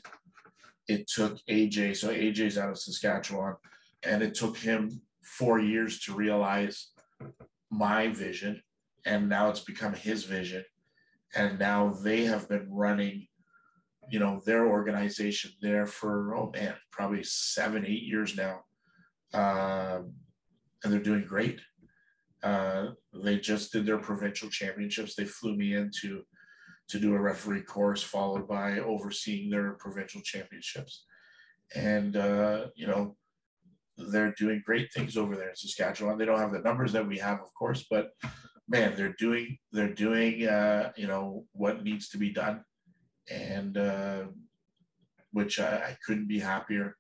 it 0.88 1.08
took 1.08 1.40
AJ, 1.50 1.98
so 1.98 2.10
AJ's 2.14 2.58
out 2.58 2.70
of 2.70 2.78
Saskatchewan, 2.78 3.56
and 4.04 4.22
it 4.22 4.36
took 4.36 4.58
him 4.58 5.02
four 5.24 5.60
years 5.60 6.00
to 6.02 6.14
realize 6.14 6.92
my 7.72 8.08
vision. 8.10 8.62
And 9.06 9.30
now 9.30 9.50
it's 9.50 9.60
become 9.62 9.94
his 9.94 10.24
vision. 10.24 10.64
and 11.36 11.60
now 11.60 11.90
they 11.90 12.24
have 12.26 12.48
been 12.48 12.68
running, 12.72 13.28
you 14.10 14.20
know, 14.20 14.42
their 14.46 14.68
organization 14.68 15.52
there 15.62 15.86
for 15.86 16.36
oh 16.36 16.52
man, 16.54 16.76
probably 16.92 17.24
seven, 17.24 17.86
eight 17.86 18.04
years 18.04 18.38
now, 18.38 18.62
um, 19.34 20.14
and 20.84 20.94
they're 20.94 21.00
doing 21.00 21.26
great. 21.26 21.60
Uh, 22.46 22.92
they 23.24 23.40
just 23.40 23.74
did 23.74 23.88
their 23.88 23.98
provincial 23.98 24.50
championships. 24.50 25.16
They 25.16 25.26
flew 25.26 25.56
me 25.58 25.74
in 25.74 25.90
to 26.02 26.22
to 26.88 27.00
do 27.00 27.16
a 27.16 27.20
referee 27.20 27.64
course, 27.64 28.04
followed 28.04 28.48
by 28.48 28.78
overseeing 28.78 29.50
their 29.50 29.72
provincial 29.74 30.22
championships, 30.22 31.06
and 31.76 32.16
uh, 32.16 32.68
you 32.76 32.86
know 32.86 33.18
they're 33.98 34.36
doing 34.38 34.62
great 34.64 34.94
things 34.94 35.18
over 35.18 35.36
there 35.36 35.50
in 35.50 35.56
Saskatchewan. 35.56 36.20
They 36.20 36.26
don't 36.26 36.38
have 36.40 36.52
the 36.52 36.60
numbers 36.60 36.94
that 36.94 37.08
we 37.08 37.18
have, 37.18 37.40
of 37.40 37.52
course, 37.58 37.86
but 37.90 38.12
man, 38.70 38.94
they're 38.96 39.16
doing 39.18 39.58
they're 39.72 39.96
doing 39.96 40.48
uh, 40.48 40.92
you 40.96 41.08
know 41.08 41.46
what 41.54 41.84
needs 41.84 42.10
to 42.10 42.20
be 42.20 42.30
done, 42.30 42.64
and 43.32 43.76
uh, 43.76 44.26
which 45.32 45.60
I, 45.60 45.78
I 45.78 45.98
couldn't 46.06 46.28
be 46.28 46.40
happier. 46.40 46.96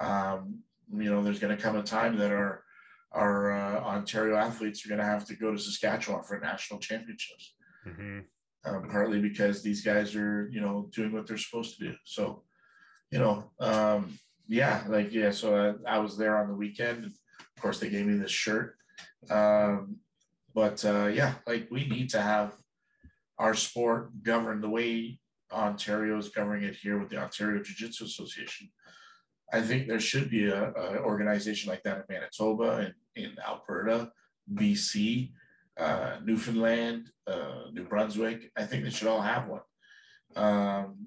Um, 0.00 0.60
you 0.90 1.10
know, 1.10 1.22
there's 1.22 1.40
going 1.40 1.54
to 1.54 1.62
come 1.62 1.76
a 1.76 1.82
time 1.82 2.16
that 2.16 2.32
our 2.32 2.62
our 3.12 3.52
uh, 3.52 3.80
Ontario 3.80 4.36
athletes 4.36 4.84
are 4.84 4.88
going 4.88 5.00
to 5.00 5.04
have 5.04 5.24
to 5.26 5.34
go 5.34 5.52
to 5.52 5.58
Saskatchewan 5.58 6.22
for 6.22 6.38
national 6.38 6.80
championships. 6.80 7.54
Mm-hmm. 7.86 8.20
Um, 8.64 8.88
partly 8.90 9.20
because 9.20 9.62
these 9.62 9.82
guys 9.82 10.14
are 10.16 10.48
you 10.52 10.60
know 10.60 10.88
doing 10.92 11.12
what 11.12 11.26
they're 11.26 11.38
supposed 11.38 11.78
to 11.78 11.84
do. 11.86 11.94
So, 12.04 12.42
you 13.10 13.18
know, 13.18 13.50
um, 13.60 14.18
yeah, 14.48 14.82
like 14.88 15.12
yeah. 15.12 15.30
So 15.30 15.76
I, 15.86 15.96
I, 15.96 15.98
was 16.00 16.18
there 16.18 16.36
on 16.36 16.48
the 16.48 16.54
weekend. 16.54 17.04
Of 17.04 17.62
course, 17.62 17.78
they 17.78 17.88
gave 17.88 18.04
me 18.04 18.18
this 18.18 18.32
shirt. 18.32 18.74
Um, 19.30 19.98
but 20.54 20.84
uh, 20.84 21.06
yeah, 21.06 21.34
like 21.46 21.68
we 21.70 21.86
need 21.86 22.10
to 22.10 22.20
have 22.20 22.52
our 23.38 23.54
sport 23.54 24.10
governed 24.22 24.62
the 24.62 24.68
way 24.68 25.20
Ontario 25.52 26.18
is 26.18 26.28
governing 26.28 26.64
it 26.64 26.74
here 26.74 26.98
with 26.98 27.10
the 27.10 27.16
Ontario 27.16 27.62
Jiu 27.62 27.74
Jitsu 27.74 28.04
Association. 28.04 28.68
I 29.52 29.60
think 29.60 29.88
there 29.88 30.00
should 30.00 30.30
be 30.30 30.46
a, 30.46 30.72
a, 30.72 30.98
organization 30.98 31.70
like 31.70 31.82
that 31.84 31.98
in 31.98 32.02
Manitoba 32.08 32.76
and 32.78 32.94
in 33.16 33.36
Alberta, 33.46 34.10
BC, 34.52 35.32
uh, 35.78 36.16
Newfoundland, 36.24 37.10
uh, 37.26 37.70
New 37.72 37.84
Brunswick. 37.84 38.50
I 38.56 38.64
think 38.64 38.84
they 38.84 38.90
should 38.90 39.08
all 39.08 39.22
have 39.22 39.48
one. 39.48 39.62
Um, 40.36 41.06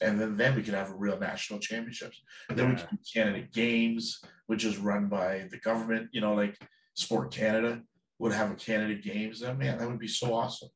and 0.00 0.20
then, 0.20 0.36
then 0.36 0.54
we 0.54 0.62
can 0.62 0.74
have 0.74 0.90
a 0.90 0.96
real 0.96 1.18
national 1.18 1.58
championships. 1.58 2.22
And 2.48 2.58
then 2.58 2.70
we 2.70 2.76
can 2.76 2.88
do 2.90 2.98
Canada 3.12 3.46
Games, 3.52 4.20
which 4.46 4.64
is 4.64 4.78
run 4.78 5.08
by 5.08 5.48
the 5.50 5.58
government, 5.58 6.08
you 6.12 6.20
know, 6.20 6.34
like 6.34 6.56
Sport 6.94 7.32
Canada 7.32 7.82
would 8.18 8.32
have 8.32 8.50
a 8.50 8.54
Canada 8.54 8.94
Games. 8.94 9.42
And 9.42 9.58
man, 9.58 9.78
that 9.78 9.88
would 9.88 9.98
be 9.98 10.08
so 10.08 10.34
awesome. 10.34 10.68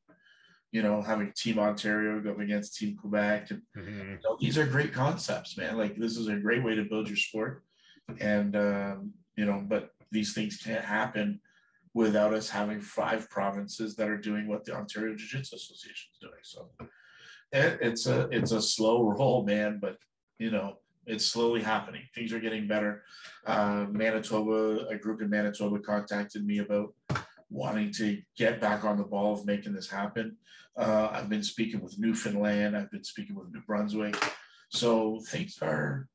You 0.73 0.81
know, 0.81 1.01
having 1.01 1.31
Team 1.37 1.59
Ontario 1.59 2.19
go 2.19 2.31
up 2.31 2.39
against 2.39 2.75
Team 2.77 2.97
Quebec. 2.97 3.51
And 3.51 3.61
mm-hmm. 3.77 4.09
you 4.11 4.19
know, 4.23 4.37
these 4.41 4.57
are 4.57 4.65
great 4.65 4.91
concepts, 4.91 5.55
man. 5.55 5.77
Like 5.77 5.95
this 5.95 6.17
is 6.17 6.27
a 6.27 6.35
great 6.35 6.63
way 6.63 6.75
to 6.75 6.83
build 6.83 7.07
your 7.07 7.15
sport. 7.15 7.63
And 8.19 8.55
um, 8.55 9.13
you 9.37 9.45
know, 9.45 9.63
but 9.65 9.91
these 10.11 10.33
things 10.33 10.57
can't 10.57 10.83
happen 10.83 11.39
without 11.93 12.33
us 12.33 12.49
having 12.49 12.81
five 12.81 13.29
provinces 13.29 13.95
that 13.95 14.09
are 14.09 14.17
doing 14.17 14.47
what 14.47 14.65
the 14.65 14.75
Ontario 14.75 15.15
Jiu-Jitsu 15.15 15.55
Association 15.55 16.09
is 16.11 16.19
doing. 16.19 16.41
So 16.43 16.69
it, 17.51 17.77
it's 17.81 18.07
a 18.07 18.27
it's 18.31 18.51
a 18.51 18.61
slow 18.61 19.07
roll, 19.09 19.45
man, 19.45 19.79
but 19.79 19.97
you 20.39 20.49
know, 20.49 20.79
it's 21.05 21.25
slowly 21.25 21.61
happening. 21.61 22.01
Things 22.15 22.33
are 22.33 22.39
getting 22.39 22.67
better. 22.67 23.03
Uh, 23.45 23.85
Manitoba, 23.91 24.87
a 24.87 24.97
group 24.97 25.21
in 25.21 25.29
Manitoba 25.29 25.79
contacted 25.79 26.45
me 26.45 26.59
about 26.59 26.93
wanting 27.53 27.91
to 27.91 28.19
get 28.35 28.59
back 28.59 28.83
on 28.83 28.97
the 28.97 29.03
ball 29.03 29.33
of 29.33 29.45
making 29.45 29.73
this 29.73 29.89
happen. 29.89 30.35
Uh, 30.75 31.09
I've 31.11 31.29
been 31.29 31.43
speaking 31.43 31.81
with 31.81 31.99
Newfoundland. 31.99 32.75
I've 32.75 32.91
been 32.91 33.03
speaking 33.03 33.35
with 33.35 33.53
New 33.53 33.61
Brunswick. 33.61 34.17
So 34.69 35.21
things 35.29 35.59
are 35.61 36.07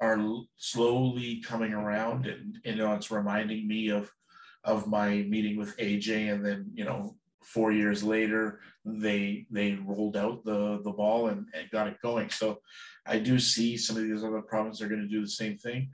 are 0.00 0.18
slowly 0.56 1.40
coming 1.40 1.72
around, 1.72 2.26
and 2.26 2.58
you 2.64 2.74
know 2.74 2.92
it's 2.94 3.10
reminding 3.10 3.66
me 3.66 3.88
of 3.90 4.10
of 4.64 4.88
my 4.88 5.22
meeting 5.22 5.56
with 5.56 5.76
AJ, 5.76 6.32
and 6.34 6.44
then 6.44 6.70
you 6.74 6.84
know 6.84 7.16
four 7.44 7.70
years 7.70 8.02
later 8.02 8.58
they 8.84 9.46
they 9.52 9.74
rolled 9.74 10.16
out 10.16 10.44
the 10.44 10.80
the 10.82 10.90
ball 10.90 11.28
and, 11.28 11.46
and 11.54 11.70
got 11.70 11.86
it 11.86 12.02
going. 12.02 12.28
So 12.28 12.58
I 13.06 13.20
do 13.20 13.38
see 13.38 13.76
some 13.76 13.96
of 13.96 14.02
these 14.02 14.24
other 14.24 14.42
provinces 14.42 14.82
are 14.82 14.88
going 14.88 15.02
to 15.02 15.08
do 15.08 15.20
the 15.20 15.28
same 15.28 15.56
thing, 15.58 15.90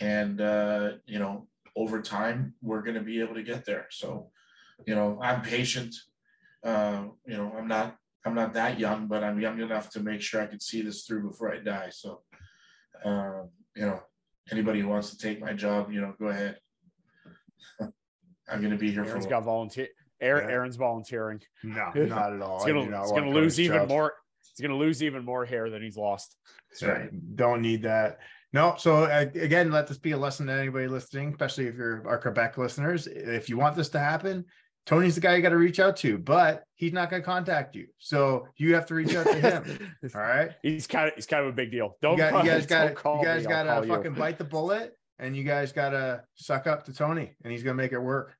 and 0.00 0.38
uh, 0.38 0.92
you 1.06 1.18
know 1.18 1.48
over 1.76 2.02
time 2.02 2.54
we're 2.62 2.82
going 2.82 2.94
to 2.94 3.02
be 3.02 3.20
able 3.20 3.34
to 3.34 3.42
get 3.42 3.64
there. 3.64 3.86
So 3.90 4.30
you 4.86 4.94
know 4.94 5.18
I'm 5.22 5.42
patient. 5.42 5.94
Uh, 6.64 7.04
you 7.26 7.36
know 7.36 7.52
I'm 7.56 7.68
not 7.68 7.96
I'm 8.24 8.34
not 8.34 8.54
that 8.54 8.78
young, 8.78 9.08
but 9.08 9.24
I'm 9.24 9.40
young 9.40 9.60
enough 9.60 9.90
to 9.90 10.00
make 10.00 10.20
sure 10.20 10.42
I 10.42 10.46
can 10.46 10.60
see 10.60 10.82
this 10.82 11.04
through 11.04 11.28
before 11.28 11.52
I 11.52 11.58
die. 11.58 11.90
So 11.90 12.22
um, 13.04 13.50
you 13.74 13.86
know 13.86 14.00
anybody 14.50 14.80
who 14.80 14.88
wants 14.88 15.10
to 15.10 15.18
take 15.18 15.40
my 15.40 15.52
job, 15.52 15.92
you 15.92 16.00
know, 16.00 16.14
go 16.18 16.26
ahead. 16.26 16.58
I'm 17.80 18.60
going 18.60 18.70
to 18.70 18.76
be 18.76 18.90
here 18.90 19.04
Aaron's 19.04 19.24
for. 19.24 19.30
got 19.30 19.44
volunteer. 19.44 19.88
Aaron, 20.20 20.48
yeah. 20.48 20.54
Aaron's 20.54 20.76
volunteering. 20.76 21.40
No, 21.62 21.90
not 21.94 22.32
at 22.32 22.42
all. 22.42 22.64
He's 22.64 22.72
gonna, 22.72 23.00
he's 23.00 23.10
gonna 23.10 23.30
lose 23.30 23.60
even 23.60 23.88
more. 23.88 24.14
He's 24.54 24.64
gonna 24.64 24.78
lose 24.78 25.02
even 25.02 25.24
more 25.24 25.44
hair 25.44 25.68
than 25.68 25.82
he's 25.82 25.96
lost. 25.96 26.36
That's 26.70 26.82
right. 26.82 27.36
Don't 27.36 27.60
need 27.60 27.82
that. 27.82 28.18
No. 28.52 28.74
So 28.78 29.04
uh, 29.04 29.26
again, 29.34 29.70
let 29.70 29.86
this 29.86 29.98
be 29.98 30.12
a 30.12 30.18
lesson 30.18 30.46
to 30.46 30.52
anybody 30.52 30.86
listening, 30.86 31.30
especially 31.30 31.66
if 31.66 31.76
you're 31.76 32.06
our 32.06 32.18
Quebec 32.18 32.58
listeners. 32.58 33.06
If 33.06 33.48
you 33.48 33.56
want 33.56 33.76
this 33.76 33.88
to 33.90 33.98
happen, 33.98 34.44
Tony's 34.84 35.14
the 35.14 35.20
guy 35.20 35.36
you 35.36 35.42
got 35.42 35.50
to 35.50 35.56
reach 35.56 35.78
out 35.78 35.96
to, 35.98 36.18
but 36.18 36.64
he's 36.74 36.92
not 36.92 37.08
going 37.08 37.22
to 37.22 37.26
contact 37.26 37.76
you. 37.76 37.86
So 37.98 38.48
you 38.56 38.74
have 38.74 38.86
to 38.86 38.94
reach 38.94 39.14
out 39.14 39.26
to 39.26 39.34
him. 39.34 39.94
all 40.14 40.20
right. 40.20 40.50
He's 40.62 40.86
kind 40.86 41.08
of 41.08 41.14
he's 41.14 41.26
kind 41.26 41.44
of 41.44 41.50
a 41.50 41.54
big 41.54 41.70
deal. 41.70 41.96
Don't 42.02 42.12
you, 42.12 42.18
got, 42.18 42.44
you 42.44 42.50
guys 42.50 42.66
got 42.66 42.90
you 42.90 43.24
guys 43.24 43.46
got 43.46 43.62
to 43.62 43.86
fucking 43.86 44.14
bite 44.14 44.38
the 44.38 44.44
bullet, 44.44 44.96
and 45.18 45.36
you 45.36 45.44
guys 45.44 45.72
got 45.72 45.90
to 45.90 46.22
suck 46.34 46.66
up 46.66 46.84
to 46.86 46.92
Tony, 46.92 47.34
and 47.44 47.52
he's 47.52 47.62
going 47.62 47.76
to 47.76 47.82
make 47.82 47.92
it 47.92 48.00
work. 48.00 48.36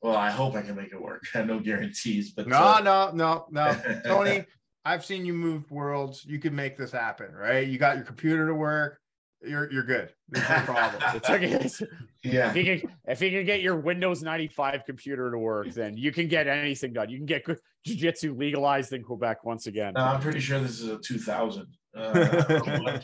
Well, 0.00 0.16
I 0.16 0.30
hope 0.30 0.54
I 0.54 0.62
can 0.62 0.76
make 0.76 0.92
it 0.92 1.00
work. 1.00 1.22
I 1.34 1.38
have 1.38 1.46
no 1.46 1.58
guarantees, 1.58 2.30
but 2.30 2.46
no, 2.46 2.56
uh, 2.56 2.80
no, 2.82 3.10
no, 3.12 3.46
no, 3.50 4.00
Tony. 4.04 4.44
I've 4.82 5.04
seen 5.04 5.26
you 5.26 5.34
move 5.34 5.70
worlds. 5.70 6.24
You 6.24 6.38
can 6.38 6.54
make 6.54 6.78
this 6.78 6.90
happen, 6.90 7.32
right? 7.34 7.68
You 7.68 7.76
got 7.78 7.96
your 7.96 8.04
computer 8.06 8.46
to 8.46 8.54
work. 8.54 8.98
You're 9.42 9.72
you're 9.72 9.84
good. 9.84 10.10
There's 10.28 10.48
no 10.48 10.60
problem. 10.60 11.02
it's 11.14 11.30
okay. 11.30 11.86
yeah. 12.22 12.50
If 12.50 12.56
you 12.56 12.64
can 12.64 12.96
if 13.06 13.20
you 13.22 13.30
can 13.30 13.46
get 13.46 13.62
your 13.62 13.76
Windows 13.76 14.22
95 14.22 14.84
computer 14.84 15.30
to 15.30 15.38
work, 15.38 15.70
then 15.72 15.96
you 15.96 16.12
can 16.12 16.28
get 16.28 16.46
anything 16.46 16.92
done. 16.92 17.08
You 17.08 17.16
can 17.16 17.26
get 17.26 17.44
jiu-jitsu 17.86 18.34
legalized 18.34 18.92
in 18.92 19.02
Quebec 19.02 19.44
once 19.44 19.66
again. 19.66 19.94
No, 19.96 20.02
I'm 20.02 20.20
pretty 20.20 20.40
sure 20.40 20.60
this 20.60 20.80
is 20.80 20.88
a 20.88 20.98
2000. 20.98 21.66
Uh, 21.96 22.12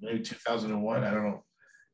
maybe 0.00 0.20
2001. 0.20 1.04
I 1.04 1.10
don't 1.10 1.24
know. 1.24 1.44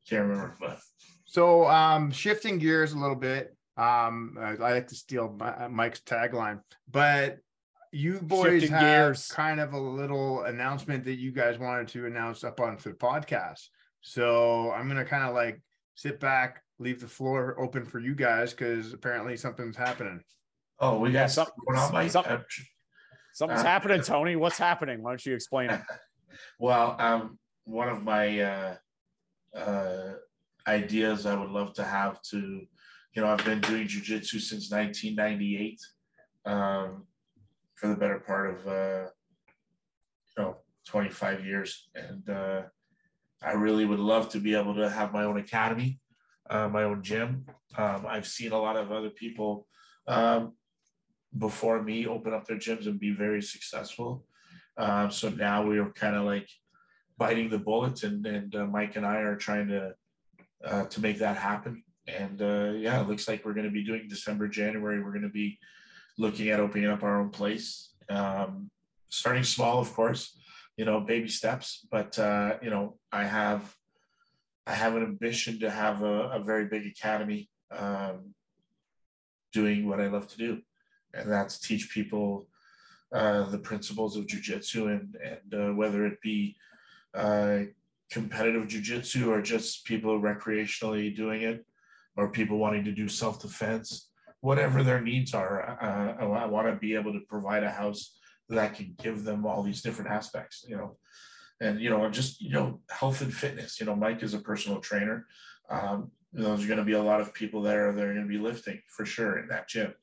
Can't 0.07 0.27
remember. 0.27 0.55
But 0.59 0.79
so 1.25 1.65
um 1.67 2.11
shifting 2.11 2.59
gears 2.59 2.93
a 2.93 2.97
little 2.97 3.15
bit 3.15 3.55
um, 3.75 4.37
I 4.39 4.53
like 4.53 4.87
to 4.87 4.95
steal 4.95 5.35
uh, 5.41 5.67
Mike's 5.69 6.01
tagline, 6.01 6.59
but 6.89 7.37
you 7.93 8.19
boys 8.21 8.67
have 8.69 8.81
gears. 8.81 9.27
kind 9.27 9.59
of 9.59 9.73
a 9.73 9.79
little 9.79 10.43
announcement 10.43 11.03
that 11.05 11.15
you 11.15 11.31
guys 11.31 11.59
wanted 11.59 11.87
to 11.89 12.05
announce 12.05 12.43
up 12.43 12.59
onto 12.59 12.89
the 12.89 12.95
podcast. 12.95 13.67
So 14.01 14.71
I'm 14.71 14.87
gonna 14.87 15.05
kind 15.05 15.23
of 15.23 15.33
like 15.33 15.61
sit 15.95 16.19
back, 16.19 16.61
leave 16.79 16.99
the 16.99 17.07
floor 17.07 17.55
open 17.59 17.85
for 17.85 17.99
you 17.99 18.15
guys 18.15 18.51
because 18.51 18.93
apparently 18.93 19.37
something's 19.37 19.77
happening. 19.77 20.21
Oh, 20.79 20.99
we 20.99 21.11
got 21.11 21.31
something 21.31 21.53
going 21.67 21.79
on, 21.79 21.93
Mike. 21.93 22.11
Something, 22.11 22.41
something's 23.33 23.61
uh, 23.61 23.65
happening, 23.65 24.01
Tony. 24.03 24.35
What's 24.35 24.57
happening? 24.57 25.01
Why 25.01 25.11
don't 25.11 25.25
you 25.25 25.35
explain 25.35 25.69
it? 25.69 25.81
well, 26.59 26.95
um, 26.99 27.37
one 27.65 27.89
of 27.89 28.03
my 28.03 28.39
uh, 28.39 28.75
uh, 29.55 30.13
ideas 30.67 31.25
I 31.25 31.35
would 31.35 31.51
love 31.51 31.73
to 31.75 31.83
have 31.83 32.21
to 32.31 32.65
you 33.13 33.21
know, 33.21 33.27
I've 33.27 33.45
been 33.45 33.61
doing 33.61 33.87
jujitsu 33.87 34.41
since 34.41 34.71
1998 34.71 35.79
um, 36.45 37.05
for 37.83 37.89
the 37.89 37.95
better 37.97 38.19
part 38.19 38.49
of, 38.49 38.65
uh, 38.65 39.09
you 40.37 40.43
know, 40.43 40.55
25 40.87 41.45
years. 41.45 41.89
And 41.93 42.29
uh, 42.29 42.61
I 43.41 43.51
really 43.51 43.85
would 43.85 43.99
love 43.99 44.29
to 44.29 44.39
be 44.39 44.55
able 44.55 44.73
to 44.75 44.89
have 44.89 45.11
my 45.11 45.25
own 45.25 45.37
academy, 45.37 45.99
uh, 46.49 46.69
my 46.69 46.83
own 46.83 47.03
gym. 47.03 47.45
Um, 47.77 48.05
I've 48.07 48.25
seen 48.25 48.53
a 48.53 48.57
lot 48.57 48.77
of 48.77 48.93
other 48.93 49.09
people 49.09 49.67
um, 50.07 50.53
before 51.37 51.83
me 51.83 52.07
open 52.07 52.33
up 52.33 52.47
their 52.47 52.55
gyms 52.55 52.85
and 52.85 52.97
be 52.97 53.11
very 53.11 53.41
successful. 53.41 54.23
Um, 54.77 55.11
so 55.11 55.27
now 55.27 55.65
we 55.65 55.77
are 55.77 55.89
kind 55.89 56.15
of 56.15 56.23
like 56.23 56.47
biting 57.17 57.49
the 57.49 57.59
bullet, 57.59 58.03
and, 58.03 58.25
and 58.25 58.55
uh, 58.55 58.65
Mike 58.65 58.95
and 58.95 59.05
I 59.05 59.17
are 59.17 59.35
trying 59.35 59.67
to 59.67 59.93
uh, 60.63 60.85
to 60.85 61.01
make 61.01 61.19
that 61.19 61.35
happen 61.35 61.83
and 62.07 62.41
uh, 62.41 62.71
yeah, 62.77 63.01
it 63.01 63.07
looks 63.07 63.27
like 63.27 63.43
we're 63.43 63.53
going 63.53 63.65
to 63.65 63.71
be 63.71 63.83
doing 63.83 64.07
December, 64.07 64.47
January. 64.47 65.01
We're 65.01 65.11
going 65.11 65.23
to 65.23 65.29
be 65.29 65.57
looking 66.17 66.49
at 66.49 66.59
opening 66.59 66.89
up 66.89 67.03
our 67.03 67.19
own 67.19 67.29
place, 67.29 67.93
um, 68.09 68.69
starting 69.09 69.43
small, 69.43 69.79
of 69.79 69.93
course, 69.93 70.37
you 70.77 70.85
know, 70.85 70.99
baby 70.99 71.29
steps. 71.29 71.85
But 71.91 72.17
uh, 72.19 72.57
you 72.61 72.69
know, 72.69 72.97
I 73.11 73.23
have 73.25 73.75
I 74.65 74.73
have 74.73 74.95
an 74.95 75.03
ambition 75.03 75.59
to 75.59 75.69
have 75.69 76.03
a, 76.03 76.29
a 76.31 76.39
very 76.39 76.65
big 76.65 76.85
academy, 76.85 77.49
um, 77.71 78.33
doing 79.51 79.87
what 79.87 79.99
I 79.99 80.07
love 80.07 80.27
to 80.29 80.37
do, 80.37 80.61
and 81.13 81.31
that's 81.31 81.59
teach 81.59 81.91
people 81.91 82.47
uh, 83.13 83.49
the 83.49 83.59
principles 83.59 84.17
of 84.17 84.25
jujitsu 84.25 84.91
and 84.91 85.15
and 85.23 85.53
uh, 85.53 85.73
whether 85.73 86.05
it 86.05 86.19
be 86.21 86.55
uh, 87.13 87.59
competitive 88.11 88.67
jujitsu 88.67 89.27
or 89.27 89.41
just 89.41 89.85
people 89.85 90.19
recreationally 90.19 91.15
doing 91.15 91.41
it 91.41 91.65
or 92.15 92.31
people 92.31 92.57
wanting 92.57 92.83
to 92.83 92.91
do 92.91 93.07
self 93.07 93.41
defense, 93.41 94.09
whatever 94.43 94.83
their 94.83 94.99
needs 94.99 95.33
are. 95.33 95.77
Uh, 95.81 96.21
I, 96.21 96.43
I 96.43 96.45
want 96.47 96.67
to 96.67 96.75
be 96.75 96.95
able 96.95 97.13
to 97.13 97.21
provide 97.29 97.63
a 97.63 97.71
house 97.71 98.17
that 98.49 98.75
can 98.75 98.93
give 99.01 99.23
them 99.23 99.45
all 99.45 99.63
these 99.63 99.81
different 99.81 100.11
aspects, 100.11 100.65
you 100.67 100.75
know, 100.75 100.97
and 101.61 101.79
you 101.79 101.89
know, 101.89 102.09
just 102.09 102.41
you 102.41 102.49
know, 102.49 102.81
health 102.89 103.21
and 103.21 103.33
fitness. 103.33 103.79
You 103.79 103.85
know, 103.85 103.95
Mike 103.95 104.21
is 104.21 104.33
a 104.33 104.39
personal 104.39 104.81
trainer. 104.81 105.27
Um, 105.69 106.11
there's 106.33 106.65
going 106.65 106.77
to 106.77 106.83
be 106.83 106.91
a 106.91 107.01
lot 107.01 107.21
of 107.21 107.33
people 107.33 107.61
there 107.61 107.93
that 107.93 108.03
are 108.03 108.13
going 108.13 108.27
to 108.27 108.37
be 108.37 108.37
lifting 108.37 108.81
for 108.89 109.05
sure 109.05 109.39
in 109.39 109.47
that 109.47 109.69
gym 109.69 109.93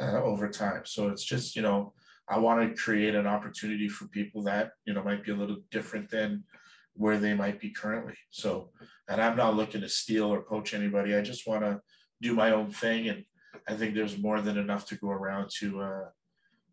uh, 0.00 0.22
over 0.22 0.48
time. 0.48 0.82
So 0.84 1.08
it's 1.08 1.24
just 1.24 1.56
you 1.56 1.62
know, 1.62 1.94
I 2.28 2.38
want 2.38 2.60
to 2.68 2.80
create 2.80 3.16
an 3.16 3.26
opportunity 3.26 3.88
for 3.88 4.06
people 4.06 4.44
that 4.44 4.70
you 4.84 4.94
know 4.94 5.02
might 5.02 5.24
be 5.24 5.32
a 5.32 5.36
little 5.36 5.58
different 5.72 6.08
than 6.10 6.44
where 6.92 7.18
they 7.18 7.34
might 7.34 7.58
be 7.58 7.70
currently. 7.70 8.14
So, 8.30 8.70
and 9.08 9.20
I'm 9.20 9.36
not 9.36 9.56
looking 9.56 9.80
to 9.80 9.88
steal 9.88 10.32
or 10.32 10.42
poach 10.42 10.74
anybody. 10.74 11.16
I 11.16 11.22
just 11.22 11.44
want 11.44 11.62
to 11.62 11.80
do 12.22 12.34
my 12.34 12.52
own 12.52 12.70
thing, 12.70 13.08
and 13.08 13.24
I 13.68 13.74
think 13.74 13.94
there's 13.94 14.18
more 14.18 14.40
than 14.40 14.58
enough 14.58 14.86
to 14.86 14.96
go 14.96 15.08
around 15.08 15.50
to 15.58 15.80
uh, 15.80 16.04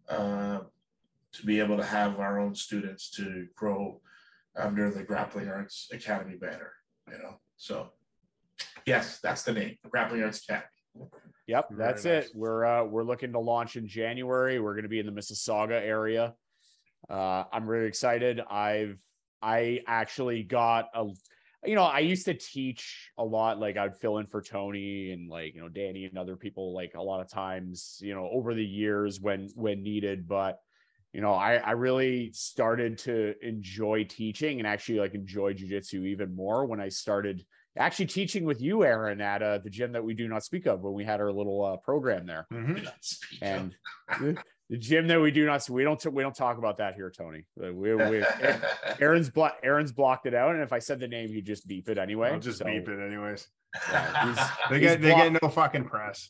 uh, 0.10 0.60
to 1.34 1.46
be 1.46 1.60
able 1.60 1.78
to 1.78 1.84
have 1.84 2.20
our 2.20 2.40
own 2.40 2.56
students 2.56 3.10
to 3.12 3.48
grow 3.56 4.02
under 4.56 4.90
the 4.90 5.04
Grappling 5.04 5.48
Arts 5.48 5.90
Academy 5.92 6.36
banner. 6.36 6.74
You 7.10 7.18
know, 7.20 7.40
so 7.58 7.92
yes, 8.86 9.20
that's 9.22 9.44
the 9.44 9.54
name, 9.54 9.78
Grappling 9.90 10.24
Arts 10.24 10.44
Academy. 10.44 10.68
Yep, 11.48 11.70
Very 11.72 11.78
that's 11.78 12.06
nice. 12.06 12.26
it. 12.26 12.32
We're 12.36 12.66
uh, 12.66 12.84
we're 12.86 13.04
looking 13.04 13.32
to 13.34 13.40
launch 13.40 13.76
in 13.76 13.88
January. 13.88 14.60
We're 14.60 14.74
going 14.74 14.84
to 14.84 14.90
be 14.90 15.00
in 15.00 15.06
the 15.06 15.12
Mississauga 15.12 15.82
area. 15.82 16.34
Uh, 17.10 17.44
I'm 17.52 17.68
really 17.68 17.88
excited. 17.88 18.40
I've 18.40 18.98
I 19.42 19.82
actually 19.88 20.44
got 20.44 20.90
a, 20.94 21.08
you 21.66 21.76
know, 21.76 21.84
I 21.84 22.00
used 22.00 22.26
to 22.26 22.34
teach 22.34 23.12
a 23.18 23.24
lot. 23.24 23.60
Like 23.60 23.78
I'd 23.78 23.96
fill 23.98 24.18
in 24.18 24.26
for 24.28 24.42
Tony 24.42 25.12
and 25.12 25.30
like 25.30 25.54
you 25.54 25.62
know 25.62 25.70
Danny 25.70 26.06
and 26.06 26.18
other 26.18 26.36
people 26.36 26.74
like 26.74 26.94
a 26.96 27.02
lot 27.02 27.22
of 27.22 27.30
times. 27.30 28.00
You 28.02 28.16
know, 28.16 28.28
over 28.32 28.54
the 28.54 28.66
years 28.66 29.20
when 29.20 29.50
when 29.56 29.84
needed, 29.84 30.28
but 30.28 30.60
you 31.14 31.22
know, 31.22 31.34
I 31.34 31.56
I 31.56 31.72
really 31.72 32.32
started 32.34 32.98
to 33.00 33.36
enjoy 33.42 34.06
teaching 34.06 34.60
and 34.60 34.68
actually 34.68 35.00
like 35.00 35.14
enjoy 35.14 35.54
jujitsu 35.54 36.08
even 36.08 36.36
more 36.36 36.66
when 36.66 36.80
I 36.80 36.90
started 36.90 37.46
actually 37.78 38.08
teaching 38.08 38.44
with 38.44 38.62
you, 38.62 38.84
Aaron, 38.84 39.22
at 39.22 39.42
uh, 39.42 39.60
the 39.60 39.70
gym 39.70 39.92
that 39.94 40.04
we 40.04 40.14
do 40.14 40.28
not 40.28 40.44
speak 40.44 40.66
of 40.66 40.82
when 40.82 40.94
we 40.94 41.06
had 41.06 41.22
our 41.22 41.32
little 41.32 41.64
uh, 41.64 41.78
program 41.78 42.26
there. 42.26 42.48
Mhm. 42.52 42.88
And 43.42 43.76
the, 44.72 44.76
the 44.76 44.82
gym 44.82 45.08
that 45.08 45.20
we 45.20 45.32
do 45.32 45.46
not 45.46 45.70
we 45.70 45.84
don't 45.84 46.04
we 46.14 46.24
don't 46.24 46.36
talk 46.36 46.58
about 46.58 46.78
that 46.78 46.96
here, 46.96 47.12
Tony. 47.12 47.46
Uh, 47.62 47.74
We, 47.74 47.94
we, 47.94 48.24
Aaron's 49.00 49.30
blo- 49.30 49.52
Aaron's 49.64 49.92
blocked 49.92 50.26
it 50.26 50.34
out, 50.34 50.54
and 50.56 50.64
if 50.64 50.74
I 50.74 50.80
said 50.80 51.00
the 51.00 51.08
name, 51.08 51.30
he'd 51.30 51.46
just 51.46 51.68
beep 51.68 51.90
it 51.90 51.98
anyway. 51.98 52.30
I'll 52.32 52.40
just 52.40 52.60
So, 52.60 52.66
beep 52.66 52.88
it 52.88 53.00
anyways. 53.00 53.48
yeah, 53.92 54.26
he's- 54.34 54.50
They 54.70 54.80
he's 54.80 54.90
get 54.90 55.02
they 55.02 55.16
get 55.16 55.42
no 55.42 55.50
fucking 55.50 55.86
press. 55.86 56.30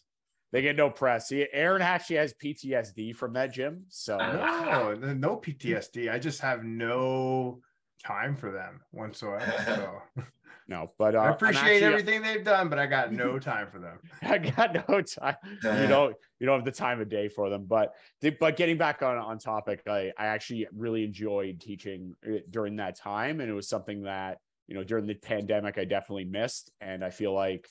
they 0.51 0.61
get 0.61 0.75
no 0.75 0.89
press. 0.89 1.27
See, 1.29 1.47
Aaron 1.53 1.81
actually 1.81 2.17
has 2.17 2.33
PTSD 2.33 3.15
from 3.15 3.33
that 3.33 3.53
gym, 3.53 3.85
so 3.89 4.17
No, 4.17 4.93
no 4.93 5.13
no 5.13 5.37
PTSD. 5.37 6.11
I 6.11 6.19
just 6.19 6.41
have 6.41 6.63
no 6.63 7.59
time 8.05 8.35
for 8.35 8.51
them 8.51 8.81
whatsoever. 8.91 9.53
So 9.65 10.23
no. 10.71 10.87
But 10.97 11.15
uh, 11.15 11.19
I 11.19 11.29
appreciate 11.29 11.61
actually- 11.61 11.83
everything 11.83 12.21
they've 12.23 12.43
done, 12.43 12.69
but 12.69 12.79
I 12.79 12.87
got 12.87 13.11
no 13.11 13.37
time 13.51 13.67
for 13.67 13.79
them. 13.79 13.99
I 14.23 14.39
got 14.39 14.73
no 14.89 15.01
time. 15.01 15.35
you 15.63 15.87
don't 15.87 16.15
you 16.41 16.47
don't 16.47 16.57
have 16.57 16.65
the 16.65 16.71
time 16.71 16.99
of 16.99 17.07
day 17.07 17.27
for 17.27 17.49
them 17.51 17.65
but 17.67 17.93
but 18.39 18.57
getting 18.57 18.75
back 18.75 19.03
on 19.03 19.15
on 19.17 19.37
topic 19.37 19.83
i 19.87 20.11
i 20.17 20.25
actually 20.25 20.67
really 20.75 21.03
enjoyed 21.03 21.61
teaching 21.61 22.15
uh, 22.27 22.37
during 22.49 22.75
that 22.77 22.97
time 22.97 23.39
and 23.39 23.49
it 23.49 23.53
was 23.53 23.69
something 23.69 24.01
that 24.03 24.39
you 24.67 24.73
know 24.73 24.83
during 24.83 25.05
the 25.05 25.13
pandemic 25.13 25.77
i 25.77 25.85
definitely 25.85 26.25
missed 26.25 26.71
and 26.81 27.05
i 27.05 27.11
feel 27.11 27.31
like 27.31 27.67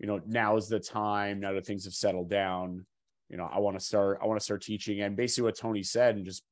you 0.00 0.08
know 0.08 0.20
now 0.26 0.56
is 0.56 0.66
the 0.68 0.80
time 0.80 1.38
now 1.38 1.52
that 1.52 1.64
things 1.64 1.84
have 1.84 1.94
settled 1.94 2.28
down 2.28 2.84
you 3.28 3.36
know 3.36 3.48
i 3.52 3.60
want 3.60 3.78
to 3.78 3.84
start 3.84 4.18
i 4.20 4.26
want 4.26 4.38
to 4.38 4.44
start 4.44 4.62
teaching 4.62 5.00
and 5.00 5.16
basically 5.16 5.44
what 5.44 5.56
tony 5.56 5.82
said 5.84 6.16
and 6.16 6.24
just 6.24 6.42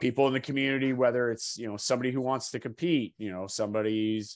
people 0.00 0.26
in 0.26 0.32
the 0.32 0.40
community 0.40 0.94
whether 0.94 1.30
it's 1.30 1.58
you 1.58 1.68
know 1.68 1.76
somebody 1.76 2.10
who 2.10 2.22
wants 2.22 2.50
to 2.50 2.58
compete 2.58 3.14
you 3.18 3.30
know 3.30 3.46
somebody's 3.46 4.34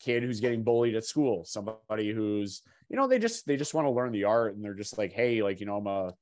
kid 0.00 0.22
who's 0.22 0.40
getting 0.40 0.62
bullied 0.62 0.94
at 0.94 1.04
school 1.04 1.44
somebody 1.44 2.12
who's 2.12 2.62
you 2.88 2.96
know 2.96 3.06
they 3.06 3.18
just 3.18 3.46
they 3.46 3.56
just 3.56 3.74
want 3.74 3.86
to 3.86 3.90
learn 3.90 4.12
the 4.12 4.24
art 4.24 4.54
and 4.54 4.64
they're 4.64 4.74
just 4.74 4.98
like 4.98 5.12
hey 5.12 5.42
like 5.42 5.60
you 5.60 5.66
know 5.66 5.76
i'm 5.76 5.86
a 5.86 6.12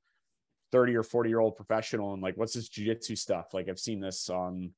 30 0.73 0.97
or 0.97 1.03
40 1.03 1.29
year 1.29 1.39
old 1.39 1.55
professional 1.55 2.15
and 2.15 2.23
like 2.23 2.37
what's 2.37 2.55
this 2.55 2.69
jiu-jitsu 2.69 3.15
stuff? 3.15 3.55
Like 3.55 3.69
i've 3.69 3.79
seen 3.79 4.01
this 4.01 4.29
on 4.29 4.73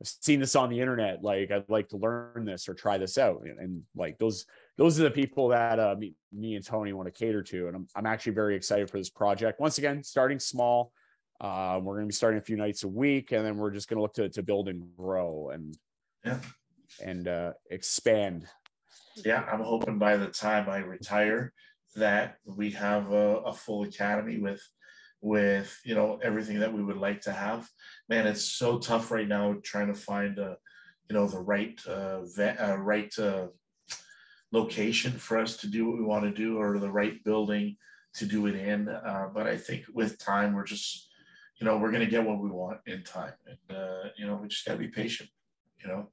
i've 0.00 0.08
seen 0.08 0.40
this 0.40 0.56
on 0.56 0.70
the 0.70 0.80
internet. 0.80 1.22
Like 1.22 1.50
i'd 1.50 1.68
like 1.68 1.88
to 1.88 1.96
learn 1.96 2.44
this 2.44 2.68
or 2.68 2.74
try 2.74 2.96
this 2.96 3.18
out. 3.18 3.42
And, 3.44 3.58
and, 3.58 3.82
like 3.94 4.18
those 4.18 4.46
those 4.78 4.98
are 4.98 5.02
the 5.02 5.10
people 5.10 5.48
that 5.48 5.78
uh, 5.78 5.96
me, 5.98 6.14
me 6.32 6.54
and 6.54 6.64
tony 6.64 6.92
want 6.92 7.12
to 7.12 7.18
cater 7.18 7.42
to 7.42 7.66
and 7.66 7.76
I'm, 7.76 7.86
I'm 7.94 8.06
actually 8.06 8.32
very 8.32 8.56
excited 8.56 8.88
for 8.88 8.96
this 8.96 9.10
project. 9.10 9.60
Once 9.60 9.76
again 9.76 10.02
starting 10.02 10.38
small 10.38 10.92
uh, 11.40 11.80
we're 11.82 11.94
going 11.94 12.04
to 12.04 12.08
be 12.08 12.14
starting 12.14 12.38
a 12.38 12.42
few 12.42 12.56
nights 12.56 12.84
a 12.84 12.88
week 12.88 13.32
and 13.32 13.44
then 13.44 13.56
we're 13.56 13.70
just 13.70 13.88
going 13.88 13.96
to 13.96 14.02
look 14.02 14.14
to, 14.14 14.28
to 14.28 14.42
build 14.42 14.68
and 14.68 14.84
grow 14.96 15.50
and 15.52 15.76
Yeah. 16.24 16.38
And 17.02 17.28
uh, 17.28 17.52
expand 17.70 18.48
yeah, 19.16 19.44
I'm 19.50 19.60
hoping 19.60 19.98
by 19.98 20.16
the 20.16 20.28
time 20.28 20.68
I 20.68 20.78
retire 20.78 21.52
that 21.96 22.36
we 22.44 22.70
have 22.72 23.12
a, 23.12 23.38
a 23.38 23.52
full 23.52 23.82
academy 23.82 24.38
with 24.38 24.62
with 25.22 25.78
you 25.84 25.94
know 25.94 26.18
everything 26.22 26.60
that 26.60 26.72
we 26.72 26.82
would 26.82 26.96
like 26.96 27.20
to 27.22 27.32
have. 27.32 27.68
Man, 28.08 28.26
it's 28.26 28.44
so 28.44 28.78
tough 28.78 29.10
right 29.10 29.28
now 29.28 29.56
trying 29.62 29.88
to 29.88 29.94
find 29.94 30.38
a 30.38 30.56
you 31.08 31.14
know 31.14 31.26
the 31.26 31.40
right 31.40 31.80
uh, 31.86 32.22
ve- 32.24 32.56
uh 32.58 32.76
right 32.76 33.16
uh, 33.18 33.48
location 34.52 35.12
for 35.12 35.38
us 35.38 35.56
to 35.58 35.66
do 35.66 35.86
what 35.86 35.98
we 35.98 36.04
want 36.04 36.24
to 36.24 36.30
do 36.30 36.58
or 36.58 36.78
the 36.78 36.90
right 36.90 37.22
building 37.24 37.76
to 38.14 38.26
do 38.26 38.46
it 38.46 38.54
in. 38.54 38.88
Uh, 38.88 39.28
but 39.32 39.46
I 39.46 39.56
think 39.56 39.84
with 39.92 40.18
time 40.18 40.54
we're 40.54 40.64
just 40.64 41.08
you 41.60 41.66
know 41.66 41.76
we're 41.76 41.92
gonna 41.92 42.06
get 42.06 42.24
what 42.24 42.40
we 42.40 42.50
want 42.50 42.78
in 42.86 43.02
time, 43.02 43.34
and 43.46 43.76
uh, 43.76 44.08
you 44.16 44.26
know 44.26 44.36
we 44.36 44.48
just 44.48 44.64
gotta 44.64 44.78
be 44.78 44.88
patient. 44.88 45.28
You 45.82 45.88
know, 45.88 46.10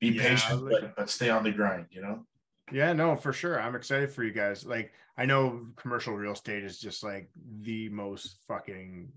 be 0.00 0.08
Yeah, 0.08 0.28
patient, 0.28 0.64
like- 0.64 0.80
but, 0.80 0.96
but 0.96 1.10
stay 1.10 1.30
on 1.30 1.42
the 1.44 1.52
grind. 1.52 1.86
You 1.90 2.02
know. 2.02 2.26
Yeah, 2.70 2.92
no, 2.92 3.16
for 3.16 3.32
sure. 3.32 3.60
I'm 3.60 3.74
excited 3.74 4.10
for 4.10 4.22
you 4.24 4.32
guys. 4.32 4.64
Like, 4.66 4.92
I 5.16 5.24
know 5.24 5.66
commercial 5.76 6.14
real 6.14 6.32
estate 6.32 6.64
is 6.64 6.78
just 6.78 7.02
like 7.02 7.30
the 7.62 7.88
most 7.88 8.40
fucking 8.46 9.10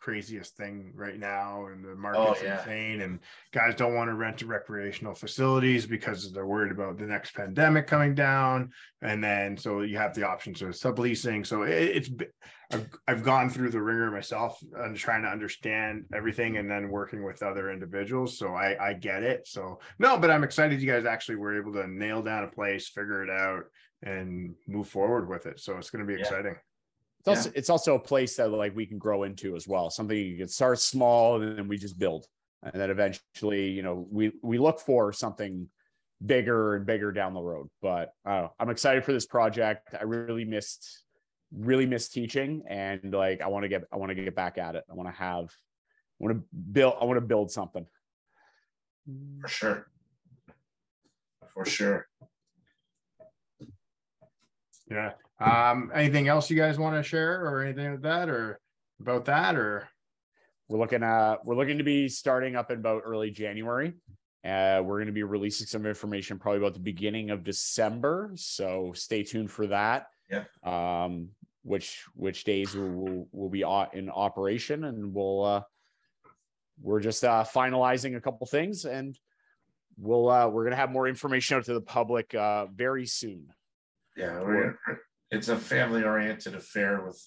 craziest 0.00 0.56
thing 0.56 0.92
right 0.94 1.18
now, 1.18 1.66
and 1.66 1.84
the 1.84 1.94
market's 1.94 2.40
oh, 2.42 2.44
yeah. 2.44 2.58
insane. 2.58 3.02
And 3.02 3.20
guys 3.52 3.74
don't 3.74 3.94
want 3.94 4.08
to 4.08 4.14
rent 4.14 4.38
to 4.38 4.46
recreational 4.46 5.14
facilities 5.14 5.86
because 5.86 6.32
they're 6.32 6.46
worried 6.46 6.72
about 6.72 6.98
the 6.98 7.06
next 7.06 7.34
pandemic 7.34 7.86
coming 7.86 8.14
down. 8.14 8.70
And 9.02 9.22
then 9.22 9.56
so 9.56 9.82
you 9.82 9.98
have 9.98 10.14
the 10.14 10.26
options 10.26 10.62
of 10.62 10.70
subleasing. 10.70 11.46
So 11.46 11.62
it, 11.62 11.72
it's 11.72 12.10
I've 13.08 13.24
gone 13.24 13.50
through 13.50 13.70
the 13.70 13.82
ringer 13.82 14.10
myself 14.10 14.62
and 14.76 14.96
trying 14.96 15.22
to 15.22 15.28
understand 15.28 16.04
everything 16.14 16.56
and 16.56 16.70
then 16.70 16.88
working 16.88 17.24
with 17.24 17.42
other 17.42 17.72
individuals. 17.72 18.38
So 18.38 18.54
I, 18.54 18.90
I 18.90 18.92
get 18.92 19.22
it. 19.22 19.46
So 19.46 19.80
no, 19.98 20.18
but 20.18 20.30
I'm 20.30 20.44
excited 20.44 20.80
you 20.80 20.90
guys 20.90 21.04
actually 21.04 21.36
were 21.36 21.58
able 21.58 21.72
to 21.74 21.86
nail 21.88 22.22
down 22.22 22.44
a 22.44 22.48
place, 22.48 22.88
figure 22.88 23.24
it 23.24 23.30
out, 23.30 23.64
and 24.02 24.54
move 24.68 24.88
forward 24.88 25.28
with 25.28 25.46
it. 25.46 25.60
So 25.60 25.76
it's 25.78 25.90
going 25.90 26.06
to 26.06 26.06
be 26.06 26.14
Yeah. 26.14 26.20
exciting. 26.20 26.56
It's 27.20 27.28
also 27.28 27.52
it's 27.54 27.70
also 27.70 27.94
a 27.96 27.98
place 27.98 28.36
that 28.36 28.50
like 28.50 28.74
we 28.74 28.86
can 28.86 28.98
grow 28.98 29.24
into 29.24 29.54
as 29.54 29.68
well. 29.68 29.90
Something 29.90 30.16
you 30.16 30.38
can 30.38 30.48
start 30.48 30.78
small 30.78 31.40
and 31.40 31.56
then 31.56 31.68
we 31.68 31.76
just 31.76 31.98
build, 31.98 32.26
and 32.62 32.72
then 32.72 32.90
eventually, 32.90 33.68
you 33.68 33.82
know, 33.82 34.06
we 34.10 34.32
we 34.42 34.58
look 34.58 34.80
for 34.80 35.12
something 35.12 35.68
bigger 36.24 36.76
and 36.76 36.86
bigger 36.86 37.12
down 37.12 37.34
the 37.34 37.42
road. 37.42 37.68
But 37.82 38.14
uh, 38.24 38.48
I'm 38.58 38.70
excited 38.70 39.04
for 39.04 39.12
this 39.12 39.26
project. 39.26 39.94
I 39.98 40.04
really 40.04 40.46
missed 40.46 41.04
really 41.54 41.84
missed 41.84 42.12
teaching, 42.12 42.62
and 42.68 43.12
like 43.12 43.42
I 43.42 43.48
want 43.48 43.64
to 43.64 43.68
get 43.68 43.84
I 43.92 43.96
want 43.96 44.10
to 44.10 44.14
get 44.14 44.34
back 44.34 44.56
at 44.56 44.74
it. 44.74 44.84
I 44.90 44.94
want 44.94 45.08
to 45.08 45.14
have 45.14 45.44
I 45.44 46.24
want 46.24 46.38
to 46.38 46.44
build 46.72 46.94
I 47.00 47.04
want 47.04 47.18
to 47.18 47.26
build 47.26 47.50
something. 47.50 47.86
For 49.42 49.48
sure. 49.48 49.86
For 51.52 51.64
sure. 51.66 52.08
Yeah. 54.90 55.12
Um, 55.40 55.90
anything 55.94 56.28
else 56.28 56.50
you 56.50 56.56
guys 56.56 56.78
want 56.78 56.96
to 56.96 57.02
share 57.02 57.46
or 57.46 57.62
anything 57.62 57.92
like 57.92 58.02
that 58.02 58.28
or 58.28 58.60
about 59.00 59.24
that 59.26 59.56
or 59.56 59.88
We're 60.70 60.78
looking 60.78 61.02
at 61.02 61.44
we're 61.44 61.56
looking 61.56 61.78
to 61.78 61.84
be 61.84 62.08
starting 62.08 62.54
up 62.54 62.70
in 62.70 62.78
about 62.78 63.02
early 63.04 63.32
January. 63.32 63.94
Uh, 64.44 64.80
we're 64.84 64.98
going 64.98 65.06
to 65.06 65.12
be 65.12 65.24
releasing 65.24 65.66
some 65.66 65.84
information 65.84 66.38
probably 66.38 66.58
about 66.58 66.74
the 66.74 66.80
beginning 66.80 67.30
of 67.30 67.42
December, 67.42 68.30
so 68.36 68.92
stay 68.94 69.24
tuned 69.24 69.50
for 69.50 69.66
that. 69.66 70.06
Yeah. 70.30 70.44
Um, 70.62 71.30
which 71.62 72.04
which 72.14 72.44
days 72.44 72.74
will 72.74 72.88
will, 72.88 73.28
will 73.32 73.48
be 73.48 73.62
in 73.92 74.10
operation, 74.10 74.84
and 74.84 75.12
we'll 75.12 75.44
uh, 75.44 75.62
we're 76.80 77.00
just 77.00 77.24
uh, 77.24 77.44
finalizing 77.44 78.16
a 78.16 78.20
couple 78.20 78.46
things, 78.46 78.84
and 78.84 79.18
we'll 79.98 80.30
uh, 80.30 80.48
we're 80.48 80.62
going 80.62 80.70
to 80.70 80.76
have 80.76 80.92
more 80.92 81.08
information 81.08 81.56
out 81.56 81.64
to 81.64 81.74
the 81.74 81.80
public 81.80 82.32
uh, 82.34 82.66
very 82.66 83.06
soon. 83.06 83.48
Yeah, 84.20 84.40
we're, 84.40 84.78
it's 85.30 85.48
a 85.48 85.56
family 85.56 86.04
oriented 86.04 86.54
affair 86.54 87.02
with 87.02 87.18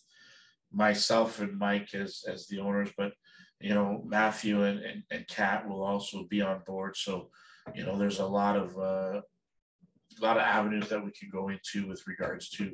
myself 0.71 1.39
and 1.39 1.57
Mike 1.57 1.95
as 1.95 2.23
as 2.27 2.47
the 2.47 2.59
owners, 2.59 2.89
but 2.95 3.13
you 3.59 3.73
know 3.73 4.03
Matthew 4.05 4.63
and 4.63 4.79
and, 4.79 5.03
and 5.09 5.27
Kat 5.27 5.67
will 5.67 5.83
also 5.83 6.27
be 6.29 6.41
on 6.41 6.61
board. 6.67 6.95
So 6.95 7.29
you 7.73 7.83
know 7.83 7.97
there's 7.97 8.19
a 8.19 8.25
lot 8.25 8.55
of 8.55 8.77
uh, 8.77 9.21
a 9.21 10.21
lot 10.21 10.37
of 10.37 10.43
avenues 10.43 10.87
that 10.89 11.03
we 11.03 11.09
can 11.11 11.29
go 11.31 11.49
into 11.49 11.87
with 11.87 12.05
regards 12.05 12.49
to 12.51 12.71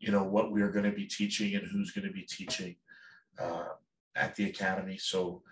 you 0.00 0.12
know 0.12 0.24
what 0.24 0.52
we 0.52 0.60
are 0.60 0.70
going 0.70 0.90
to 0.90 0.96
be 0.96 1.06
teaching 1.06 1.54
and 1.54 1.66
who's 1.66 1.92
going 1.92 2.06
to 2.06 2.12
be 2.12 2.26
teaching 2.28 2.76
uh, 3.38 3.68
at 4.16 4.34
the 4.34 4.50
academy. 4.50 4.98
So 4.98 5.42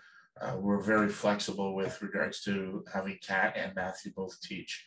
uh, 0.42 0.56
we're 0.58 0.82
very 0.82 1.08
flexible 1.08 1.74
with 1.74 2.02
regards 2.02 2.42
to 2.42 2.84
having 2.92 3.18
Kat 3.26 3.56
and 3.56 3.74
Matthew 3.74 4.12
both 4.14 4.38
teach 4.42 4.84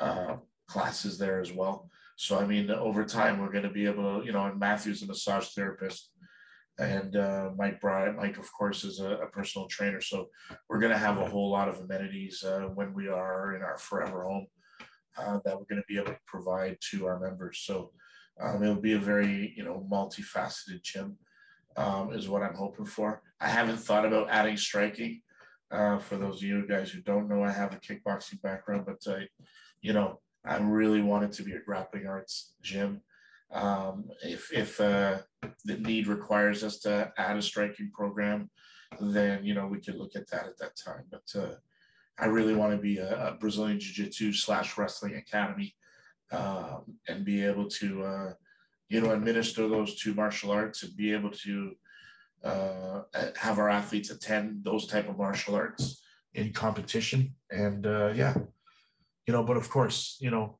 uh, 0.00 0.36
classes 0.66 1.16
there 1.16 1.40
as 1.40 1.50
well. 1.50 1.88
So 2.22 2.38
I 2.38 2.46
mean, 2.46 2.70
over 2.70 3.04
time, 3.04 3.40
we're 3.40 3.50
going 3.50 3.64
to 3.64 3.70
be 3.80 3.84
able 3.84 4.20
to, 4.20 4.24
you 4.24 4.30
know, 4.30 4.44
and 4.44 4.56
Matthew's 4.56 5.02
a 5.02 5.06
massage 5.08 5.48
therapist, 5.56 6.12
and 6.78 7.16
uh, 7.16 7.50
Mike 7.58 7.80
Bryant, 7.80 8.16
Mike, 8.16 8.38
of 8.38 8.48
course, 8.52 8.84
is 8.84 9.00
a, 9.00 9.16
a 9.16 9.26
personal 9.26 9.66
trainer. 9.66 10.00
So 10.00 10.28
we're 10.68 10.78
going 10.78 10.92
to 10.92 10.98
have 10.98 11.18
a 11.18 11.28
whole 11.28 11.50
lot 11.50 11.68
of 11.68 11.80
amenities 11.80 12.44
uh, 12.44 12.68
when 12.76 12.94
we 12.94 13.08
are 13.08 13.56
in 13.56 13.62
our 13.62 13.76
forever 13.76 14.22
home 14.22 14.46
uh, 15.18 15.40
that 15.44 15.58
we're 15.58 15.66
going 15.68 15.82
to 15.82 15.88
be 15.88 15.96
able 15.98 16.12
to 16.12 16.18
provide 16.28 16.76
to 16.92 17.06
our 17.06 17.18
members. 17.18 17.64
So 17.64 17.90
um, 18.40 18.62
it'll 18.62 18.76
be 18.76 18.92
a 18.92 19.00
very, 19.00 19.52
you 19.56 19.64
know, 19.64 19.84
multifaceted 19.90 20.80
gym, 20.84 21.18
um, 21.76 22.12
is 22.12 22.28
what 22.28 22.44
I'm 22.44 22.54
hoping 22.54 22.86
for. 22.86 23.20
I 23.40 23.48
haven't 23.48 23.78
thought 23.78 24.06
about 24.06 24.30
adding 24.30 24.56
striking. 24.56 25.22
Uh, 25.72 25.98
for 25.98 26.18
those 26.18 26.36
of 26.36 26.44
you 26.44 26.68
guys 26.68 26.92
who 26.92 27.00
don't 27.00 27.28
know, 27.28 27.42
I 27.42 27.50
have 27.50 27.74
a 27.74 27.80
kickboxing 27.80 28.40
background, 28.42 28.84
but 28.86 29.12
uh, 29.12 29.18
you 29.80 29.92
know, 29.92 30.20
I 30.44 30.56
really 30.58 31.02
want 31.02 31.24
it 31.24 31.32
to 31.34 31.42
be 31.42 31.52
a 31.52 31.60
grappling 31.60 32.06
arts 32.06 32.54
gym. 32.62 33.00
Um, 33.52 34.10
if 34.24 34.52
if 34.52 34.80
uh, 34.80 35.18
the 35.64 35.78
need 35.78 36.06
requires 36.06 36.64
us 36.64 36.78
to 36.80 37.12
add 37.16 37.36
a 37.36 37.42
striking 37.42 37.90
program, 37.92 38.50
then 39.00 39.44
you 39.44 39.54
know 39.54 39.66
we 39.66 39.80
could 39.80 39.96
look 39.96 40.16
at 40.16 40.28
that 40.30 40.46
at 40.46 40.58
that 40.58 40.76
time. 40.76 41.04
But 41.10 41.40
uh, 41.40 41.54
I 42.18 42.26
really 42.26 42.54
want 42.54 42.72
to 42.72 42.78
be 42.78 42.98
a, 42.98 43.28
a 43.28 43.32
Brazilian 43.32 43.78
Jiu 43.78 44.04
Jitsu 44.04 44.32
slash 44.32 44.76
wrestling 44.78 45.16
academy 45.16 45.74
um, 46.30 46.96
and 47.08 47.24
be 47.24 47.44
able 47.44 47.68
to 47.68 48.02
uh, 48.02 48.32
you 48.88 49.00
know 49.00 49.12
administer 49.12 49.68
those 49.68 50.00
two 50.00 50.14
martial 50.14 50.50
arts 50.50 50.82
and 50.82 50.96
be 50.96 51.12
able 51.12 51.30
to 51.30 51.72
uh, 52.44 53.02
have 53.36 53.58
our 53.58 53.68
athletes 53.68 54.10
attend 54.10 54.64
those 54.64 54.86
type 54.86 55.08
of 55.08 55.18
martial 55.18 55.54
arts 55.54 56.02
in 56.34 56.52
competition. 56.52 57.34
And 57.50 57.86
uh, 57.86 58.12
yeah, 58.14 58.34
you 59.26 59.32
know, 59.32 59.42
but 59.42 59.56
of 59.56 59.68
course, 59.70 60.16
you 60.20 60.30
know, 60.30 60.58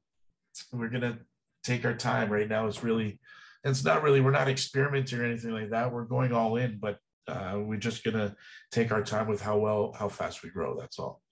we're 0.73 0.89
gonna 0.89 1.19
take 1.65 1.85
our 1.85 1.95
time 1.95 2.31
right 2.31 2.49
now. 2.49 2.67
It's 2.67 2.83
really, 2.83 3.21
it's 3.65 3.85
not 3.85 4.03
really, 4.03 4.21
we're 4.21 4.31
not 4.31 4.49
experimenting 4.49 5.19
or 5.19 5.25
anything 5.25 5.53
like 5.53 5.71
that. 5.71 5.93
We're 5.93 6.05
going 6.05 6.33
all 6.33 6.57
in, 6.57 6.79
but 6.79 6.99
uh, 7.29 7.59
we're 7.59 7.79
just 7.79 8.05
gonna 8.05 8.35
take 8.71 8.93
our 8.93 9.03
time 9.03 9.29
with 9.29 9.41
how 9.41 9.59
well, 9.59 9.95
how 9.99 10.09
fast 10.09 10.43
we 10.43 10.51
grow. 10.51 10.79
That's 10.79 10.99
all. 10.99 11.23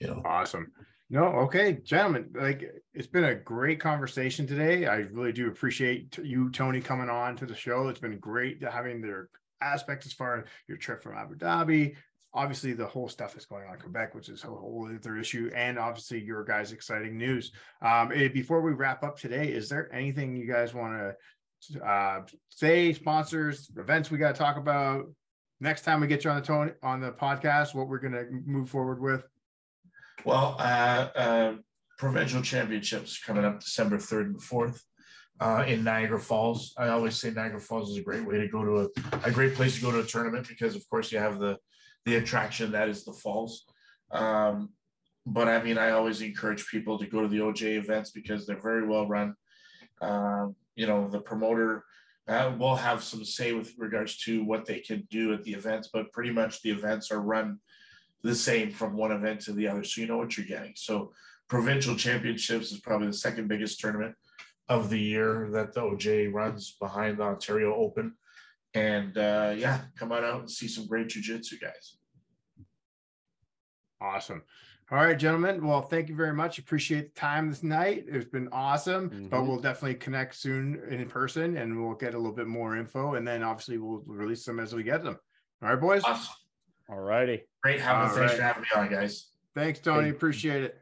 You 0.00 0.08
know, 0.08 0.22
Awesome. 0.24 0.72
No, 1.10 1.24
okay, 1.24 1.78
gentlemen, 1.84 2.28
like 2.34 2.70
it's 2.92 3.06
been 3.06 3.24
a 3.24 3.34
great 3.34 3.80
conversation 3.80 4.46
today. 4.46 4.86
I 4.86 4.96
really 4.96 5.32
do 5.32 5.48
appreciate 5.48 6.18
you, 6.18 6.50
Tony, 6.50 6.82
coming 6.82 7.08
on 7.08 7.34
to 7.36 7.46
the 7.46 7.54
show. 7.54 7.88
It's 7.88 7.98
been 8.00 8.18
great 8.18 8.62
having 8.62 9.00
their 9.00 9.30
aspects 9.62 10.06
as 10.06 10.12
far 10.12 10.40
as 10.40 10.44
your 10.68 10.76
trip 10.76 11.02
from 11.02 11.16
Abu 11.16 11.36
Dhabi. 11.36 11.96
Obviously, 12.38 12.72
the 12.72 12.86
whole 12.86 13.08
stuff 13.08 13.36
is 13.36 13.46
going 13.46 13.66
on 13.66 13.74
in 13.74 13.80
Quebec, 13.80 14.14
which 14.14 14.28
is 14.28 14.44
a 14.44 14.46
whole 14.46 14.88
other 14.94 15.16
issue, 15.16 15.50
and 15.56 15.76
obviously 15.76 16.22
your 16.22 16.44
guys' 16.44 16.70
exciting 16.70 17.18
news. 17.18 17.50
Um, 17.82 18.12
eh, 18.14 18.28
before 18.28 18.60
we 18.60 18.72
wrap 18.72 19.02
up 19.02 19.18
today, 19.18 19.48
is 19.48 19.68
there 19.68 19.92
anything 19.92 20.36
you 20.36 20.46
guys 20.46 20.72
want 20.72 21.16
to 21.72 21.84
uh, 21.84 22.20
say? 22.48 22.92
Sponsors, 22.92 23.70
events 23.76 24.12
we 24.12 24.18
got 24.18 24.36
to 24.36 24.38
talk 24.38 24.56
about 24.56 25.06
next 25.60 25.82
time 25.82 26.00
we 26.00 26.06
get 26.06 26.22
you 26.22 26.30
on 26.30 26.36
the 26.36 26.46
Tony 26.46 26.72
on 26.82 27.00
the 27.00 27.10
podcast. 27.10 27.74
What 27.74 27.88
we're 27.88 27.98
going 27.98 28.12
to 28.12 28.26
move 28.46 28.70
forward 28.70 29.00
with? 29.00 29.24
Well, 30.24 30.54
uh, 30.60 31.08
uh, 31.16 31.54
provincial 31.98 32.40
championships 32.42 33.18
coming 33.18 33.44
up 33.44 33.60
December 33.60 33.96
3rd 33.96 34.26
and 34.26 34.40
4th 34.40 34.80
uh, 35.40 35.64
in 35.66 35.84
Niagara 35.84 36.20
Falls. 36.20 36.74
I 36.76 36.88
always 36.88 37.16
say 37.16 37.30
Niagara 37.30 37.60
Falls 37.60 37.90
is 37.90 37.98
a 37.98 38.02
great 38.02 38.24
way 38.24 38.38
to 38.38 38.48
go 38.48 38.64
to 38.64 38.78
a, 38.80 39.28
a 39.28 39.30
great 39.30 39.54
place 39.54 39.76
to 39.76 39.82
go 39.82 39.90
to 39.90 40.00
a 40.00 40.04
tournament 40.04 40.48
because, 40.48 40.74
of 40.74 40.88
course, 40.88 41.12
you 41.12 41.18
have 41.18 41.38
the 41.38 41.58
the 42.08 42.16
attraction 42.16 42.72
that 42.72 42.88
is 42.88 43.04
the 43.04 43.12
falls. 43.12 43.66
Um, 44.10 44.70
but 45.26 45.46
I 45.46 45.62
mean, 45.62 45.76
I 45.76 45.90
always 45.90 46.22
encourage 46.22 46.66
people 46.68 46.98
to 46.98 47.06
go 47.06 47.20
to 47.20 47.28
the 47.28 47.40
OJ 47.40 47.76
events 47.76 48.10
because 48.10 48.46
they're 48.46 48.60
very 48.60 48.86
well 48.86 49.06
run. 49.06 49.34
Um, 50.00 50.56
you 50.74 50.86
know, 50.86 51.08
the 51.08 51.20
promoter 51.20 51.84
uh, 52.26 52.52
will 52.58 52.76
have 52.76 53.04
some 53.04 53.24
say 53.24 53.52
with 53.52 53.74
regards 53.76 54.16
to 54.24 54.42
what 54.42 54.64
they 54.64 54.78
can 54.78 55.06
do 55.10 55.34
at 55.34 55.44
the 55.44 55.52
events, 55.52 55.90
but 55.92 56.12
pretty 56.12 56.30
much 56.30 56.62
the 56.62 56.70
events 56.70 57.10
are 57.10 57.20
run 57.20 57.58
the 58.22 58.34
same 58.34 58.70
from 58.70 58.96
one 58.96 59.12
event 59.12 59.40
to 59.40 59.52
the 59.52 59.68
other. 59.68 59.84
So 59.84 60.00
you 60.00 60.06
know 60.06 60.16
what 60.16 60.36
you're 60.36 60.46
getting. 60.46 60.72
So 60.76 61.12
provincial 61.48 61.94
championships 61.94 62.72
is 62.72 62.80
probably 62.80 63.08
the 63.08 63.12
second 63.12 63.48
biggest 63.48 63.80
tournament 63.80 64.14
of 64.68 64.88
the 64.88 64.98
year 64.98 65.48
that 65.52 65.74
the 65.74 65.82
OJ 65.82 66.32
runs 66.32 66.74
behind 66.80 67.18
the 67.18 67.24
Ontario 67.24 67.74
Open. 67.74 68.14
And 68.74 69.16
uh, 69.16 69.54
yeah, 69.56 69.80
come 69.96 70.12
on 70.12 70.24
out 70.24 70.40
and 70.40 70.50
see 70.50 70.68
some 70.68 70.86
great 70.86 71.08
jujitsu 71.08 71.60
guys. 71.60 71.97
Awesome. 74.00 74.42
All 74.90 74.98
right, 74.98 75.18
gentlemen. 75.18 75.66
Well, 75.66 75.82
thank 75.82 76.08
you 76.08 76.16
very 76.16 76.32
much. 76.32 76.58
Appreciate 76.58 77.14
the 77.14 77.20
time 77.20 77.50
this 77.50 77.62
night. 77.62 78.04
It's 78.08 78.24
been 78.24 78.48
awesome, 78.52 79.28
but 79.30 79.40
Mhm. 79.40 79.46
we'll 79.46 79.58
definitely 79.60 79.96
connect 79.96 80.34
soon 80.34 80.80
in 80.88 81.06
person 81.08 81.58
and 81.58 81.84
we'll 81.84 81.94
get 81.96 82.14
a 82.14 82.16
little 82.16 82.32
bit 82.34 82.46
more 82.46 82.74
info. 82.76 83.14
And 83.14 83.26
then 83.26 83.42
obviously 83.42 83.76
we'll 83.78 84.02
release 84.06 84.44
them 84.46 84.58
as 84.60 84.74
we 84.74 84.82
get 84.82 85.02
them. 85.04 85.18
All 85.62 85.68
right, 85.68 85.80
boys. 85.80 86.02
Awesome. 86.04 86.32
All 86.88 87.00
righty. 87.00 87.42
Great 87.62 87.80
having 87.80 88.02
All 88.02 88.08
thanks 88.08 88.32
right. 88.32 88.36
for 88.36 88.42
having 88.42 88.62
me 88.62 88.68
on, 88.76 88.88
guys. 88.88 89.28
Thanks, 89.54 89.80
Tony. 89.80 90.04
Thank- 90.04 90.16
Appreciate 90.16 90.62
it. 90.64 90.80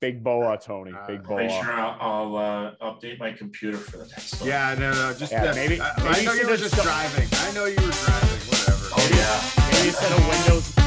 Big 0.00 0.22
boa, 0.22 0.56
Tony. 0.56 0.92
Uh, 0.92 1.06
Big 1.08 1.28
Make 1.28 1.50
sure 1.50 1.64
boa. 1.64 1.96
I'll, 2.00 2.36
I'll 2.36 2.36
uh, 2.36 2.74
update 2.94 3.18
my 3.18 3.32
computer 3.32 3.76
for 3.76 3.98
the 3.98 4.06
next 4.06 4.40
one. 4.40 4.48
Yeah, 4.48 4.74
no, 4.78 4.92
no, 4.92 5.12
just 5.12 5.32
Yeah, 5.32 5.50
uh, 5.50 5.54
maybe- 5.54 5.80
I, 5.80 5.92
maybe 5.98 6.08
I 6.08 6.24
know 6.24 6.32
you 6.34 6.40
you 6.42 6.46
were 6.48 6.56
just 6.56 6.74
just- 6.74 6.82
driving. 6.86 7.28
I 7.32 7.52
know 7.52 7.64
you 7.66 7.74
were 7.74 7.92
driving. 7.92 8.38
Whatever. 8.48 8.86
Oh, 8.96 9.10
yeah. 9.12 9.72
Maybe 9.72 9.88
instead 9.88 10.12
of 10.12 10.28
Windows 10.28 10.77